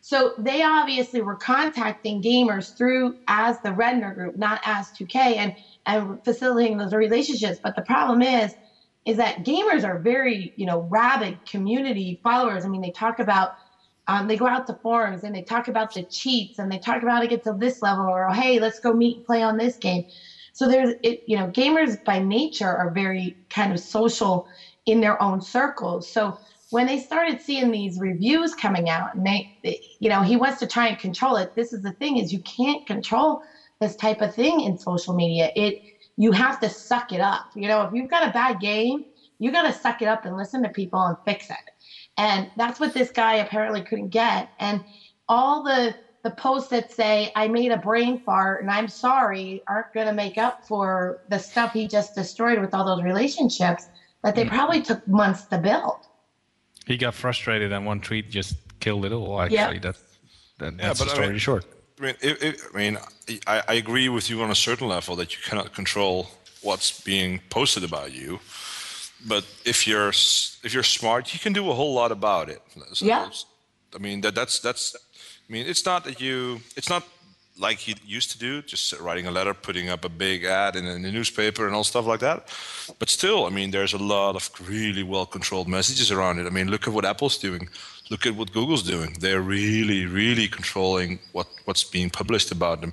So 0.00 0.34
they 0.38 0.62
obviously 0.62 1.20
were 1.20 1.36
contacting 1.36 2.22
gamers 2.22 2.76
through 2.76 3.14
as 3.28 3.56
the 3.62 3.70
Redner 3.70 4.14
group, 4.14 4.36
not 4.36 4.60
as 4.64 4.92
2K, 5.00 5.16
and 5.36 5.52
and 5.86 6.18
facilitating 6.24 6.78
those 6.78 6.94
relationships. 6.94 7.58
But 7.62 7.74
the 7.76 7.82
problem 7.82 8.22
is, 8.22 8.54
is 9.04 9.16
that 9.18 9.44
gamers 9.44 9.84
are 9.84 9.98
very, 10.00 10.52
you 10.56 10.66
know, 10.66 10.86
rabid 10.90 11.40
community 11.50 12.20
followers. 12.22 12.64
I 12.64 12.68
mean, 12.68 12.82
they 12.82 12.92
talk 12.92 13.18
about, 13.20 13.50
um, 14.08 14.28
they 14.28 14.36
go 14.36 14.46
out 14.46 14.66
to 14.66 14.78
forums 14.82 15.24
and 15.24 15.34
they 15.34 15.42
talk 15.42 15.68
about 15.68 15.92
the 15.94 16.04
cheats 16.04 16.58
and 16.58 16.70
they 16.70 16.78
talk 16.78 17.02
about 17.02 17.14
how 17.14 17.20
to 17.20 17.26
get 17.26 17.42
to 17.44 17.54
this 17.58 17.82
level 17.82 18.04
or 18.04 18.32
hey, 18.32 18.58
let's 18.60 18.78
go 18.78 18.92
meet 18.92 19.16
and 19.16 19.24
play 19.24 19.42
on 19.42 19.56
this 19.56 19.76
game. 19.78 20.04
So 20.52 20.66
there's, 20.68 20.94
it, 21.02 21.20
you 21.26 21.36
know, 21.36 21.48
gamers 21.48 21.96
by 22.04 22.18
nature 22.18 22.74
are 22.74 22.90
very 22.92 23.36
kind 23.50 23.72
of 23.72 23.80
social 23.80 24.46
in 24.86 25.00
their 25.00 25.20
own 25.20 25.40
circles. 25.40 26.10
So 26.10 26.38
when 26.70 26.86
they 26.86 26.98
started 26.98 27.40
seeing 27.40 27.70
these 27.70 27.98
reviews 28.00 28.54
coming 28.54 28.88
out 28.88 29.14
and 29.14 29.26
they, 29.26 29.48
they, 29.62 29.78
you 30.00 30.08
know, 30.08 30.22
he 30.22 30.36
wants 30.36 30.58
to 30.60 30.66
try 30.66 30.86
and 30.88 30.98
control 30.98 31.36
it. 31.36 31.50
This 31.56 31.72
is 31.72 31.82
the 31.82 31.92
thing 31.92 32.16
is 32.18 32.32
you 32.32 32.40
can't 32.56 32.84
control 32.86 33.40
this 33.80 33.96
type 33.96 34.20
of 34.20 34.34
thing 34.34 34.60
in 34.60 34.78
social 34.78 35.14
media. 35.14 35.50
It, 35.54 35.74
you 36.16 36.32
have 36.32 36.58
to 36.60 36.70
suck 36.70 37.12
it 37.12 37.20
up. 37.20 37.44
You 37.54 37.68
know, 37.68 37.82
if 37.82 37.90
you've 37.92 38.08
got 38.08 38.26
a 38.26 38.32
bad 38.32 38.58
game, 38.60 39.04
you 39.38 39.52
got 39.52 39.62
to 39.62 39.72
suck 39.72 40.00
it 40.00 40.08
up 40.08 40.24
and 40.24 40.36
listen 40.36 40.62
to 40.62 40.70
people 40.70 41.00
and 41.02 41.16
fix 41.26 41.50
it. 41.50 41.56
And 42.18 42.50
that's 42.56 42.80
what 42.80 42.94
this 42.94 43.10
guy 43.10 43.36
apparently 43.36 43.82
couldn't 43.82 44.08
get. 44.08 44.50
And 44.58 44.84
all 45.28 45.62
the 45.62 45.94
the 46.22 46.30
posts 46.32 46.70
that 46.70 46.90
say 46.90 47.30
I 47.36 47.46
made 47.46 47.70
a 47.70 47.76
brain 47.76 48.18
fart 48.18 48.60
and 48.60 48.68
I'm 48.68 48.88
sorry 48.88 49.62
aren't 49.68 49.92
going 49.94 50.08
to 50.08 50.12
make 50.12 50.38
up 50.38 50.66
for 50.66 51.20
the 51.28 51.38
stuff 51.38 51.72
he 51.72 51.86
just 51.86 52.16
destroyed 52.16 52.58
with 52.58 52.74
all 52.74 52.84
those 52.84 53.04
relationships 53.04 53.86
that 54.24 54.34
they 54.34 54.44
mm. 54.44 54.48
probably 54.48 54.82
took 54.82 55.06
months 55.06 55.44
to 55.44 55.58
build. 55.58 56.00
He 56.84 56.96
got 56.96 57.14
frustrated 57.14 57.70
and 57.72 57.86
one 57.86 58.00
tweet 58.00 58.28
just 58.28 58.56
killed 58.80 59.04
it 59.04 59.12
all. 59.12 59.40
Actually, 59.40 59.56
Yeah. 59.56 59.78
that, 59.78 59.96
that 60.58 60.72
Yeah, 60.74 60.88
that's 60.88 60.98
but 60.98 61.04
the 61.04 61.10
I 61.12 61.14
story 61.14 61.28
mean- 61.28 61.38
short. 61.38 61.64
I 61.98 62.02
mean, 62.02 62.14
it, 62.20 62.42
it, 62.42 62.60
I 62.74 62.76
mean, 62.76 62.98
I, 63.46 63.62
I 63.68 63.74
agree 63.74 64.08
with 64.08 64.28
you 64.28 64.42
on 64.42 64.50
a 64.50 64.54
certain 64.54 64.88
level 64.88 65.16
that 65.16 65.34
you 65.34 65.40
cannot 65.42 65.74
control 65.74 66.28
what's 66.60 67.00
being 67.00 67.40
posted 67.48 67.84
about 67.84 68.12
you. 68.12 68.40
But 69.24 69.44
if 69.64 69.86
you're 69.86 70.10
if 70.10 70.74
you're 70.74 70.82
smart, 70.82 71.32
you 71.32 71.40
can 71.40 71.52
do 71.52 71.70
a 71.70 71.74
whole 71.74 71.94
lot 71.94 72.12
about 72.12 72.48
it. 72.48 72.60
So 72.92 73.06
Yeah. 73.06 73.30
I 73.94 73.98
mean 73.98 74.20
that 74.22 74.34
that's 74.34 74.60
that's. 74.60 74.96
I 75.48 75.52
mean, 75.52 75.66
it's 75.66 75.84
not 75.84 76.04
that 76.04 76.20
you. 76.20 76.60
It's 76.76 76.88
not 76.88 77.04
like 77.58 77.88
you 77.88 77.94
used 78.04 78.30
to 78.32 78.38
do, 78.38 78.62
just 78.62 78.92
writing 79.00 79.26
a 79.26 79.30
letter, 79.30 79.54
putting 79.54 79.88
up 79.88 80.04
a 80.04 80.08
big 80.08 80.44
ad 80.44 80.76
in, 80.76 80.84
in 80.86 81.02
the 81.02 81.10
newspaper, 81.10 81.66
and 81.66 81.74
all 81.74 81.84
stuff 81.84 82.06
like 82.06 82.20
that. 82.20 82.48
But 82.98 83.08
still, 83.08 83.46
I 83.46 83.50
mean, 83.50 83.70
there's 83.70 83.94
a 83.94 83.98
lot 83.98 84.36
of 84.36 84.50
really 84.68 85.02
well 85.02 85.26
controlled 85.26 85.68
messages 85.68 86.10
around 86.10 86.38
it. 86.38 86.46
I 86.46 86.50
mean, 86.50 86.68
look 86.70 86.86
at 86.86 86.92
what 86.92 87.04
Apple's 87.04 87.38
doing. 87.38 87.68
Look 88.10 88.26
at 88.26 88.34
what 88.34 88.52
Google's 88.52 88.82
doing. 88.82 89.16
They're 89.20 89.40
really, 89.40 90.06
really 90.06 90.48
controlling 90.48 91.18
what, 91.32 91.46
what's 91.64 91.84
being 91.84 92.10
published 92.10 92.52
about 92.52 92.80
them. 92.80 92.92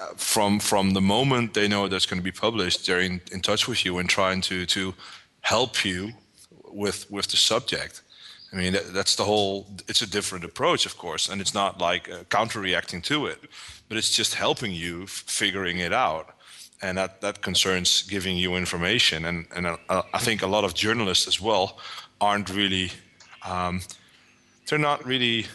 Uh, 0.00 0.08
from 0.16 0.60
from 0.60 0.92
the 0.92 1.00
moment 1.00 1.54
they 1.54 1.66
know 1.66 1.88
that's 1.88 2.06
going 2.06 2.20
to 2.20 2.24
be 2.24 2.32
published, 2.32 2.86
they're 2.86 3.00
in, 3.00 3.20
in 3.32 3.40
touch 3.40 3.66
with 3.66 3.84
you 3.84 3.98
and 3.98 4.08
trying 4.08 4.40
to 4.42 4.64
to 4.66 4.94
help 5.40 5.84
you 5.84 6.12
with 6.72 7.10
with 7.10 7.26
the 7.26 7.36
subject. 7.36 8.02
I 8.52 8.56
mean, 8.56 8.72
that, 8.72 8.92
that's 8.92 9.14
the 9.14 9.24
whole. 9.24 9.66
It's 9.88 10.02
a 10.02 10.10
different 10.10 10.44
approach, 10.44 10.86
of 10.86 10.96
course, 10.96 11.28
and 11.28 11.40
it's 11.40 11.54
not 11.54 11.80
like 11.80 12.10
uh, 12.10 12.24
counter-reacting 12.28 13.02
to 13.02 13.26
it, 13.26 13.38
but 13.88 13.96
it's 13.96 14.16
just 14.16 14.34
helping 14.34 14.72
you 14.72 15.02
f- 15.04 15.24
figuring 15.26 15.78
it 15.78 15.92
out, 15.92 16.34
and 16.82 16.98
that 16.98 17.20
that 17.20 17.40
concerns 17.42 18.02
giving 18.02 18.36
you 18.36 18.56
information. 18.56 19.24
And 19.24 19.46
and 19.54 19.66
uh, 19.66 20.02
I 20.14 20.18
think 20.18 20.42
a 20.42 20.48
lot 20.48 20.64
of 20.64 20.74
journalists 20.74 21.28
as 21.28 21.40
well 21.40 21.78
aren't 22.18 22.50
really. 22.50 22.90
Um, 23.46 23.80
they're 24.66 24.78
not 24.78 25.06
really 25.06 25.46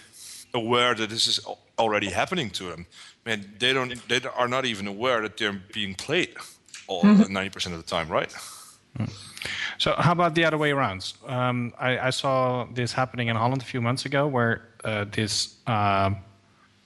aware 0.54 0.96
that 0.96 1.10
this 1.10 1.28
is 1.28 1.40
already 1.78 2.10
happening 2.10 2.50
to 2.52 2.70
them. 2.70 2.86
Man, 3.26 3.46
they 3.60 3.74
don't. 3.74 4.08
They 4.08 4.22
are 4.38 4.48
not 4.48 4.66
even 4.66 4.88
aware 4.88 5.22
that 5.22 5.38
they're 5.38 5.62
being 5.74 5.96
played 5.96 6.34
all 6.88 7.04
ninety 7.04 7.50
percent 7.50 7.76
of 7.76 7.84
the 7.84 7.90
time, 7.96 8.08
right? 8.10 8.34
So 9.78 9.94
how 9.98 10.12
about 10.12 10.36
the 10.36 10.46
other 10.46 10.58
way 10.58 10.72
around? 10.72 11.14
Um, 11.28 11.74
I, 11.78 12.00
I 12.00 12.10
saw 12.10 12.66
this 12.74 12.94
happening 12.94 13.28
in 13.28 13.36
Holland 13.36 13.62
a 13.62 13.66
few 13.66 13.82
months 13.82 14.06
ago, 14.06 14.28
where 14.28 14.62
uh, 14.84 15.06
this 15.12 15.56
um, 15.68 16.18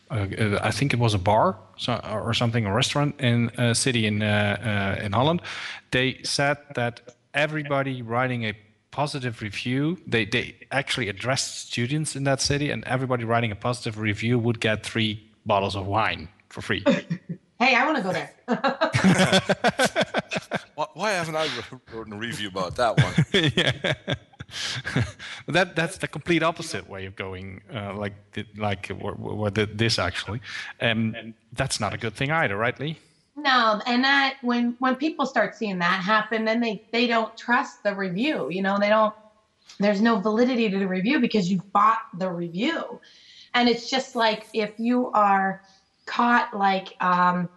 uh, 0.09 0.59
I 0.61 0.71
think 0.71 0.93
it 0.93 0.99
was 0.99 1.13
a 1.13 1.19
bar 1.19 1.57
so, 1.77 1.99
or 2.11 2.33
something, 2.33 2.65
a 2.65 2.73
restaurant 2.73 3.19
in 3.19 3.49
a 3.57 3.75
city 3.75 4.07
in 4.07 4.21
uh, 4.21 4.95
uh, 4.99 5.05
in 5.05 5.11
Holland. 5.11 5.41
They 5.91 6.19
said 6.23 6.57
that 6.75 7.01
everybody 7.33 8.01
writing 8.01 8.43
a 8.43 8.53
positive 8.91 9.41
review, 9.41 9.99
they 10.07 10.25
they 10.25 10.55
actually 10.71 11.09
addressed 11.09 11.69
students 11.69 12.15
in 12.15 12.23
that 12.23 12.41
city, 12.41 12.71
and 12.71 12.83
everybody 12.85 13.23
writing 13.23 13.51
a 13.51 13.55
positive 13.55 13.99
review 13.99 14.39
would 14.39 14.59
get 14.59 14.83
three 14.83 15.23
bottles 15.45 15.75
of 15.75 15.85
wine 15.85 16.27
for 16.49 16.61
free. 16.61 16.83
Hey, 17.61 17.75
I 17.75 17.85
want 17.85 17.97
to 17.97 18.03
go 18.03 18.13
there. 18.13 18.31
Why, 20.99 21.11
why 21.11 21.11
haven't 21.11 21.37
I 21.37 21.47
written 21.93 22.11
a 22.11 22.17
review 22.17 22.49
about 22.49 22.75
that 22.75 22.97
one? 23.01 23.13
yeah. 23.55 23.93
That 25.47 25.75
that's 25.75 25.97
the 25.97 26.07
complete 26.07 26.43
opposite 26.43 26.89
way 26.89 27.05
of 27.05 27.15
going, 27.15 27.61
uh, 27.73 27.93
like 27.95 28.13
the, 28.33 28.45
like 28.57 28.87
what, 28.87 29.17
what 29.19 29.55
the, 29.55 29.67
this 29.67 29.99
actually, 29.99 30.41
and 30.79 31.33
that's 31.53 31.79
not 31.79 31.93
a 31.93 31.97
good 31.97 32.15
thing 32.15 32.31
either, 32.31 32.57
right, 32.57 32.77
Li? 32.79 32.97
No, 33.35 33.79
and 33.85 34.03
that 34.03 34.37
when 34.41 34.75
when 34.79 34.95
people 34.95 35.27
start 35.27 35.55
seeing 35.55 35.77
that 35.79 36.01
happen, 36.03 36.45
then 36.45 36.59
they 36.59 36.83
they 36.91 37.05
don't 37.05 37.35
trust 37.37 37.83
the 37.83 37.95
review. 37.95 38.49
You 38.49 38.63
know, 38.63 38.77
they 38.79 38.89
don't. 38.89 39.13
There's 39.79 40.01
no 40.01 40.19
validity 40.19 40.67
to 40.69 40.79
the 40.79 40.87
review 40.87 41.19
because 41.19 41.49
you 41.51 41.61
bought 41.71 42.01
the 42.17 42.29
review, 42.29 42.99
and 43.53 43.69
it's 43.69 43.89
just 43.89 44.15
like 44.15 44.47
if 44.53 44.79
you 44.79 45.11
are 45.11 45.61
caught 46.07 46.57
like 46.57 46.95
um 47.01 47.47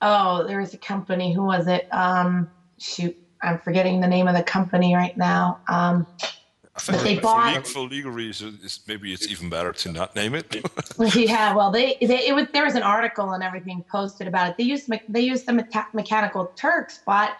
oh 0.00 0.46
there 0.46 0.60
was 0.60 0.72
a 0.72 0.78
company 0.78 1.34
who 1.34 1.44
was 1.44 1.66
it 1.66 1.92
um 1.92 2.50
shoot 2.82 3.16
I'm 3.42 3.58
forgetting 3.58 4.00
the 4.00 4.06
name 4.08 4.28
of 4.28 4.34
the 4.34 4.42
company 4.42 4.94
right 4.94 5.16
now 5.16 5.60
um 5.68 6.06
I 6.74 6.80
think 6.80 6.98
But 6.98 7.04
they 7.04 7.16
for, 7.16 7.20
bought- 7.22 7.46
legal, 7.54 7.62
for 7.70 7.80
legal 7.80 8.10
reasons, 8.12 8.80
maybe 8.88 9.12
it's 9.12 9.28
even 9.28 9.50
better 9.50 9.74
to 9.74 9.92
not 9.92 10.16
name 10.16 10.34
it. 10.34 10.56
yeah, 11.14 11.54
well, 11.54 11.70
they, 11.70 11.98
they 12.00 12.26
it 12.28 12.34
was 12.34 12.46
there 12.54 12.64
was 12.64 12.74
an 12.76 12.82
article 12.82 13.32
and 13.32 13.42
everything 13.42 13.84
posted 13.92 14.26
about 14.26 14.48
it. 14.48 14.56
They 14.56 14.64
used 14.64 14.90
they 15.06 15.20
used 15.20 15.44
the 15.44 15.52
mechanical 15.92 16.46
Turks, 16.56 17.00
but 17.04 17.32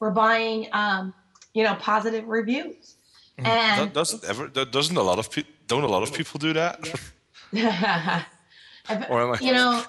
were 0.00 0.10
buying 0.10 0.68
um, 0.74 1.14
you 1.54 1.62
know 1.64 1.74
positive 1.76 2.26
reviews. 2.28 2.96
That 3.38 3.78
And 3.78 3.92
doesn't 3.94 4.22
ever. 4.24 4.48
That 4.48 4.70
doesn't 4.70 4.98
a 4.98 5.02
lot 5.02 5.18
of 5.18 5.30
people. 5.30 5.50
Don't 5.66 5.82
a 5.84 5.88
lot 5.88 6.02
of 6.02 6.12
people 6.12 6.38
do 6.38 6.52
that? 6.52 6.78
Or 9.08 9.22
am 9.22 9.32
I- 9.32 9.38
you 9.40 9.54
know, 9.54 9.82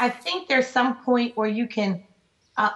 I 0.00 0.08
think 0.08 0.48
there's 0.48 0.66
some 0.66 0.96
point 1.04 1.36
where 1.36 1.48
you 1.48 1.68
can. 1.68 2.02
Uh, 2.56 2.70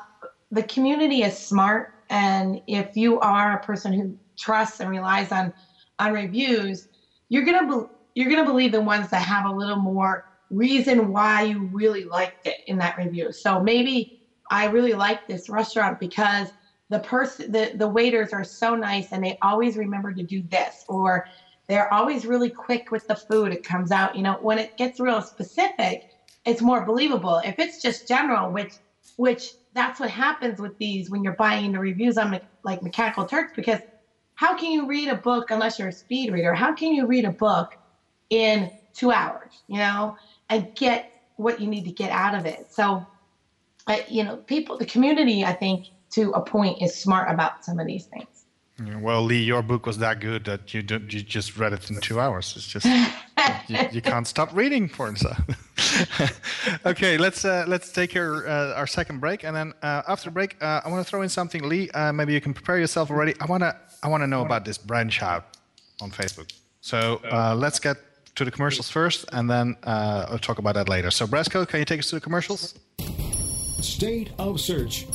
the 0.50 0.62
community 0.62 1.22
is 1.22 1.38
smart, 1.38 1.88
and 2.08 2.58
if 2.66 2.88
you 2.96 3.18
are 3.20 3.52
a 3.52 3.60
person 3.62 3.92
who 3.92 4.16
trusts 4.38 4.80
and 4.80 4.90
relies 4.90 5.32
on 5.32 5.52
on 5.98 6.12
reviews, 6.12 6.86
you're 7.28 7.44
gonna 7.44 7.66
be, 7.66 7.82
you're 8.14 8.30
gonna 8.30 8.44
believe 8.44 8.72
the 8.72 8.80
ones 8.80 9.08
that 9.10 9.22
have 9.22 9.44
a 9.44 9.52
little 9.52 9.76
more 9.76 10.22
reason 10.50 11.10
why 11.12 11.42
you 11.42 11.68
really 11.72 12.04
liked 12.04 12.34
it 12.44 12.56
in 12.66 12.78
that 12.78 12.96
review. 12.96 13.28
So 13.32 13.60
maybe 13.60 14.10
I 14.50 14.64
really 14.66 14.94
like 14.94 15.20
this 15.28 15.48
restaurant 15.48 15.98
because 16.00 16.50
the 16.88 16.98
person 16.98 17.50
the, 17.52 17.70
the 17.76 17.88
waiters 17.88 18.32
are 18.32 18.44
so 18.44 18.74
nice 18.74 19.08
and 19.12 19.22
they 19.22 19.36
always 19.42 19.76
remember 19.76 20.12
to 20.12 20.24
do 20.24 20.42
this 20.50 20.84
or 20.88 21.24
they're 21.68 21.92
always 21.94 22.26
really 22.26 22.50
quick 22.50 22.82
with 22.90 23.06
the 23.08 23.14
food 23.30 23.52
it 23.52 23.62
comes 23.62 23.90
out 23.92 24.14
you 24.16 24.22
know 24.22 24.36
when 24.40 24.58
it 24.58 24.70
gets 24.76 24.98
real 24.98 25.22
specific 25.22 26.00
it's 26.44 26.60
more 26.60 26.84
believable 26.84 27.40
if 27.44 27.54
it's 27.58 27.80
just 27.80 28.08
general 28.08 28.50
which 28.52 28.72
which 29.16 29.54
that's 29.72 30.00
what 30.00 30.10
happens 30.10 30.60
with 30.60 30.72
these 30.78 31.10
when 31.10 31.22
you're 31.22 31.36
buying 31.36 31.72
the 31.72 31.78
reviews 31.78 32.16
on 32.16 32.38
like 32.64 32.82
mechanical 32.82 33.24
turks 33.24 33.52
because 33.56 33.80
how 34.34 34.56
can 34.56 34.70
you 34.70 34.86
read 34.86 35.08
a 35.08 35.16
book 35.16 35.50
unless 35.50 35.78
you're 35.78 35.88
a 35.88 35.92
speed 35.92 36.32
reader? 36.32 36.54
How 36.54 36.74
can 36.74 36.92
you 36.92 37.06
read 37.06 37.24
a 37.24 37.32
book 37.32 37.68
in 38.30 38.70
two 38.94 39.10
hours 39.10 39.62
you 39.68 39.78
know 39.78 40.14
and 40.48 40.66
get 40.76 41.04
what 41.36 41.60
you 41.60 41.68
need 41.68 41.84
to 41.84 41.92
get 41.92 42.10
out 42.10 42.34
of 42.34 42.46
it? 42.46 42.58
So 42.70 43.06
I, 43.86 44.04
you 44.08 44.24
know 44.24 44.38
people 44.46 44.76
the 44.76 44.84
community 44.84 45.42
i 45.42 45.54
think 45.54 45.86
to 46.12 46.30
a 46.32 46.42
point 46.42 46.78
is 46.80 47.00
smart 47.00 47.30
about 47.30 47.52
some 47.62 47.78
of 47.78 47.86
these 47.86 48.06
things. 48.06 49.02
Well, 49.02 49.22
Li, 49.22 49.42
your 49.42 49.62
book 49.62 49.84
was 49.84 49.98
that 49.98 50.20
good 50.20 50.44
that 50.44 50.72
you 50.72 50.82
don't, 50.82 51.12
you 51.12 51.22
just 51.22 51.56
read 51.58 51.74
it 51.74 51.90
in 51.90 52.00
two 52.00 52.18
hours. 52.18 52.54
It's 52.56 52.66
just 52.66 52.86
you, 53.68 53.78
you 53.92 54.02
can't 54.02 54.26
stop 54.26 54.54
reading. 54.54 54.88
So. 55.16 55.32
okay, 56.86 57.16
let's 57.18 57.44
uh, 57.44 57.64
let's 57.66 57.92
take 57.92 58.16
our 58.16 58.46
uh, 58.46 58.74
our 58.74 58.86
second 58.86 59.20
break, 59.20 59.44
and 59.44 59.54
then 59.54 59.72
uh, 59.82 60.02
after 60.08 60.30
break, 60.30 60.56
uh, 60.62 60.80
I 60.84 60.88
want 60.90 61.04
to 61.04 61.10
throw 61.10 61.22
in 61.22 61.28
something, 61.28 61.68
Li. 61.68 61.90
Uh, 61.90 62.12
maybe 62.12 62.32
you 62.32 62.40
can 62.40 62.54
prepare 62.54 62.78
yourself 62.78 63.10
already. 63.10 63.34
I 63.40 63.46
wanna 63.46 63.76
I 64.02 64.08
wanna 64.08 64.26
know 64.26 64.42
about 64.42 64.64
this 64.64 64.78
branch 64.78 65.22
out 65.22 65.44
on 66.00 66.10
Facebook. 66.10 66.52
So 66.80 67.20
uh, 67.30 67.54
let's 67.54 67.78
get 67.78 67.96
to 68.36 68.44
the 68.44 68.50
commercials 68.50 68.90
first, 68.90 69.24
and 69.32 69.48
then 69.50 69.76
I'll 69.84 70.38
talk 70.38 70.58
about 70.58 70.74
that 70.74 70.88
later. 70.88 71.10
So 71.10 71.26
Brasco, 71.26 71.66
can 71.66 71.80
you 71.80 71.84
take 71.84 72.00
us 72.00 72.08
to 72.10 72.16
the 72.16 72.20
commercials? 72.20 72.74
State 73.80 74.30
of 74.38 74.60
Search 74.60 75.06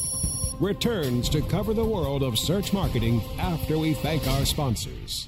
returns 0.60 1.30
to 1.30 1.42
cover 1.42 1.74
the 1.74 1.84
world 1.84 2.24
of 2.24 2.38
search 2.38 2.74
marketing 2.74 3.22
after 3.40 3.78
we 3.78 3.94
thank 3.94 4.28
our 4.28 4.46
sponsors. 4.46 5.28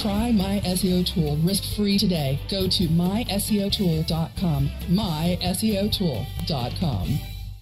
Try 0.00 0.32
My 0.32 0.60
SEO 0.64 1.04
Tool 1.06 1.36
risk-free 1.38 1.98
today. 1.98 2.40
Go 2.48 2.68
to 2.68 2.88
myseotool.com. 2.88 4.70
myseotool.com. 4.88 7.18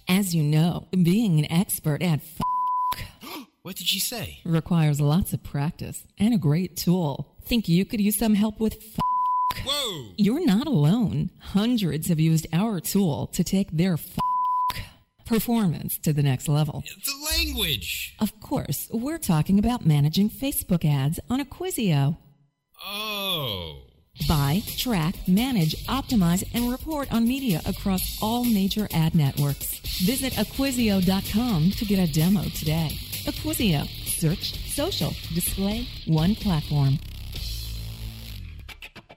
As 0.07 0.33
you 0.33 0.43
know, 0.43 0.87
being 1.03 1.39
an 1.39 1.51
expert 1.51 2.01
at 2.01 2.19
f- 2.21 2.39
What 3.63 3.75
did 3.75 3.87
she 3.87 3.99
say? 3.99 4.39
requires 4.45 5.01
lots 5.01 5.33
of 5.33 5.43
practice 5.43 6.05
and 6.17 6.33
a 6.33 6.37
great 6.37 6.77
tool. 6.77 7.35
Think 7.43 7.67
you 7.67 7.83
could 7.83 7.99
use 7.99 8.17
some 8.17 8.35
help 8.35 8.61
with 8.61 8.75
f- 8.77 8.99
Whoa! 9.65 10.05
You're 10.15 10.45
not 10.45 10.65
alone. 10.65 11.31
Hundreds 11.39 12.07
have 12.07 12.21
used 12.21 12.47
our 12.53 12.79
tool 12.79 13.27
to 13.33 13.43
take 13.43 13.69
their 13.71 13.93
f- 13.95 14.17
performance 15.25 15.97
to 15.99 16.13
the 16.13 16.23
next 16.23 16.47
level. 16.47 16.85
The 17.05 17.27
language! 17.37 18.15
Of 18.19 18.39
course, 18.39 18.87
we're 18.93 19.17
talking 19.17 19.59
about 19.59 19.85
managing 19.85 20.29
Facebook 20.29 20.85
ads 20.85 21.19
on 21.29 21.41
Acquisio. 21.43 22.15
Oh. 22.85 23.81
Buy, 24.27 24.63
track, 24.77 25.15
manage, 25.27 25.75
optimize, 25.85 26.47
and 26.53 26.69
report 26.69 27.11
on 27.13 27.27
media 27.27 27.61
across 27.65 28.21
all 28.21 28.43
major 28.43 28.87
ad 28.93 29.15
networks. 29.15 29.79
Visit 30.03 30.33
Acquisio.com 30.33 31.71
to 31.71 31.85
get 31.85 31.99
a 31.99 32.11
demo 32.11 32.43
today. 32.55 32.91
Acquisio. 33.25 33.87
Search, 34.07 34.73
social, 34.73 35.11
display, 35.33 35.87
one 36.05 36.35
platform. 36.35 36.99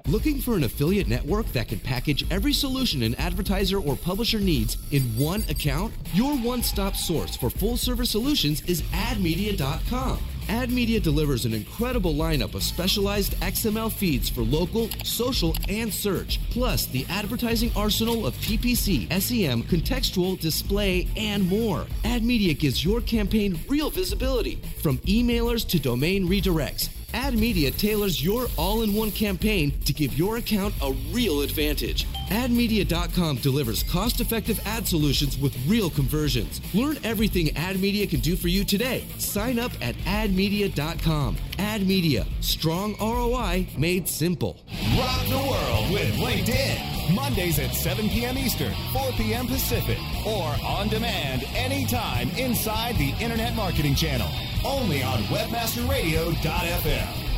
Looking 0.06 0.40
for 0.40 0.56
an 0.56 0.64
affiliate 0.64 1.06
network 1.06 1.46
that 1.52 1.68
can 1.68 1.78
package 1.78 2.28
every 2.30 2.52
solution 2.52 3.02
an 3.04 3.14
advertiser 3.16 3.78
or 3.78 3.96
publisher 3.96 4.40
needs 4.40 4.76
in 4.90 5.02
one 5.16 5.44
account? 5.48 5.92
Your 6.12 6.36
one 6.38 6.62
stop 6.62 6.96
source 6.96 7.36
for 7.36 7.50
full 7.50 7.76
service 7.76 8.10
solutions 8.10 8.62
is 8.62 8.82
admedia.com. 8.82 10.18
AdMedia 10.48 11.02
delivers 11.02 11.44
an 11.44 11.54
incredible 11.54 12.14
lineup 12.14 12.54
of 12.54 12.62
specialized 12.62 13.34
XML 13.40 13.90
feeds 13.92 14.28
for 14.28 14.42
local, 14.42 14.88
social, 15.04 15.56
and 15.68 15.92
search, 15.92 16.40
plus 16.50 16.86
the 16.86 17.06
advertising 17.08 17.70
arsenal 17.76 18.26
of 18.26 18.34
PPC, 18.36 19.08
SEM, 19.20 19.62
contextual, 19.64 20.38
display, 20.40 21.08
and 21.16 21.48
more. 21.48 21.86
AdMedia 22.04 22.58
gives 22.58 22.84
your 22.84 23.00
campaign 23.00 23.58
real 23.68 23.90
visibility, 23.90 24.60
from 24.80 24.98
emailers 24.98 25.66
to 25.68 25.78
domain 25.78 26.28
redirects. 26.28 26.88
Ad 27.14 27.34
Media 27.34 27.70
tailors 27.70 28.24
your 28.24 28.46
all 28.56 28.82
in 28.82 28.94
one 28.94 29.10
campaign 29.10 29.78
to 29.84 29.92
give 29.92 30.16
your 30.16 30.38
account 30.38 30.74
a 30.82 30.92
real 31.12 31.42
advantage. 31.42 32.06
AdMedia.com 32.32 33.36
delivers 33.36 33.82
cost 33.82 34.22
effective 34.22 34.58
ad 34.64 34.88
solutions 34.88 35.36
with 35.36 35.54
real 35.66 35.90
conversions. 35.90 36.62
Learn 36.74 36.96
everything 37.04 37.48
AdMedia 37.48 38.08
can 38.08 38.20
do 38.20 38.36
for 38.36 38.48
you 38.48 38.64
today. 38.64 39.04
Sign 39.18 39.58
up 39.58 39.70
at 39.82 39.94
AdMedia.com. 40.06 41.36
Ad 41.58 41.86
Media, 41.86 42.24
strong 42.40 42.96
ROI 42.98 43.66
made 43.76 44.08
simple. 44.08 44.56
Rock 44.96 45.26
the 45.26 45.36
world 45.36 45.90
with 45.92 46.10
LinkedIn. 46.16 47.14
Mondays 47.14 47.58
at 47.58 47.74
7 47.74 48.08
p.m. 48.08 48.38
Eastern, 48.38 48.72
4 48.94 49.12
p.m. 49.12 49.46
Pacific, 49.46 49.98
or 50.26 50.56
on 50.64 50.88
demand 50.88 51.44
anytime 51.54 52.30
inside 52.30 52.96
the 52.96 53.10
Internet 53.20 53.54
Marketing 53.54 53.94
Channel. 53.94 54.30
Only 54.64 55.02
on 55.02 55.18
WebmasterRadio.fm. 55.24 57.31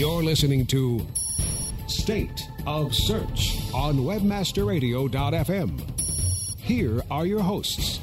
You're 0.00 0.22
listening 0.22 0.64
to 0.68 1.06
State 1.86 2.48
of 2.66 2.94
Search 2.94 3.58
on 3.74 3.98
WebmasterRadio.fm. 3.98 6.58
Here 6.58 7.02
are 7.10 7.26
your 7.26 7.40
hosts. 7.40 8.00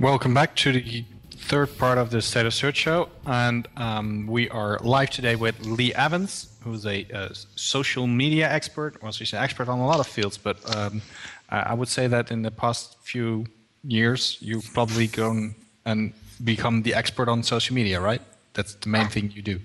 Welcome 0.00 0.34
back 0.34 0.56
to 0.56 0.72
the 0.72 1.04
third 1.30 1.78
part 1.78 1.98
of 1.98 2.10
the 2.10 2.20
State 2.20 2.46
of 2.46 2.54
Search 2.54 2.78
show, 2.78 3.08
and 3.24 3.68
um, 3.76 4.26
we 4.26 4.50
are 4.50 4.80
live 4.80 5.10
today 5.10 5.36
with 5.36 5.64
Li 5.64 5.94
Evans, 5.94 6.58
who's 6.64 6.84
a, 6.84 7.06
social 7.54 8.08
media 8.08 8.50
expert. 8.50 9.00
Well, 9.00 9.12
she's 9.12 9.32
an 9.32 9.38
expert 9.38 9.68
on 9.68 9.78
a 9.78 9.86
lot 9.86 10.00
of 10.00 10.08
fields, 10.08 10.36
but 10.36 10.58
um, 10.76 11.00
I 11.48 11.74
would 11.74 11.86
say 11.86 12.08
that 12.08 12.32
in 12.32 12.42
the 12.42 12.50
past 12.50 12.96
few 13.02 13.46
years, 13.84 14.36
you've 14.40 14.68
probably 14.74 15.06
gone 15.06 15.54
and 15.84 16.12
become 16.42 16.82
the 16.82 16.94
expert 16.94 17.28
on 17.28 17.44
social 17.44 17.76
media, 17.76 18.00
right? 18.00 18.20
That's 18.56 18.74
the 18.74 18.88
main 18.88 19.08
thing 19.08 19.30
you 19.34 19.42
do. 19.42 19.60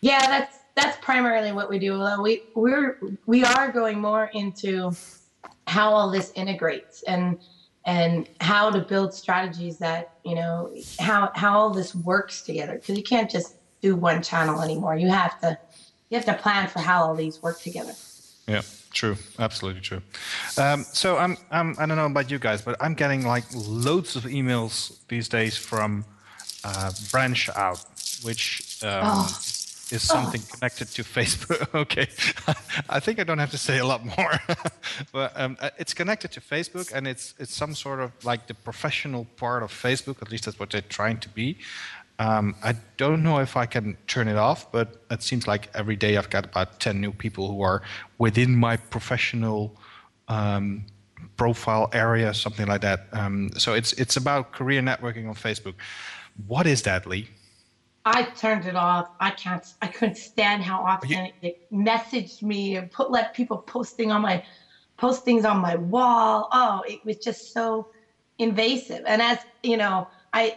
Yeah, 0.00 0.20
that's 0.26 0.58
that's 0.76 0.96
primarily 1.04 1.52
what 1.52 1.68
we 1.68 1.78
do. 1.78 1.94
Although 1.94 2.22
we 2.22 2.42
we're 2.54 2.98
we 3.26 3.44
are 3.44 3.72
going 3.72 3.98
more 3.98 4.30
into 4.34 4.92
how 5.66 5.90
all 5.90 6.10
this 6.10 6.32
integrates 6.36 7.02
and 7.02 7.38
and 7.84 8.28
how 8.40 8.70
to 8.70 8.80
build 8.80 9.12
strategies 9.12 9.78
that 9.78 10.14
you 10.24 10.36
know 10.36 10.72
how 11.00 11.32
how 11.34 11.58
all 11.58 11.70
this 11.70 11.94
works 11.94 12.42
together 12.42 12.76
because 12.76 12.96
you 12.96 13.02
can't 13.02 13.28
just 13.28 13.56
do 13.82 13.96
one 13.96 14.22
channel 14.22 14.62
anymore. 14.62 14.96
You 14.96 15.08
have 15.08 15.40
to 15.40 15.58
you 16.08 16.16
have 16.16 16.26
to 16.26 16.34
plan 16.34 16.68
for 16.68 16.78
how 16.78 17.02
all 17.02 17.16
these 17.16 17.42
work 17.42 17.60
together. 17.60 17.94
Yeah, 18.46 18.62
true, 18.92 19.16
absolutely 19.40 19.80
true. 19.80 20.02
Um, 20.56 20.84
so 20.84 21.16
I'm, 21.16 21.36
I'm, 21.50 21.74
I 21.80 21.86
don't 21.86 21.96
know 21.96 22.06
about 22.06 22.30
you 22.30 22.38
guys, 22.38 22.62
but 22.62 22.76
I'm 22.80 22.94
getting 22.94 23.26
like 23.26 23.44
loads 23.52 24.14
of 24.14 24.22
emails 24.22 24.98
these 25.08 25.28
days 25.28 25.56
from 25.56 26.04
uh, 26.62 26.92
Branch 27.10 27.48
Out, 27.56 27.84
which 28.24 28.78
um, 28.82 29.00
Oh. 29.04 29.38
is 29.90 30.02
something 30.02 30.42
connected 30.52 30.88
to 30.96 31.02
Facebook. 31.02 31.60
okay, 31.82 32.08
I 32.88 32.98
think 33.00 33.18
I 33.20 33.24
don't 33.24 33.38
have 33.38 33.52
to 33.52 33.58
say 33.58 33.78
a 33.78 33.86
lot 33.86 34.04
more, 34.04 34.32
but 35.12 35.32
um, 35.42 35.56
uh, 35.60 35.70
it's 35.78 35.94
connected 35.94 36.30
to 36.32 36.40
Facebook, 36.40 36.92
and 36.92 37.06
it's 37.06 37.34
it's 37.38 37.54
some 37.54 37.74
sort 37.74 38.00
of 38.00 38.10
like 38.24 38.46
the 38.46 38.54
professional 38.54 39.24
part 39.36 39.62
of 39.62 39.70
Facebook. 39.70 40.20
At 40.22 40.30
least 40.30 40.44
that's 40.46 40.58
what 40.58 40.70
they're 40.70 40.88
trying 40.98 41.18
to 41.20 41.28
be. 41.28 41.58
Um, 42.18 42.54
I 42.64 42.74
don't 42.96 43.22
know 43.22 43.38
if 43.40 43.56
I 43.56 43.66
can 43.66 43.96
turn 44.06 44.26
it 44.28 44.36
off, 44.38 44.72
but 44.72 45.02
it 45.10 45.22
seems 45.22 45.46
like 45.46 45.68
every 45.74 45.96
day 45.96 46.16
I've 46.16 46.30
got 46.30 46.46
about 46.46 46.80
10 46.80 46.98
new 46.98 47.12
people 47.12 47.46
who 47.50 47.60
are 47.60 47.82
within 48.16 48.56
my 48.56 48.78
professional 48.78 49.76
um, 50.28 50.86
profile 51.36 51.90
area, 51.92 52.32
something 52.32 52.66
like 52.66 52.80
that. 52.80 53.08
Um, 53.12 53.50
so 53.58 53.74
it's, 53.74 53.92
it's 53.94 54.16
about 54.16 54.52
career 54.52 54.80
networking 54.80 55.28
on 55.28 55.34
Facebook. 55.34 55.74
What 56.46 56.66
is 56.66 56.82
that, 56.82 57.06
Li? 57.06 57.28
I 58.06 58.24
turned 58.24 58.66
it 58.66 58.76
off. 58.76 59.06
I 59.20 59.32
can't. 59.32 59.64
I 59.82 59.88
couldn't 59.88 60.18
stand 60.18 60.64
how 60.64 60.80
often 60.82 61.28
it 61.42 61.54
messaged 61.72 62.42
me 62.42 62.76
and 62.76 62.90
put 62.92 63.10
let 63.12 63.34
people 63.34 63.64
posting 63.68 64.12
on 64.12 64.22
my 64.22 64.42
postings 65.00 65.44
on 65.50 65.60
my 65.60 65.76
wall. 65.76 66.48
Oh, 66.52 66.82
it 66.86 67.00
was 67.04 67.18
just 67.18 67.52
so 67.52 67.86
invasive. 68.38 69.02
And 69.06 69.22
as 69.22 69.38
you 69.64 69.78
know, 69.78 70.06
I 70.34 70.54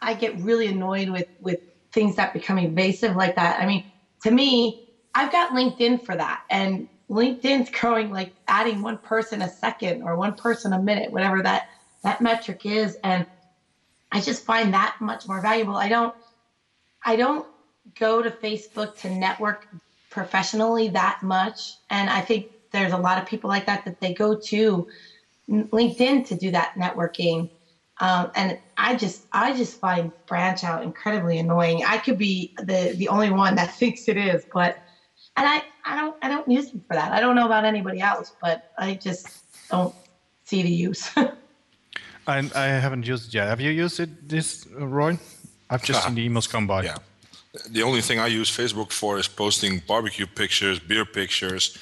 I 0.00 0.14
get 0.14 0.40
really 0.40 0.68
annoyed 0.68 1.10
with 1.10 1.26
with 1.40 1.58
things 1.94 2.16
that 2.16 2.34
become 2.34 2.58
invasive 2.58 3.16
like 3.16 3.36
that. 3.36 3.60
I 3.60 3.66
mean, 3.66 3.82
to 4.24 4.32
me, 4.32 4.78
I've 5.14 5.32
got 5.32 5.52
LinkedIn 5.52 6.00
for 6.04 6.16
that, 6.16 6.40
and 6.50 6.88
LinkedIn's 7.10 7.70
growing 7.70 8.10
like 8.10 8.32
adding 8.48 8.82
one 8.82 8.98
person 9.04 9.42
a 9.42 9.50
second 9.50 10.02
or 10.04 10.16
one 10.16 10.34
person 10.38 10.72
a 10.74 10.82
minute, 10.82 11.12
whatever 11.12 11.42
that 11.42 11.62
that 12.04 12.22
metric 12.22 12.60
is, 12.64 12.96
and 13.04 13.26
I 14.12 14.20
just 14.20 14.44
find 14.46 14.74
that 14.74 14.94
much 15.00 15.24
more 15.28 15.40
valuable. 15.42 15.76
I 15.76 15.88
don't 15.88 16.12
I 17.04 17.16
don't 17.16 17.46
go 17.98 18.22
to 18.22 18.30
Facebook 18.30 18.96
to 18.98 19.10
network 19.10 19.66
professionally 20.10 20.88
that 20.88 21.22
much. 21.22 21.76
And 21.90 22.10
I 22.10 22.20
think 22.20 22.46
there's 22.70 22.92
a 22.92 22.98
lot 22.98 23.20
of 23.20 23.26
people 23.26 23.48
like 23.48 23.66
that 23.66 23.84
that 23.84 24.00
they 24.00 24.14
go 24.14 24.34
to 24.34 24.86
LinkedIn 25.48 26.26
to 26.26 26.34
do 26.36 26.50
that 26.50 26.74
networking. 26.76 27.50
Um, 28.00 28.30
and 28.34 28.58
I 28.76 28.94
just 28.94 29.26
I 29.32 29.56
just 29.56 29.80
find 29.80 30.12
branch 30.26 30.62
out 30.62 30.82
incredibly 30.82 31.38
annoying. 31.38 31.84
I 31.84 31.98
could 31.98 32.18
be 32.18 32.54
the 32.58 32.94
the 32.96 33.08
only 33.08 33.30
one 33.30 33.56
that 33.56 33.74
thinks 33.78 34.08
it 34.08 34.16
is, 34.16 34.44
but 34.52 34.78
and 35.36 35.46
I, 35.46 35.62
I 35.84 35.96
don't 35.96 36.16
I 36.22 36.28
don't 36.28 36.48
use 36.48 36.70
them 36.70 36.84
for 36.86 36.94
that. 36.94 37.12
I 37.12 37.20
don't 37.20 37.34
know 37.34 37.46
about 37.46 37.64
anybody 37.64 38.00
else, 38.00 38.32
but 38.40 38.70
I 38.78 38.94
just 38.94 39.28
don't 39.70 39.94
see 40.44 40.62
the 40.62 40.70
use. 40.70 41.10
I, 42.28 42.50
I 42.54 42.66
haven't 42.66 43.06
used 43.06 43.28
it 43.28 43.34
yet. 43.34 43.48
Have 43.48 43.60
you 43.60 43.70
used 43.70 44.00
it, 44.00 44.28
this, 44.28 44.66
uh, 44.78 44.86
Roy? 44.86 45.18
I've 45.70 45.82
just 45.84 46.04
seen 46.04 46.14
the 46.14 46.28
emails 46.28 46.48
come 46.48 46.66
by. 46.66 46.84
Yeah. 46.84 46.96
The 47.70 47.82
only 47.82 48.00
thing 48.02 48.18
I 48.20 48.26
use 48.26 48.50
Facebook 48.50 48.92
for 48.92 49.18
is 49.18 49.28
posting 49.28 49.82
barbecue 49.86 50.26
pictures, 50.26 50.78
beer 50.78 51.04
pictures, 51.04 51.76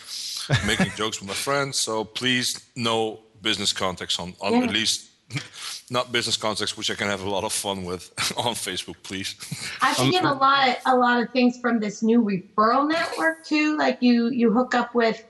making 0.67 0.93
jokes 0.97 1.21
with 1.21 1.29
my 1.29 1.35
friends. 1.35 1.77
So 1.79 2.05
please, 2.05 2.61
no 2.77 3.21
business 3.43 3.73
contacts 3.73 4.19
on, 4.19 4.35
on 4.41 4.53
Yeah. 4.53 4.65
at 4.65 4.71
least 4.71 5.11
not 5.91 6.13
business 6.13 6.37
contacts, 6.37 6.77
which 6.77 6.91
I 6.91 6.95
can 6.95 7.09
have 7.09 7.23
a 7.23 7.29
lot 7.29 7.43
of 7.45 7.53
fun 7.53 7.85
with 7.85 8.11
on 8.37 8.55
Facebook, 8.55 8.97
please. 9.03 9.35
I've 9.83 9.97
been 9.97 10.11
getting 10.13 10.29
a 10.29 10.35
lot 10.35 10.69
of 10.69 10.77
a 10.87 10.97
lot 10.97 11.21
of 11.23 11.31
things 11.31 11.59
from 11.61 11.81
this 11.81 12.03
new 12.03 12.23
referral 12.23 12.89
network 12.89 13.45
too. 13.45 13.77
Like 13.77 13.99
you 14.01 14.29
you 14.31 14.53
hook 14.53 14.75
up 14.75 14.95
with, 14.95 15.23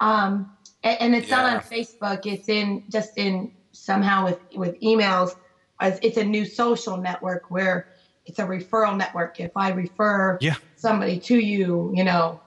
um, 0.00 0.50
a- 0.84 1.02
and 1.02 1.14
it's 1.14 1.28
not 1.30 1.44
on 1.56 1.60
Facebook. 1.60 2.24
It's 2.24 2.48
in 2.48 2.84
just 2.88 3.18
in 3.18 3.52
somehow 3.72 4.24
with 4.26 4.38
with 4.54 4.80
emails. 4.80 5.34
It's 5.80 6.16
a 6.16 6.24
new 6.24 6.44
social 6.44 6.96
network 6.96 7.50
where 7.50 7.88
it's 8.26 8.38
a 8.38 8.44
referral 8.44 8.96
network. 8.96 9.40
If 9.40 9.52
I 9.56 9.70
refer 9.70 10.38
Yeah. 10.40 10.54
somebody 10.76 11.18
to 11.20 11.38
you, 11.38 11.92
you 11.94 12.04
know, 12.04 12.40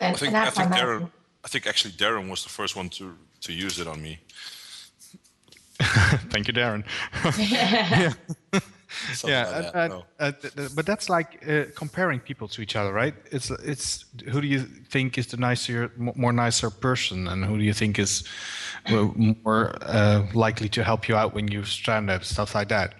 and, 0.00 0.14
I 0.14 0.18
think 0.18 0.28
and 0.28 0.36
I 0.36 0.44
that's 0.44 0.56
think 0.58 0.70
how 0.70 0.76
Darren. 0.80 1.10
I 1.44 1.48
think 1.48 1.66
actually 1.66 1.92
Darren 1.94 2.28
was 2.30 2.42
the 2.42 2.50
first 2.50 2.76
one 2.76 2.88
to 2.90 3.16
to 3.42 3.52
use 3.52 3.78
it 3.78 3.86
on 3.86 4.00
me. 4.02 4.20
Thank 6.30 6.48
you, 6.48 6.54
Darren. 6.54 6.84
yeah. 7.38 8.12
Something 9.14 9.30
yeah, 9.30 9.48
like 9.48 9.72
that, 9.72 9.74
uh, 9.74 9.88
no. 9.88 10.04
uh, 10.20 10.32
th- 10.32 10.54
th- 10.54 10.74
but 10.76 10.84
that's 10.84 11.08
like 11.08 11.42
uh, 11.48 11.64
comparing 11.74 12.20
people 12.20 12.46
to 12.48 12.60
each 12.60 12.76
other, 12.76 12.92
right? 12.92 13.14
It's 13.30 13.50
it's 13.50 14.04
who 14.30 14.42
do 14.42 14.46
you 14.46 14.60
think 14.90 15.16
is 15.16 15.28
the 15.28 15.38
nicer, 15.38 15.90
more 15.96 16.32
nicer 16.32 16.68
person, 16.68 17.26
and 17.26 17.42
who 17.42 17.56
do 17.56 17.64
you 17.64 17.72
think 17.72 17.98
is 17.98 18.22
more 18.90 19.74
uh, 19.80 20.26
likely 20.34 20.68
to 20.68 20.84
help 20.84 21.08
you 21.08 21.16
out 21.16 21.32
when 21.34 21.48
you're 21.48 21.64
stranded, 21.64 22.22
stuff 22.24 22.54
like 22.54 22.68
that. 22.68 22.94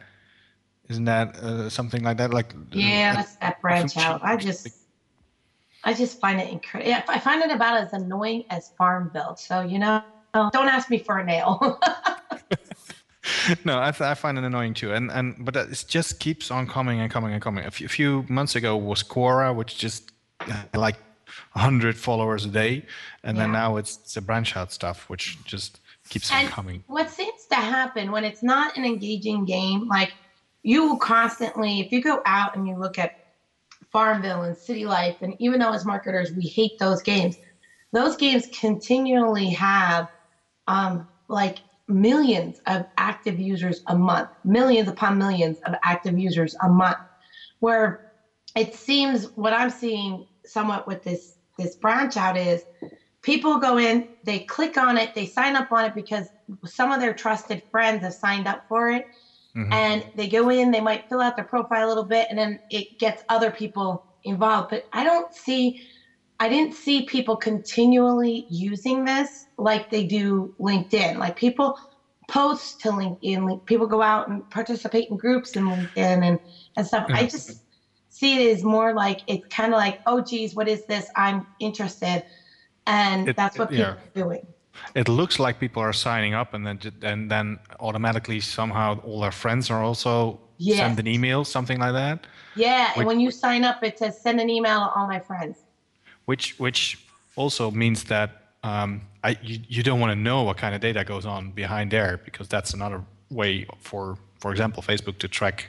Isn't 0.93 1.07
that 1.07 1.36
uh, 1.36 1.70
something 1.70 2.03
like 2.03 2.18
that? 2.18 2.34
Like 2.34 2.53
Yeah, 2.70 3.12
uh, 3.12 3.16
that's 3.16 3.36
that 3.36 3.61
branch 3.62 3.97
out. 3.97 4.20
I 4.22 4.36
just, 4.36 4.68
I 5.84 5.95
just 5.95 6.20
find 6.20 6.38
it 6.38 6.51
incredible. 6.51 7.03
I 7.09 7.18
find 7.18 7.43
it 7.43 7.51
about 7.51 7.80
as 7.80 7.95
annoying 7.95 8.45
as 8.51 8.70
Farmville. 8.76 9.36
So 9.36 9.62
you 9.62 9.78
know, 9.78 10.03
don't 10.34 10.68
ask 10.68 10.90
me 10.90 10.99
for 10.99 11.18
a 11.18 11.24
nail. 11.24 11.80
no, 13.64 13.80
I, 13.80 13.90
th- 13.90 14.03
I 14.03 14.14
find 14.14 14.36
it 14.36 14.45
annoying 14.45 14.74
too, 14.74 14.93
and 14.93 15.11
and 15.11 15.34
but 15.40 15.57
it 15.57 15.84
just 15.88 16.20
keeps 16.20 16.51
on 16.51 16.66
coming 16.66 17.01
and 17.01 17.11
coming 17.11 17.32
and 17.32 17.40
coming. 17.40 17.64
A 17.64 17.70
few, 17.70 17.86
a 17.86 17.88
few 17.88 18.26
months 18.28 18.55
ago 18.55 18.76
was 18.76 19.03
Quora, 19.03 19.55
which 19.55 19.78
just 19.78 20.12
had 20.40 20.76
like 20.76 20.99
hundred 21.53 21.97
followers 21.97 22.45
a 22.45 22.49
day, 22.49 22.84
and 23.24 23.38
then 23.38 23.51
now 23.53 23.78
it's 23.78 23.97
the 24.12 24.20
branch 24.20 24.57
out 24.59 24.72
stuff, 24.72 25.09
which 25.09 25.43
just 25.45 25.80
keeps 26.09 26.30
on 26.30 26.47
coming. 26.47 26.84
what 26.88 27.11
seems 27.11 27.47
to 27.47 27.57
happen 27.57 28.11
when 28.12 28.24
it's 28.24 28.43
not 28.43 28.76
an 28.76 28.84
engaging 28.84 29.45
game, 29.45 29.88
like 29.88 30.12
you 30.63 30.87
will 30.87 30.99
constantly, 30.99 31.81
if 31.81 31.91
you 31.91 32.01
go 32.01 32.21
out 32.27 32.57
and 32.57 32.67
you 32.67 32.79
look 32.79 32.99
at 32.99 33.11
Farmville 33.93 34.43
and 34.43 34.57
City 34.57 34.87
Life, 34.87 35.17
and 35.21 35.35
even 35.39 35.59
though 35.61 35.73
as 35.73 35.85
marketers 35.85 36.33
we 36.37 36.47
hate 36.55 36.73
those 36.79 37.03
games, 37.03 37.37
those 37.93 38.17
games 38.17 38.49
continually 38.59 39.51
have 39.51 40.07
um, 40.67 41.07
like 41.29 41.61
millions 41.89 42.59
of 42.67 42.85
active 42.97 43.39
users 43.39 43.81
a 43.89 43.95
month, 43.95 44.29
millions 44.45 44.89
upon 44.89 45.19
millions 45.19 45.59
of 45.67 45.75
active 45.85 46.19
users 46.19 46.55
a 46.63 46.69
month. 46.69 46.97
Where 47.61 48.01
it 48.57 48.75
seems 48.75 49.27
what 49.35 49.53
I'm 49.53 49.71
seeing 49.71 50.25
somewhat 50.47 50.87
with 50.87 51.03
this 51.03 51.37
this 51.59 51.77
branch 51.77 52.17
out 52.17 52.37
is 52.37 52.63
people 53.23 53.59
go 53.59 53.79
in, 53.79 54.09
they 54.25 54.41
click 54.41 54.77
on 54.77 54.97
it, 54.97 55.11
they 55.15 55.27
sign 55.27 55.55
up 55.55 55.67
on 55.71 55.85
it 55.85 55.93
because 55.95 56.31
some 56.65 56.91
of 56.91 57.01
their 57.01 57.13
trusted 57.15 57.63
friends 57.71 58.03
have 58.03 58.15
signed 58.15 58.49
up 58.49 58.61
for 58.69 58.91
it. 58.91 59.05
Mm-hmm. 59.57 59.73
And 59.73 60.05
they 60.15 60.29
go 60.29 60.49
in, 60.51 60.71
they 60.71 60.81
might 60.81 61.05
fill 61.09 61.21
out 61.21 61.37
their 61.37 61.45
profile 61.45 61.87
a 61.87 61.89
little 61.89 62.07
bit, 62.07 62.27
and 62.31 62.39
then 62.39 62.59
it 62.71 62.87
gets 62.99 63.23
other 63.29 63.51
people 63.51 64.05
involved. 64.25 64.71
But 64.71 64.85
I 64.93 65.05
don't 65.05 65.33
see, 65.35 65.79
I 66.41 66.49
didn't 66.49 66.75
see 66.75 67.05
people 67.05 67.37
continually 67.37 68.47
using 68.49 69.05
this 69.05 69.47
like 69.59 69.91
they 69.91 70.07
do 70.07 70.53
LinkedIn. 70.59 71.19
Like 71.19 71.37
people 71.37 71.77
post 72.29 72.81
to 72.81 72.89
LinkedIn, 72.91 73.49
like 73.49 73.59
people 73.67 73.87
go 73.87 74.01
out 74.01 74.29
and 74.29 74.49
participate 74.51 75.09
in 75.11 75.17
groups 75.19 75.55
in 75.55 75.65
LinkedIn 75.65 76.27
and, 76.27 76.39
and 76.77 76.87
stuff. 76.87 77.07
I 77.13 77.27
just 77.27 77.63
see 78.09 78.37
it 78.49 78.55
as 78.55 78.65
more 78.65 78.95
like 78.95 79.19
it's 79.27 79.47
kind 79.49 79.73
of 79.75 79.79
like, 79.79 79.99
oh, 80.07 80.23
geez, 80.23 80.55
what 80.55 80.69
is 80.69 80.85
this? 80.87 81.07
I'm 81.17 81.47
interested. 81.59 82.23
And 82.87 83.29
It- 83.29 83.37
that's 83.37 83.59
what 83.59 83.69
people 83.69 83.81
yeah. 83.81 83.91
are 83.91 84.11
doing. 84.15 84.52
It 84.95 85.09
looks 85.09 85.39
like 85.39 85.59
people 85.61 85.83
are 85.83 85.93
signing 85.93 86.35
up, 86.35 86.55
and 86.55 86.66
then 86.66 86.79
and 87.03 87.31
then 87.31 87.59
automatically 87.81 88.41
somehow 88.41 88.99
all 89.05 89.20
their 89.20 89.33
friends 89.33 89.70
are 89.70 89.83
also 89.83 90.39
Yes. 90.59 90.79
send 90.79 90.99
an 91.01 91.07
email, 91.09 91.45
something 91.45 91.81
like 91.81 91.93
that. 91.93 92.27
Yeah, 92.55 92.89
Which- 92.91 92.97
and 92.99 93.07
when 93.07 93.20
you 93.20 93.31
sign 93.31 93.64
up, 93.64 93.83
it 93.83 93.99
says 93.99 94.20
send 94.20 94.41
an 94.41 94.49
email 94.49 94.79
to 94.85 94.91
all 94.95 95.07
my 95.09 95.18
friends. 95.20 95.57
which 96.27 96.55
which 96.59 96.99
also 97.37 97.70
means 97.70 98.05
that 98.05 98.31
um, 98.62 99.01
I 99.25 99.31
you, 99.43 99.59
you 99.68 99.83
don't 99.83 99.99
want 100.01 100.12
to 100.12 100.20
know 100.29 100.43
what 100.45 100.57
kind 100.57 100.75
of 100.75 100.81
data 100.81 101.03
goes 101.05 101.27
on 101.27 101.51
behind 101.51 101.91
there 101.91 102.20
because 102.25 102.47
that's 102.49 102.73
another 102.75 103.01
way 103.31 103.66
for 103.81 104.16
for 104.39 104.51
example 104.53 104.83
Facebook 104.83 105.18
to 105.18 105.29
track 105.29 105.66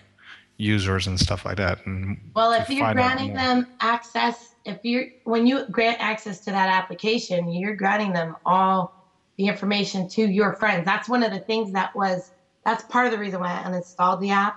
users 0.57 1.07
and 1.07 1.19
stuff 1.19 1.43
like 1.45 1.57
that. 1.57 1.83
And 1.87 2.17
Well, 2.35 2.51
if 2.53 2.69
you're 2.69 2.93
granting 2.93 3.33
them 3.33 3.65
access, 3.79 4.52
if 4.65 4.79
you're 4.83 5.05
when 5.23 5.45
you 5.47 5.65
grant 5.69 5.97
access 5.99 6.39
to 6.41 6.51
that 6.51 6.69
application, 6.69 7.51
you're 7.51 7.75
granting 7.75 8.13
them 8.13 8.35
all 8.45 8.93
the 9.37 9.47
information 9.47 10.07
to 10.09 10.29
your 10.29 10.53
friends. 10.55 10.85
That's 10.85 11.09
one 11.09 11.23
of 11.23 11.31
the 11.31 11.39
things 11.41 11.71
that 11.73 11.91
was 11.95 12.31
that's 12.65 12.83
part 12.85 13.05
of 13.05 13.11
the 13.11 13.17
reason 13.19 13.39
why 13.41 13.59
I 13.59 13.63
uninstalled 13.69 14.21
the 14.21 14.31
app 14.31 14.55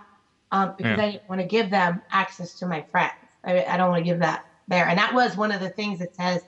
um, 0.52 0.74
because 0.76 0.96
Yeah. 0.96 1.04
I 1.04 1.11
didn't 1.12 1.28
want 1.28 1.40
to 1.40 1.46
give 1.46 1.70
them 1.70 2.00
access 2.12 2.54
to 2.59 2.66
my 2.66 2.84
friends. 2.92 3.12
I, 3.44 3.64
I 3.64 3.76
don't 3.76 3.90
want 3.90 3.98
to 4.04 4.04
give 4.04 4.20
that 4.20 4.42
there, 4.68 4.88
and 4.88 4.98
that 4.98 5.14
was 5.14 5.36
one 5.36 5.52
of 5.52 5.61
the 5.61 5.70
things 5.70 5.98
that 5.98 6.14
says 6.14 6.42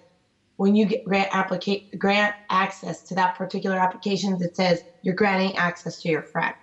when 0.57 0.75
you 0.75 0.87
get 0.87 1.05
grant 1.05 1.31
applica- 1.31 1.85
grant 1.99 2.35
access 2.51 3.03
to 3.05 3.15
that 3.15 3.37
particular 3.37 3.77
application, 3.77 4.37
it 4.41 4.57
says 4.57 4.83
you're 5.03 5.15
granting 5.15 5.57
access 5.57 6.01
to 6.03 6.09
your 6.09 6.23
friends. 6.23 6.57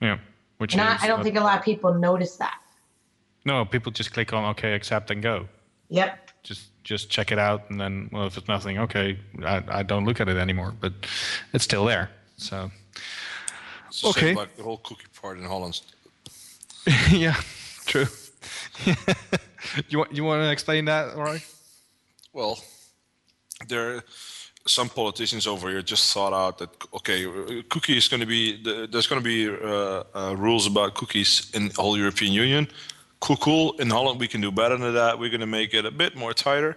yeah, 0.00 0.18
which 0.58 0.72
And 0.72 0.80
I, 0.82 0.98
I 1.00 1.06
don't 1.06 1.20
uh, 1.20 1.22
think 1.22 1.36
a 1.36 1.40
lot 1.40 1.58
of 1.58 1.64
people 1.64 1.94
notice 1.94 2.36
that. 2.38 2.54
no 3.44 3.64
people 3.64 3.92
just 3.92 4.12
click 4.12 4.32
on 4.32 4.44
okay 4.50 4.72
accept 4.74 5.10
and 5.10 5.22
go. 5.22 5.48
Yep. 5.92 6.30
Just 6.42 6.62
just 6.84 7.10
check 7.10 7.30
it 7.32 7.38
out 7.38 7.70
and 7.70 7.80
then 7.80 8.08
well 8.12 8.26
if 8.26 8.36
it's 8.36 8.48
nothing 8.48 8.78
okay 8.78 9.18
I, 9.44 9.62
I 9.68 9.82
don't 9.84 10.04
look 10.04 10.20
at 10.20 10.28
it 10.28 10.36
anymore 10.36 10.72
but 10.80 10.92
it's 11.52 11.64
still 11.64 11.84
there 11.84 12.08
so 12.36 12.70
It's 13.88 14.04
Okay. 14.04 14.20
same 14.28 14.36
like 14.36 14.56
the 14.56 14.62
whole 14.64 14.78
cookie 14.78 15.06
part 15.20 15.38
in 15.38 15.44
Holland. 15.44 15.80
yeah 17.10 17.36
true 17.86 18.06
you 19.88 19.98
want 19.98 20.12
you 20.16 20.24
want 20.24 20.42
to 20.42 20.50
explain 20.50 20.86
that 20.86 21.14
all 21.14 21.22
right 21.22 21.44
Well, 22.32 22.58
there 23.68 24.02
some 24.66 24.88
politicians 24.88 25.46
over 25.46 25.68
here 25.70 25.82
just 25.82 26.12
thought 26.12 26.32
out 26.32 26.56
that 26.58 26.70
okay, 26.94 27.26
uh, 27.26 27.62
cookie 27.68 27.96
is 27.96 28.08
going 28.08 28.20
to 28.20 28.26
be 28.26 28.62
there's 28.90 29.06
going 29.06 29.22
to 29.22 29.28
be 29.36 29.48
uh, 29.48 30.02
uh, 30.14 30.34
rules 30.38 30.66
about 30.66 30.94
cookies 30.94 31.50
in 31.54 31.68
the 31.68 31.82
whole 31.82 31.98
European 31.98 32.32
Union. 32.32 32.66
Cool, 33.22 33.36
cool. 33.36 33.72
In 33.78 33.88
Holland, 33.88 34.18
we 34.18 34.26
can 34.26 34.40
do 34.40 34.50
better 34.50 34.76
than 34.76 34.94
that. 34.94 35.16
We're 35.20 35.30
going 35.30 35.46
to 35.48 35.54
make 35.60 35.72
it 35.74 35.84
a 35.86 35.92
bit 35.92 36.16
more 36.16 36.34
tighter, 36.34 36.76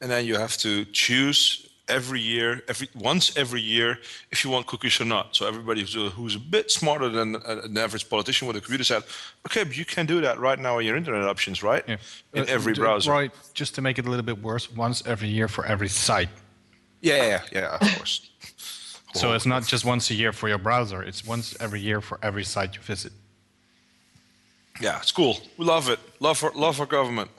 and 0.00 0.10
then 0.10 0.26
you 0.26 0.36
have 0.36 0.56
to 0.58 0.84
choose 0.92 1.66
every 1.88 2.20
year, 2.20 2.62
every 2.68 2.88
once 2.94 3.34
every 3.36 3.62
year, 3.62 3.98
if 4.30 4.44
you 4.44 4.50
want 4.50 4.66
cookies 4.66 5.00
or 5.00 5.06
not. 5.06 5.34
So 5.36 5.46
everybody 5.46 5.80
who's 5.80 5.96
a, 5.96 6.10
who's 6.10 6.34
a 6.34 6.38
bit 6.38 6.70
smarter 6.70 7.08
than 7.08 7.36
an 7.46 7.78
average 7.78 8.10
politician 8.10 8.46
with 8.46 8.56
a 8.56 8.60
computer 8.60 8.84
said, 8.84 9.04
okay, 9.46 9.64
but 9.64 9.76
you 9.78 9.86
can 9.86 10.04
do 10.04 10.20
that 10.20 10.38
right 10.38 10.58
now 10.58 10.78
in 10.78 10.84
your 10.86 10.96
internet 10.96 11.26
options, 11.26 11.62
right? 11.62 11.82
In 11.88 11.98
Uh, 12.42 12.44
every 12.48 12.74
browser. 12.74 13.10
Right, 13.10 13.32
just 13.54 13.74
to 13.76 13.80
make 13.80 13.98
it 13.98 14.06
a 14.06 14.10
little 14.10 14.24
bit 14.24 14.42
worse, 14.42 14.70
once 14.70 15.02
every 15.06 15.28
year 15.28 15.48
for 15.48 15.64
every 15.64 15.88
site. 15.88 16.28
Yeah, 17.00 17.24
yeah, 17.24 17.42
yeah, 17.52 17.74
of 17.74 17.80
course. 17.96 18.28
So 19.14 19.32
it's 19.32 19.46
not 19.46 19.66
just 19.66 19.84
once 19.86 20.10
a 20.10 20.14
year 20.14 20.32
for 20.32 20.48
your 20.48 20.58
browser, 20.58 21.02
it's 21.02 21.24
once 21.24 21.56
every 21.58 21.80
year 21.80 22.02
for 22.02 22.18
every 22.22 22.44
site 22.44 22.74
you 22.74 22.82
visit. 22.82 23.12
Yeah, 24.80 24.98
it's 24.98 25.12
cool. 25.12 25.38
We 25.56 25.64
love 25.64 25.88
it. 25.88 25.98
Love 26.20 26.42
our 26.44 26.52
love 26.52 26.80
our 26.80 26.86
government. 26.86 27.30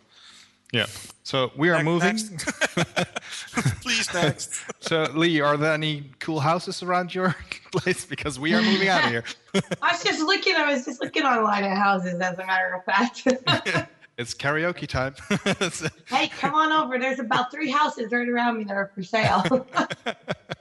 Yeah. 0.73 0.85
So 1.23 1.51
we 1.57 1.69
are 1.69 1.83
moving. 1.83 2.17
Please 3.81 4.13
next. 4.13 4.61
so 4.79 5.03
Li, 5.13 5.41
are 5.41 5.57
there 5.57 5.73
any 5.73 6.11
cool 6.19 6.39
houses 6.39 6.83
around 6.83 7.13
your 7.13 7.35
place? 7.71 8.05
Because 8.05 8.39
we 8.39 8.53
are 8.53 8.61
moving 8.61 8.87
out 8.87 9.05
of 9.05 9.09
here. 9.09 9.23
I 9.81 9.91
was 9.91 10.03
just 10.03 10.21
looking. 10.21 10.55
I 10.55 10.71
was 10.71 10.85
just 10.85 11.01
looking 11.01 11.23
online 11.23 11.63
at 11.63 11.77
houses. 11.77 12.19
As 12.19 12.37
a 12.37 12.45
matter 12.45 12.73
of 12.75 12.85
fact. 12.85 13.27
it's 14.17 14.33
karaoke 14.33 14.87
time. 14.87 15.15
hey, 16.07 16.27
come 16.29 16.53
on 16.53 16.71
over. 16.71 16.97
There's 16.97 17.19
about 17.19 17.51
three 17.51 17.69
houses 17.71 18.11
right 18.11 18.27
around 18.27 18.57
me 18.57 18.63
that 18.65 18.73
are 18.75 18.91
for 18.93 19.03
sale. 19.03 19.43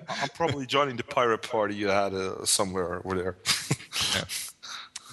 I'm 0.09 0.29
probably 0.35 0.67
joining 0.67 0.97
the 0.97 1.05
pirate 1.05 1.43
party 1.43 1.75
you 1.75 1.89
had 1.89 2.15
uh, 2.15 2.45
somewhere 2.45 3.03
over 3.05 3.17
there. 3.17 3.37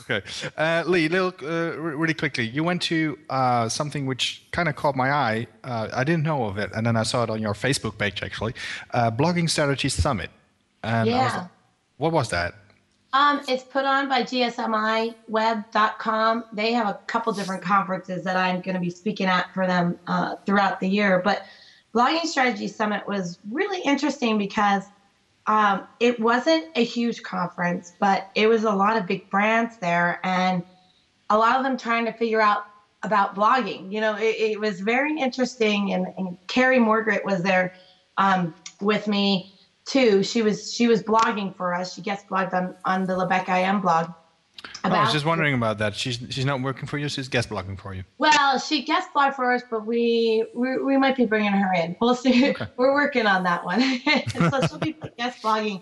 Okay, 0.10 0.22
uh, 0.58 0.84
Li, 0.86 1.08
little, 1.08 1.34
uh, 1.42 1.78
really 1.78 2.14
quickly, 2.14 2.46
you 2.48 2.64
went 2.64 2.82
to 2.84 3.18
uh, 3.30 3.70
something 3.70 4.06
which 4.06 4.46
kind 4.52 4.68
of 4.68 4.76
caught 4.76 4.96
my 4.96 5.12
eye. 5.12 5.48
Uh, 5.64 5.88
I 5.94 6.04
didn't 6.04 6.24
know 6.24 6.44
of 6.46 6.58
it, 6.58 6.72
and 6.76 6.86
then 6.86 6.98
I 6.98 7.04
saw 7.04 7.24
it 7.24 7.30
on 7.30 7.42
your 7.42 7.54
Facebook 7.54 7.98
page 7.98 8.22
actually, 8.22 8.54
uh, 8.92 9.10
Blogging 9.12 9.50
Strategy 9.50 9.88
Summit. 9.90 10.30
And 10.84 11.08
was 11.10 11.16
Yeah. 11.16 11.38
like, 11.38 11.48
what 11.98 12.12
was 12.12 12.30
that? 12.32 12.56
Um, 13.14 13.42
it's 13.48 13.64
put 13.64 13.86
on 13.86 14.10
by 14.10 14.24
GSMIWeb.com. 14.24 16.46
They 16.52 16.74
have 16.74 16.88
a 16.88 16.96
couple 17.06 17.32
different 17.32 17.62
conferences 17.62 18.24
that 18.24 18.36
I'm 18.36 18.60
going 18.62 18.74
to 18.74 18.82
be 18.82 18.90
speaking 18.90 19.28
at 19.28 19.54
for 19.54 19.68
them 19.68 20.00
uh, 20.08 20.38
throughout 20.46 20.80
the 20.80 20.90
year. 20.90 21.22
But 21.24 21.46
Blogging 21.94 22.26
Strategy 22.26 22.68
Summit 22.68 23.08
was 23.08 23.38
really 23.52 23.82
interesting 23.82 24.40
because 24.40 24.86
um, 25.48 25.88
it 26.00 26.20
wasn't 26.20 26.66
a 26.76 26.84
huge 26.84 27.22
conference, 27.24 27.94
but 28.00 28.24
it 28.36 28.48
was 28.48 28.64
a 28.64 28.72
lot 28.72 28.98
of 28.98 29.06
big 29.06 29.22
brands 29.30 29.78
there 29.82 30.20
and 30.24 30.64
a 31.30 31.38
lot 31.38 31.58
of 31.58 31.64
them 31.64 31.78
trying 31.78 32.06
to 32.06 32.14
figure 32.14 32.42
out 32.42 32.62
about 33.04 33.36
blogging. 33.36 33.92
You 33.92 34.02
know, 34.02 34.16
it, 34.16 34.36
it 34.38 34.60
was 34.60 34.80
very 34.80 35.14
interesting. 35.18 35.92
And, 35.94 36.06
and 36.18 36.38
Carrie 36.48 36.80
Morgret 36.80 37.26
was 37.26 37.44
there 37.44 37.72
um, 38.18 38.54
with 38.82 39.08
me 39.08 39.46
too. 39.86 40.24
She 40.24 40.42
was 40.42 40.72
she 40.72 40.88
was 40.88 41.04
blogging 41.04 41.52
for 41.58 41.74
us. 41.74 41.94
She 41.94 42.02
guest 42.02 42.24
blogged 42.32 42.54
on 42.54 42.74
on 42.86 43.04
the 43.04 43.14
Lebec 43.14 43.50
IM 43.50 43.82
blog. 43.82 44.08
Oh, 44.86 44.90
I 44.90 45.04
was 45.04 45.14
just 45.14 45.26
wondering 45.26 45.54
about 45.54 45.78
that. 45.78 45.96
She's 45.96 46.20
she's 46.30 46.46
not 46.46 46.62
working 46.62 46.88
for 46.88 46.98
you. 46.98 47.08
She's 47.08 47.28
guest 47.30 47.50
blogging 47.50 47.80
for 47.80 47.94
you. 47.94 48.04
Well, 48.18 48.60
she 48.60 48.84
guest 48.84 49.10
blogged 49.16 49.36
for 49.36 49.52
us, 49.52 49.62
but 49.70 49.86
we 49.86 50.46
we, 50.54 50.78
we 50.78 50.98
might 50.98 51.16
be 51.16 51.26
bringing 51.26 51.52
her 51.52 51.74
in. 51.74 51.96
We'll 52.02 52.16
see. 52.16 52.56
We're 52.78 52.94
working 52.94 53.26
on 53.26 53.44
that 53.44 53.64
one. 53.64 53.82
so 54.30 54.68
she'll 54.68 54.80
be 54.80 54.98
guest 55.18 55.42
blogging. 55.42 55.82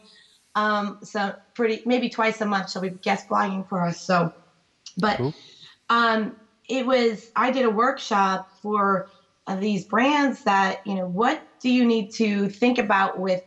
Um, 0.55 0.99
so 1.03 1.33
pretty 1.55 1.81
maybe 1.85 2.09
twice 2.09 2.41
a 2.41 2.45
month 2.45 2.71
she'll 2.71 2.81
be 2.81 2.89
guest 2.89 3.27
blogging 3.29 3.67
for 3.67 3.85
us. 3.85 4.01
So, 4.01 4.33
but 4.97 5.19
um, 5.89 6.35
it 6.69 6.85
was 6.85 7.31
I 7.35 7.51
did 7.51 7.65
a 7.65 7.69
workshop 7.69 8.49
for 8.61 9.07
uh, 9.47 9.55
these 9.55 9.85
brands 9.85 10.43
that 10.43 10.79
you 10.85 10.95
know 10.95 11.07
what 11.07 11.41
do 11.61 11.69
you 11.69 11.85
need 11.85 12.11
to 12.15 12.49
think 12.49 12.77
about 12.77 13.19
with 13.19 13.41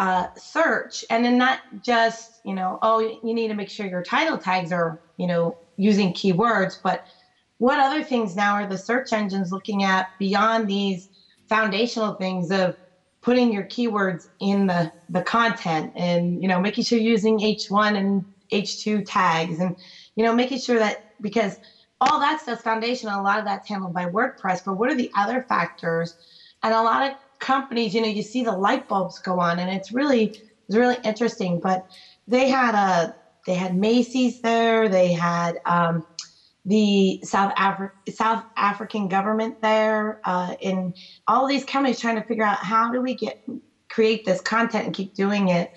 uh, 0.00 0.26
search. 0.36 1.04
And 1.10 1.24
then 1.24 1.38
not 1.38 1.58
just 1.84 2.40
you 2.44 2.54
know 2.54 2.78
oh 2.82 2.98
you 3.00 3.34
need 3.34 3.48
to 3.48 3.54
make 3.54 3.70
sure 3.70 3.86
your 3.86 4.02
title 4.02 4.38
tags 4.38 4.72
are 4.72 4.98
you 5.18 5.26
know 5.26 5.56
using 5.76 6.12
keywords 6.14 6.72
but 6.82 7.00
what 7.58 7.78
other 7.78 8.02
things 8.02 8.34
now 8.34 8.54
are 8.54 8.66
the 8.66 8.78
search 8.78 9.12
engines 9.12 9.50
looking 9.52 9.82
at 9.82 10.06
beyond 10.18 10.68
these 10.68 11.08
foundational 11.48 12.16
things 12.16 12.50
of 12.50 12.74
putting 13.22 13.52
your 13.52 13.66
keywords 13.66 14.22
in 14.40 14.66
the 14.66 14.90
the 15.10 15.22
content 15.22 15.90
and 15.96 16.42
you 16.42 16.48
know 16.48 16.58
making 16.60 16.84
sure 16.84 16.98
you're 16.98 17.12
using 17.12 17.38
h1 17.38 17.96
and 17.96 18.24
h2 18.52 19.02
tags 19.06 19.58
and 19.58 19.74
you 20.16 20.24
know 20.24 20.34
making 20.34 20.58
sure 20.58 20.78
that 20.78 20.96
because 21.20 21.56
all 22.00 22.18
that 22.18 22.40
stuff's 22.40 22.62
foundational 22.62 23.20
a 23.20 23.22
lot 23.22 23.38
of 23.38 23.44
that's 23.44 23.68
handled 23.68 23.92
by 23.92 24.06
wordpress 24.06 24.60
but 24.64 24.74
what 24.74 24.90
are 24.90 24.96
the 24.96 25.10
other 25.16 25.44
factors? 25.48 26.16
And 26.62 26.74
a 26.74 26.82
lot 26.82 27.02
of 27.02 27.12
companies 27.40 27.94
you 27.94 28.00
know 28.00 28.08
you 28.08 28.22
see 28.22 28.42
the 28.42 28.52
light 28.52 28.86
bulbs 28.88 29.18
go 29.18 29.40
on 29.40 29.58
and 29.58 29.70
it's 29.70 29.92
really 29.92 30.24
it's 30.68 30.76
really 30.76 30.98
interesting 31.04 31.58
but 31.62 31.80
they 32.26 32.48
had 32.48 32.74
a 32.74 33.12
they 33.46 33.54
had 33.54 33.74
macy's 33.76 34.40
there 34.42 34.88
they 34.88 35.12
had 35.12 35.54
um, 35.66 36.02
the 36.64 37.18
South 37.24 37.52
South 38.08 38.44
African 38.56 39.08
government 39.08 39.56
there, 39.62 40.18
uh, 40.24 40.54
in 40.60 40.92
all 41.26 41.46
these 41.46 41.64
companies 41.64 42.00
trying 42.00 42.16
to 42.16 42.24
figure 42.24 42.44
out 42.44 42.58
how 42.62 42.90
do 42.90 43.00
we 43.00 43.14
get 43.14 43.34
create 43.90 44.24
this 44.24 44.40
content 44.40 44.86
and 44.86 44.94
keep 44.94 45.12
doing 45.14 45.48
it 45.48 45.68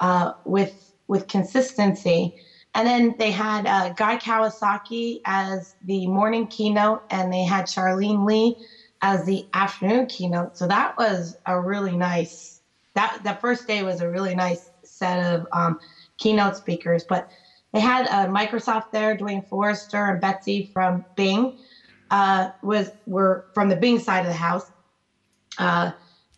uh, 0.00 0.32
with 0.44 0.74
with 1.08 1.28
consistency. 1.28 2.32
And 2.74 2.86
then 2.86 3.14
they 3.18 3.30
had 3.30 3.66
uh, 3.66 3.90
Guy 3.96 4.18
Kawasaki 4.18 5.18
as 5.24 5.74
the 5.84 6.06
morning 6.08 6.46
keynote, 6.48 7.00
and 7.08 7.32
they 7.32 7.44
had 7.44 7.64
Charlene 7.66 8.26
Li 8.26 8.54
as 9.02 9.24
the 9.24 9.46
afternoon 9.54 10.06
keynote. 10.06 10.56
So 10.56 10.66
that 10.66 10.94
was 10.98 11.36
a 11.46 11.60
really 11.60 11.96
nice. 11.96 12.60
That 12.94 13.20
the 13.24 13.34
first 13.34 13.66
day 13.66 13.82
was 13.82 14.00
a 14.00 14.08
really 14.08 14.34
nice 14.34 14.70
set 14.84 15.34
of 15.34 15.46
um, 15.52 15.78
keynote 16.18 16.56
speakers, 16.56 17.04
but 17.08 17.26
they 17.72 17.80
had 17.80 18.06
uh, 18.06 18.26
Microsoft 18.32 18.84
there, 18.92 19.16
Duane 19.16 19.42
Forrester 19.50 20.06
and 20.06 20.20
Betsy 20.20 20.70
from 20.72 21.04
Bing 21.14 21.52
uh, 22.10 22.48
was 22.62 22.90
were 23.06 23.44
from 23.52 23.68
the 23.68 23.76
Bing 23.76 23.98
side 23.98 24.20
of 24.20 24.30
the 24.30 24.32
house, 24.32 24.70
uh, 25.58 25.90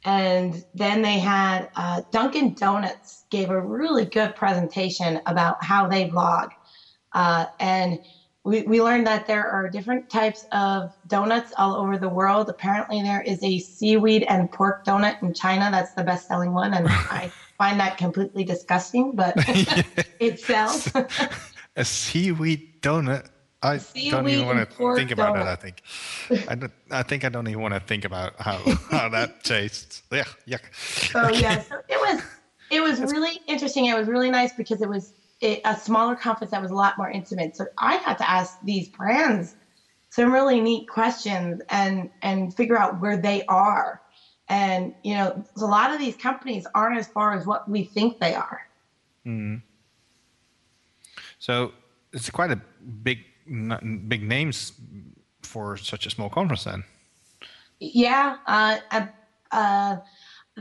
and 0.05 0.65
then 0.75 1.03
they 1.03 1.19
had 1.19 1.69
uh, 1.77 2.03
Dunkin' 2.11 2.55
Donuts 2.55 3.25
gave 3.31 3.51
a 3.51 3.61
really 3.61 4.07
good 4.07 4.35
presentation 4.35 5.21
about 5.27 5.57
how 5.63 5.87
they 5.87 6.07
blog, 6.07 6.49
uh, 7.13 7.47
and 7.61 7.99
we, 8.49 8.63
we 8.63 8.83
learned 8.83 9.07
that 9.07 9.27
there 9.27 9.47
are 9.47 9.69
different 9.69 10.09
types 10.09 10.47
of 10.53 10.97
donuts 11.07 11.53
all 11.59 11.77
over 11.77 11.99
the 11.99 12.09
world. 12.09 12.49
Apparently, 12.49 13.03
there 13.03 13.21
is 13.21 13.43
a 13.45 13.59
seaweed 13.59 14.23
and 14.23 14.51
pork 14.51 14.87
donut 14.87 15.23
in 15.23 15.35
China 15.35 15.69
that's 15.71 15.93
the 15.93 16.03
best 16.03 16.27
selling 16.27 16.55
one, 16.55 16.73
and 16.73 16.87
I 16.91 17.31
find 17.59 17.79
that 17.79 17.99
completely 17.99 18.45
disgusting, 18.45 19.13
but 19.15 19.35
it 20.19 20.41
sells. 20.41 20.91
A 21.77 21.85
seaweed 21.85 22.81
donut. 22.81 23.27
I 23.61 23.81
don't 24.11 24.29
even 24.29 24.47
want 24.47 24.71
to 24.71 24.95
think 24.95 25.11
about 25.11 25.37
donut. 25.37 25.45
that. 25.45 25.49
I 25.49 25.57
think. 25.57 26.49
I, 26.49 26.55
don't, 26.55 26.73
I 26.91 27.03
think 27.03 27.25
I 27.25 27.29
don't 27.29 27.49
even 27.49 27.61
want 27.61 27.75
to 27.75 27.81
think 27.81 28.07
about 28.07 28.41
how, 28.41 28.57
how 28.91 29.11
that 29.11 29.45
tastes. 29.45 30.03
Yeah, 30.11 30.25
yuck. 30.47 30.63
So 30.75 31.29
yeah, 31.29 31.61
so 31.63 31.81
it 31.89 32.01
was 32.01 32.23
it 32.71 32.81
was 32.81 33.01
really 33.01 33.41
interesting. 33.47 33.87
It 33.87 33.95
was 33.95 34.09
really 34.09 34.31
nice 34.31 34.53
because 34.53 34.81
it 34.81 34.89
was 34.89 35.13
it, 35.41 35.61
a 35.65 35.77
smaller 35.77 36.17
conference 36.17 36.51
that 36.51 36.63
was 36.63 36.71
a 36.71 36.75
lot 36.75 36.99
more 36.99 37.11
intimate. 37.11 37.57
So 37.57 37.67
I 37.79 37.99
got 38.05 38.19
to 38.19 38.29
ask 38.29 38.59
these 38.65 38.89
brands 38.89 39.55
some 40.11 40.33
really 40.33 40.61
neat 40.61 40.89
questions 40.89 41.61
and 41.69 42.11
and 42.23 42.55
figure 42.55 42.79
out 42.79 43.01
where 43.01 43.17
they 43.17 43.45
are. 43.47 44.03
And 44.49 44.95
you 45.03 45.15
know, 45.15 45.45
a 45.57 45.61
lot 45.65 45.93
of 45.93 45.99
these 45.99 46.17
companies 46.17 46.67
aren't 46.75 46.99
as 46.99 47.07
far 47.07 47.35
as 47.35 47.47
what 47.47 47.69
we 47.69 47.85
think 47.85 48.19
they 48.19 48.35
are. 48.35 48.63
Mm. 49.27 49.63
So 51.39 51.73
it's 52.13 52.31
quite 52.31 52.51
a 52.51 52.61
big, 53.03 53.19
big 54.09 54.23
names 54.23 54.73
for 55.43 55.77
such 55.77 56.07
a 56.07 56.11
small 56.11 56.31
conference 56.31 56.65
then. 56.65 56.85
Yeah, 57.81 58.39
uh, 58.47 58.79
uh, 58.91 59.07
uh, 59.53 59.97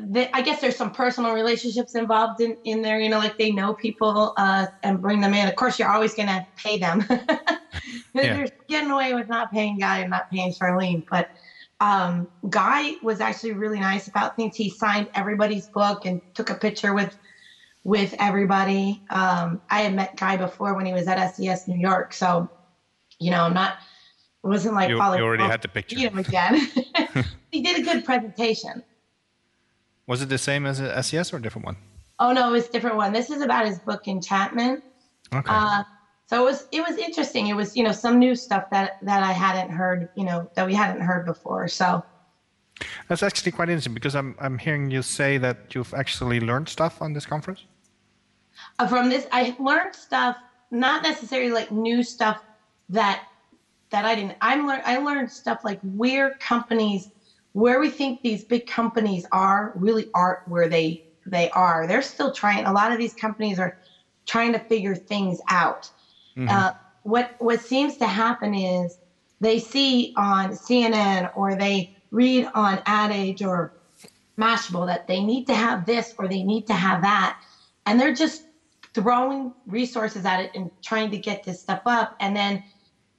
the, 0.05 0.35
I 0.35 0.41
guess 0.41 0.61
there's 0.61 0.75
some 0.75 0.91
personal 0.91 1.33
relationships 1.33 1.95
involved 1.95 2.41
in, 2.41 2.57
in 2.63 2.81
there. 2.81 2.99
You 2.99 3.09
know, 3.09 3.17
like 3.17 3.37
they 3.37 3.51
know 3.51 3.73
people 3.73 4.33
uh, 4.37 4.67
and 4.83 5.01
bring 5.01 5.21
them 5.21 5.33
in. 5.33 5.47
Of 5.47 5.55
course, 5.55 5.79
you're 5.79 5.89
always 5.89 6.13
going 6.13 6.27
to 6.29 6.45
pay 6.55 6.77
them. 6.77 7.03
They're 8.13 8.47
getting 8.67 8.91
away 8.91 9.13
with 9.13 9.27
not 9.27 9.51
paying 9.51 9.77
Guy 9.77 9.99
and 9.99 10.09
not 10.09 10.29
paying 10.31 10.51
Charlene. 10.51 11.03
But 11.09 11.29
um, 11.79 12.27
Guy 12.49 12.93
was 13.01 13.21
actually 13.21 13.53
really 13.53 13.79
nice 13.79 14.07
about 14.07 14.35
things. 14.35 14.55
He 14.55 14.69
signed 14.69 15.09
everybody's 15.13 15.67
book 15.67 16.05
and 16.05 16.21
took 16.33 16.49
a 16.49 16.55
picture 16.55 16.93
with 16.93 17.15
with 17.83 18.13
everybody. 18.19 19.01
Um, 19.09 19.61
I 19.69 19.81
had 19.81 19.93
met 19.95 20.17
Guy 20.17 20.37
before 20.37 20.73
when 20.73 20.85
he 20.85 20.93
was 20.93 21.07
at 21.07 21.35
SES 21.35 21.67
New 21.67 21.79
York, 21.79 22.13
so 22.13 22.49
you 23.19 23.31
know, 23.31 23.43
I'm 23.43 23.53
not. 23.53 23.77
It 24.43 24.47
wasn't 24.47 24.75
like 24.75 24.89
You- 24.89 24.97
following- 24.97 25.19
you 25.19 25.25
already 25.25 25.43
had 25.43 25.61
the 25.61 25.67
picture. 25.67 25.97
Him 25.97 26.17
again. 26.17 26.55
he 27.51 27.61
did 27.61 27.79
a 27.79 27.83
good 27.83 28.05
presentation. 28.05 28.83
Was 30.07 30.21
it 30.21 30.29
the 30.29 30.37
same 30.37 30.65
as 30.65 30.79
a 30.79 31.03
SES 31.03 31.33
or 31.33 31.37
a 31.37 31.41
different 31.41 31.65
one? 31.65 31.77
Oh 32.19 32.31
no, 32.31 32.49
it 32.49 32.51
was 32.51 32.67
a 32.67 32.71
different 32.71 32.95
one. 32.95 33.13
This 33.13 33.29
is 33.29 33.41
about 33.41 33.65
his 33.65 33.77
book 33.79 34.07
Enchantment. 34.07 34.83
Okay. 35.33 35.45
Uh, 35.47 35.83
so 36.25 36.41
it 36.41 36.45
was 36.45 36.67
it 36.71 36.81
was 36.81 36.97
interesting. 36.97 37.47
It 37.47 37.53
was 37.55 37.75
you 37.75 37.83
know 37.83 37.91
some 37.91 38.17
new 38.17 38.35
stuff 38.35 38.69
that 38.71 38.97
that 39.03 39.21
I 39.23 39.31
hadn't 39.33 39.69
heard 39.69 40.09
you 40.15 40.23
know 40.25 40.49
that 40.55 40.65
we 40.65 40.73
hadn't 40.73 41.01
heard 41.01 41.25
before. 41.25 41.67
So 41.67 42.03
That's 43.07 43.23
actually 43.23 43.51
quite 43.51 43.69
interesting 43.69 43.93
because 43.93 44.15
I'm 44.15 44.35
I'm 44.39 44.57
hearing 44.57 44.89
you 44.89 45.01
say 45.01 45.37
that 45.39 45.75
you've 45.75 45.93
actually 45.93 46.39
learned 46.39 46.69
stuff 46.69 47.01
on 47.01 47.13
this 47.13 47.25
conference. 47.25 47.65
uh, 48.79 48.87
from 48.87 49.09
this 49.09 49.27
I 49.31 49.55
learned 49.59 49.95
stuff, 49.95 50.37
not 50.71 51.03
necessarily 51.03 51.51
like 51.51 51.71
new 51.71 52.01
stuff 52.01 52.41
that 52.89 53.23
that 53.89 54.05
I 54.05 54.15
didn't. 54.15 54.35
I'm 54.41 54.65
lear- 54.67 54.83
I 54.85 54.97
learned 54.97 55.31
stuff 55.31 55.59
like 55.63 55.79
where 55.81 56.31
companies, 56.39 57.09
where 57.53 57.79
we 57.79 57.89
think 57.89 58.21
these 58.21 58.43
big 58.43 58.67
companies 58.67 59.25
are, 59.31 59.71
really 59.75 60.09
aren't 60.13 60.39
where 60.47 60.67
they 60.67 61.03
they 61.25 61.49
are. 61.51 61.87
They're 61.87 62.01
still 62.01 62.31
trying. 62.31 62.65
A 62.65 62.71
lot 62.71 62.91
of 62.91 62.97
these 62.97 63.13
companies 63.13 63.59
are 63.59 63.75
trying 64.25 64.53
to 64.53 64.59
figure 64.59 64.95
things 64.95 65.39
out. 65.49 65.89
Uh, 66.49 66.71
what 67.03 67.35
what 67.39 67.59
seems 67.61 67.97
to 67.97 68.07
happen 68.07 68.53
is 68.53 68.97
they 69.39 69.59
see 69.59 70.13
on 70.17 70.51
CNN 70.51 71.31
or 71.35 71.55
they 71.55 71.89
read 72.11 72.47
on 72.53 72.81
Ad 72.85 73.11
Age 73.11 73.41
or 73.41 73.73
Mashable 74.37 74.85
that 74.85 75.07
they 75.07 75.23
need 75.23 75.47
to 75.47 75.55
have 75.55 75.85
this 75.85 76.13
or 76.17 76.27
they 76.27 76.43
need 76.43 76.67
to 76.67 76.73
have 76.73 77.01
that, 77.01 77.37
and 77.85 77.99
they're 77.99 78.13
just 78.13 78.43
throwing 78.93 79.53
resources 79.65 80.25
at 80.25 80.39
it 80.39 80.51
and 80.55 80.69
trying 80.83 81.11
to 81.11 81.17
get 81.17 81.43
this 81.43 81.61
stuff 81.61 81.81
up, 81.85 82.15
and 82.19 82.35
then 82.35 82.63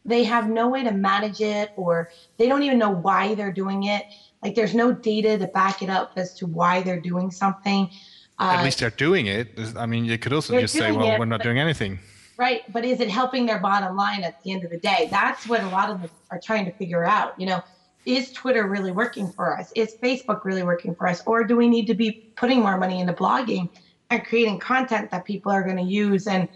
they 0.04 0.24
have 0.24 0.48
no 0.48 0.68
way 0.68 0.82
to 0.84 0.92
manage 0.92 1.40
it 1.40 1.70
or 1.76 2.10
they 2.38 2.48
don't 2.48 2.62
even 2.62 2.78
know 2.78 2.90
why 2.90 3.34
they're 3.34 3.52
doing 3.52 3.84
it. 3.84 4.04
Like 4.42 4.54
there's 4.54 4.74
no 4.74 4.92
data 4.92 5.36
to 5.38 5.46
back 5.48 5.82
it 5.82 5.90
up 5.90 6.12
as 6.16 6.34
to 6.34 6.46
why 6.46 6.82
they're 6.82 7.00
doing 7.00 7.30
something. 7.30 7.90
At 8.38 8.60
Uh, 8.60 8.64
least 8.64 8.78
they're 8.78 8.90
doing 8.90 9.26
it. 9.26 9.58
I 9.76 9.86
mean, 9.86 10.04
you 10.04 10.16
could 10.16 10.32
also 10.32 10.58
just 10.60 10.74
say, 10.74 10.92
"Well, 10.92 11.12
it, 11.14 11.18
we're 11.18 11.24
not 11.24 11.38
but- 11.40 11.44
doing 11.44 11.58
anything." 11.58 11.98
right? 12.36 12.62
But 12.72 12.84
is 12.84 13.00
it 13.00 13.10
helping 13.10 13.46
their 13.46 13.58
bottom 13.58 13.96
line 13.96 14.22
at 14.22 14.40
the 14.44 14.52
end 14.52 14.62
of 14.64 14.70
the 14.70 14.78
day? 14.78 15.08
That's 15.10 15.48
what 15.48 15.60
a 15.60 15.68
lot 15.70 15.90
of 15.90 16.00
them 16.00 16.10
are 16.30 16.38
trying 16.40 16.64
to 16.66 16.70
figure 16.72 17.04
out. 17.04 17.34
You 17.36 17.46
know, 17.46 17.60
is 18.06 18.30
Twitter 18.30 18.68
really 18.68 18.92
working 18.92 19.28
for 19.32 19.58
us? 19.58 19.72
Is 19.74 19.96
Facebook 20.00 20.44
really 20.44 20.62
working 20.62 20.94
for 20.94 21.08
us? 21.08 21.20
Or 21.26 21.42
do 21.42 21.56
we 21.56 21.68
need 21.68 21.86
to 21.88 21.94
be 21.94 22.12
putting 22.36 22.60
more 22.60 22.78
money 22.78 23.00
into 23.00 23.12
blogging 23.12 23.68
and 24.10 24.24
creating 24.24 24.60
content 24.60 25.10
that 25.10 25.24
people 25.24 25.50
are 25.50 25.64
going 25.64 25.78
to 25.78 25.82
use 25.82 26.28
and 26.28 26.48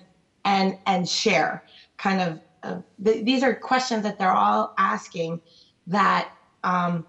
and 0.45 0.78
and 0.86 1.09
share? 1.09 1.64
Kind 1.99 2.20
of, 2.20 2.38
th- 3.05 3.25
these 3.25 3.43
are 3.43 3.55
questions 3.55 4.03
that 4.05 4.19
they're 4.19 4.33
all 4.33 4.71
asking. 4.79 5.39
That 5.89 6.29
um, 6.63 7.05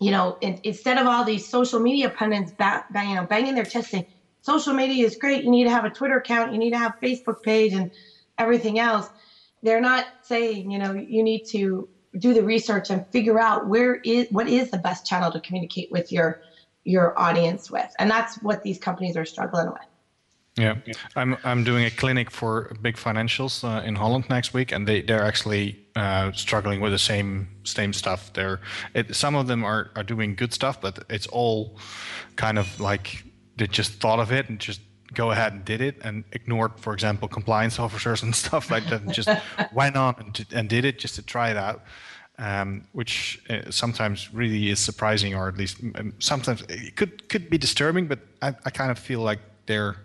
you 0.00 0.10
know, 0.10 0.36
in, 0.40 0.58
instead 0.64 0.98
of 0.98 1.06
all 1.06 1.24
these 1.24 1.48
social 1.48 1.80
media 1.80 2.10
pundits 2.10 2.52
ba- 2.58 2.84
you 2.94 3.14
know, 3.14 3.26
banging 3.26 3.54
their 3.54 3.64
chest 3.64 3.90
saying 3.90 4.04
social 4.42 4.72
media 4.72 5.04
is 5.04 5.16
great, 5.20 5.44
you 5.44 5.50
need 5.50 5.64
to 5.64 5.70
have 5.70 5.84
a 5.84 5.90
Twitter 5.90 6.16
account, 6.16 6.52
you 6.52 6.58
need 6.58 6.70
to 6.70 6.78
have 6.78 6.92
Facebook 7.02 7.36
page, 7.44 7.72
and 7.72 7.90
everything 8.38 8.78
else. 8.78 9.06
They're 9.62 9.80
not 9.80 10.04
saying, 10.22 10.70
you 10.70 10.78
know, 10.78 10.94
you 10.94 11.22
need 11.22 11.42
to 11.50 11.88
do 12.18 12.32
the 12.32 12.44
research 12.44 12.90
and 12.90 13.02
figure 13.12 13.38
out 13.38 13.68
where 13.68 13.98
is 14.04 14.26
what 14.30 14.48
is 14.48 14.70
the 14.70 14.78
best 14.78 15.04
channel 15.04 15.30
to 15.30 15.40
communicate 15.40 15.88
with 15.90 16.10
your 16.10 16.36
your 16.84 17.18
audience 17.18 17.70
with, 17.70 17.88
and 17.98 18.10
that's 18.10 18.36
what 18.40 18.62
these 18.62 18.78
companies 18.78 19.16
are 19.16 19.26
struggling 19.26 19.66
with. 19.66 19.87
Yeah, 20.58 20.74
I'm 21.14 21.36
I'm 21.44 21.62
doing 21.62 21.84
a 21.84 21.90
clinic 21.90 22.32
for 22.32 22.76
big 22.82 22.96
financials 22.96 23.62
uh, 23.62 23.86
in 23.86 23.94
Holland 23.94 24.28
next 24.28 24.52
week, 24.52 24.72
and 24.72 24.88
they 24.88 25.02
they're 25.02 25.22
actually 25.22 25.78
uh, 25.94 26.32
struggling 26.32 26.80
with 26.80 26.90
the 26.90 26.98
same 26.98 27.48
same 27.62 27.92
stuff. 27.92 28.32
They're 28.32 28.60
it, 28.92 29.14
some 29.14 29.36
of 29.36 29.46
them 29.46 29.64
are 29.64 29.90
are 29.94 30.02
doing 30.02 30.34
good 30.34 30.52
stuff, 30.52 30.80
but 30.80 31.04
it's 31.08 31.28
all 31.28 31.78
kind 32.34 32.58
of 32.58 32.80
like 32.80 33.22
they 33.56 33.68
just 33.68 34.00
thought 34.00 34.18
of 34.18 34.32
it 34.32 34.48
and 34.48 34.58
just 34.58 34.80
go 35.14 35.30
ahead 35.30 35.52
and 35.52 35.64
did 35.64 35.80
it 35.80 35.96
and 36.02 36.24
ignored, 36.32 36.72
for 36.76 36.92
example, 36.92 37.28
compliance 37.28 37.78
officers 37.86 38.24
and 38.24 38.34
stuff 38.34 38.68
like 38.68 38.84
that, 38.88 39.02
and 39.02 39.14
just 39.14 39.28
went 39.72 39.96
on 39.96 40.16
and, 40.18 40.46
and 40.52 40.68
did 40.68 40.84
it 40.84 40.98
just 40.98 41.14
to 41.14 41.22
try 41.22 41.50
it 41.50 41.56
out. 41.56 41.82
Um, 42.40 42.86
which 42.92 43.42
uh, 43.50 43.68
sometimes 43.70 44.32
really 44.32 44.70
is 44.70 44.78
surprising, 44.78 45.34
or 45.34 45.48
at 45.48 45.56
least 45.56 45.78
um, 45.96 46.14
sometimes 46.20 46.62
it 46.68 46.94
could 46.96 47.28
could 47.28 47.50
be 47.50 47.58
disturbing. 47.58 48.06
But 48.08 48.20
I, 48.42 48.48
I 48.64 48.70
kind 48.70 48.92
of 48.92 48.98
feel 48.98 49.20
like 49.20 49.40
they're 49.66 49.96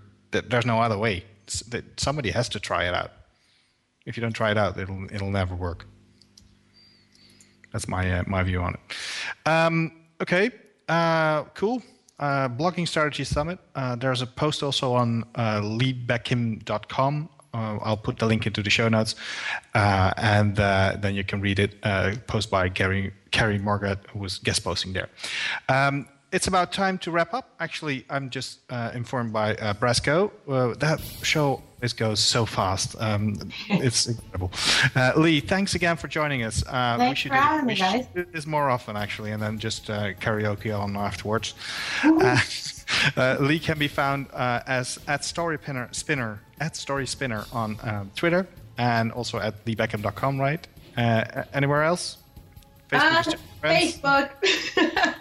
there's 0.50 0.66
no 0.66 0.80
other 0.82 0.98
way. 0.98 1.24
that 1.70 1.84
somebody 2.00 2.32
has 2.32 2.50
to 2.50 2.60
try 2.60 2.86
it 2.86 2.94
out. 2.94 3.12
If 4.06 4.18
you 4.18 4.22
don't 4.22 4.34
try 4.34 4.52
it 4.52 4.58
out, 4.58 4.78
it'll 4.78 5.06
it'll 5.14 5.32
never 5.32 5.56
work. 5.56 5.86
That's 7.72 7.88
my 7.88 8.20
uh, 8.20 8.24
my 8.28 8.44
view 8.44 8.62
on 8.62 8.76
it. 8.76 8.80
Um, 9.50 9.92
okay, 10.22 10.52
uh, 10.88 11.44
cool. 11.56 11.82
Uh, 12.20 12.48
Blogging 12.48 12.88
Strategy 12.88 13.24
Summit. 13.24 13.60
Uh, 13.76 13.96
there's 13.96 14.22
a 14.22 14.28
post 14.28 14.64
also 14.64 14.94
on 14.94 15.26
uh, 15.36 15.60
leebeckham.com. 15.62 17.30
Uh, 17.54 17.78
I'll 17.84 17.98
put 17.98 18.18
the 18.18 18.26
link 18.26 18.48
into 18.48 18.64
the 18.64 18.70
show 18.70 18.90
notes, 18.90 19.16
uh, 19.76 20.14
and 20.18 20.56
then 20.56 21.16
you 21.16 21.24
can 21.24 21.42
read 21.42 21.60
it. 21.60 21.82
Post 22.28 22.50
by 22.50 22.70
Gary 22.70 23.14
Carrie 23.32 23.60
Margaret, 23.60 24.00
who 24.10 24.20
was 24.20 24.40
guest 24.40 24.64
posting 24.64 24.94
there. 24.94 25.10
Um, 25.70 26.08
it's 26.34 26.48
about 26.48 26.74
time 26.74 26.98
to 26.98 27.12
wrap 27.12 27.34
up. 27.34 27.54
Actually, 27.60 28.06
I'm 28.10 28.30
just 28.30 28.60
uh, 28.70 28.92
informed 28.96 29.32
by 29.32 29.56
uh, 29.56 29.74
Brasco. 29.76 30.32
Uh, 30.48 30.74
that 30.80 31.00
show 31.22 31.62
this 31.80 31.94
goes 31.94 32.20
so 32.20 32.46
fast. 32.46 32.96
Um, 33.00 33.38
it's 33.70 34.08
incredible. 34.08 34.52
Uh, 34.96 35.14
Li, 35.16 35.40
thanks 35.40 35.76
again 35.76 35.96
for 35.96 36.08
joining 36.08 36.44
us. 36.44 36.64
Uh, 36.66 36.98
we 37.10 37.16
should 37.16 37.32
for 37.32 37.38
having 37.38 37.68
we 37.68 37.76
should 37.76 38.14
do 38.16 38.26
this 38.32 38.48
more 38.48 38.70
often, 38.70 38.98
actually, 38.98 39.32
and 39.32 39.42
then 39.42 39.60
just 39.60 39.90
uh, 39.90 40.14
karaoke 40.14 40.78
on 40.78 40.98
afterwards. 40.98 41.54
Li 43.40 43.60
can 43.60 43.78
be 43.78 43.88
found 43.88 44.28
uh, 44.34 44.62
as 44.66 44.98
at 45.08 45.24
Story 45.24 45.58
Spinner, 45.62 45.88
Spinner 45.92 46.40
at 46.60 46.76
Story 46.76 47.06
Spinner 47.06 47.46
on 47.54 47.78
um, 47.84 48.12
Twitter 48.16 48.48
and 48.78 49.12
also 49.12 49.38
at 49.38 49.64
leebeckham.com, 49.66 50.40
right? 50.42 50.68
Uh, 50.98 51.44
anywhere 51.54 51.84
else? 51.84 52.18
Uh, 53.02 53.20
is 53.20 53.26
just 53.26 53.38
friends? 53.60 53.98
Facebook. 53.98 54.30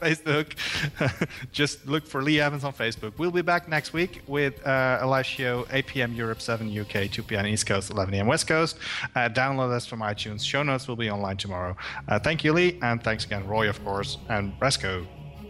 Facebook. 0.00 1.28
Just 1.52 1.86
look 1.86 2.06
for 2.06 2.22
Li 2.22 2.40
Evans 2.40 2.64
on 2.64 2.72
Facebook. 2.72 3.12
We'll 3.18 3.30
be 3.30 3.42
back 3.42 3.68
next 3.68 3.92
week 3.92 4.22
with 4.26 4.64
uh, 4.66 4.98
a 5.00 5.06
live 5.06 5.26
show, 5.26 5.66
8 5.70 5.86
p.m. 5.86 6.12
Europe, 6.12 6.40
7 6.40 6.78
UK, 6.78 7.10
2 7.10 7.22
p.m. 7.22 7.46
East 7.46 7.66
Coast, 7.66 7.90
11 7.90 8.14
a.m. 8.14 8.26
West 8.26 8.46
Coast. 8.46 8.78
Uh, 9.14 9.28
download 9.28 9.70
us 9.72 9.86
from 9.86 10.00
iTunes. 10.00 10.44
Show 10.44 10.62
notes 10.62 10.88
will 10.88 10.96
be 10.96 11.10
online 11.10 11.36
tomorrow. 11.36 11.76
Uh, 12.08 12.18
thank 12.18 12.44
you, 12.44 12.52
Li, 12.52 12.78
and 12.82 13.02
thanks 13.02 13.24
again, 13.24 13.46
Roy, 13.46 13.68
of 13.68 13.82
course, 13.84 14.18
and 14.28 14.52
Resco. 14.60 15.06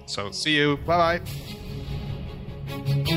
So 0.07 0.31
see 0.31 0.57
you. 0.57 0.77
Bye 0.79 1.21
bye. 2.69 3.11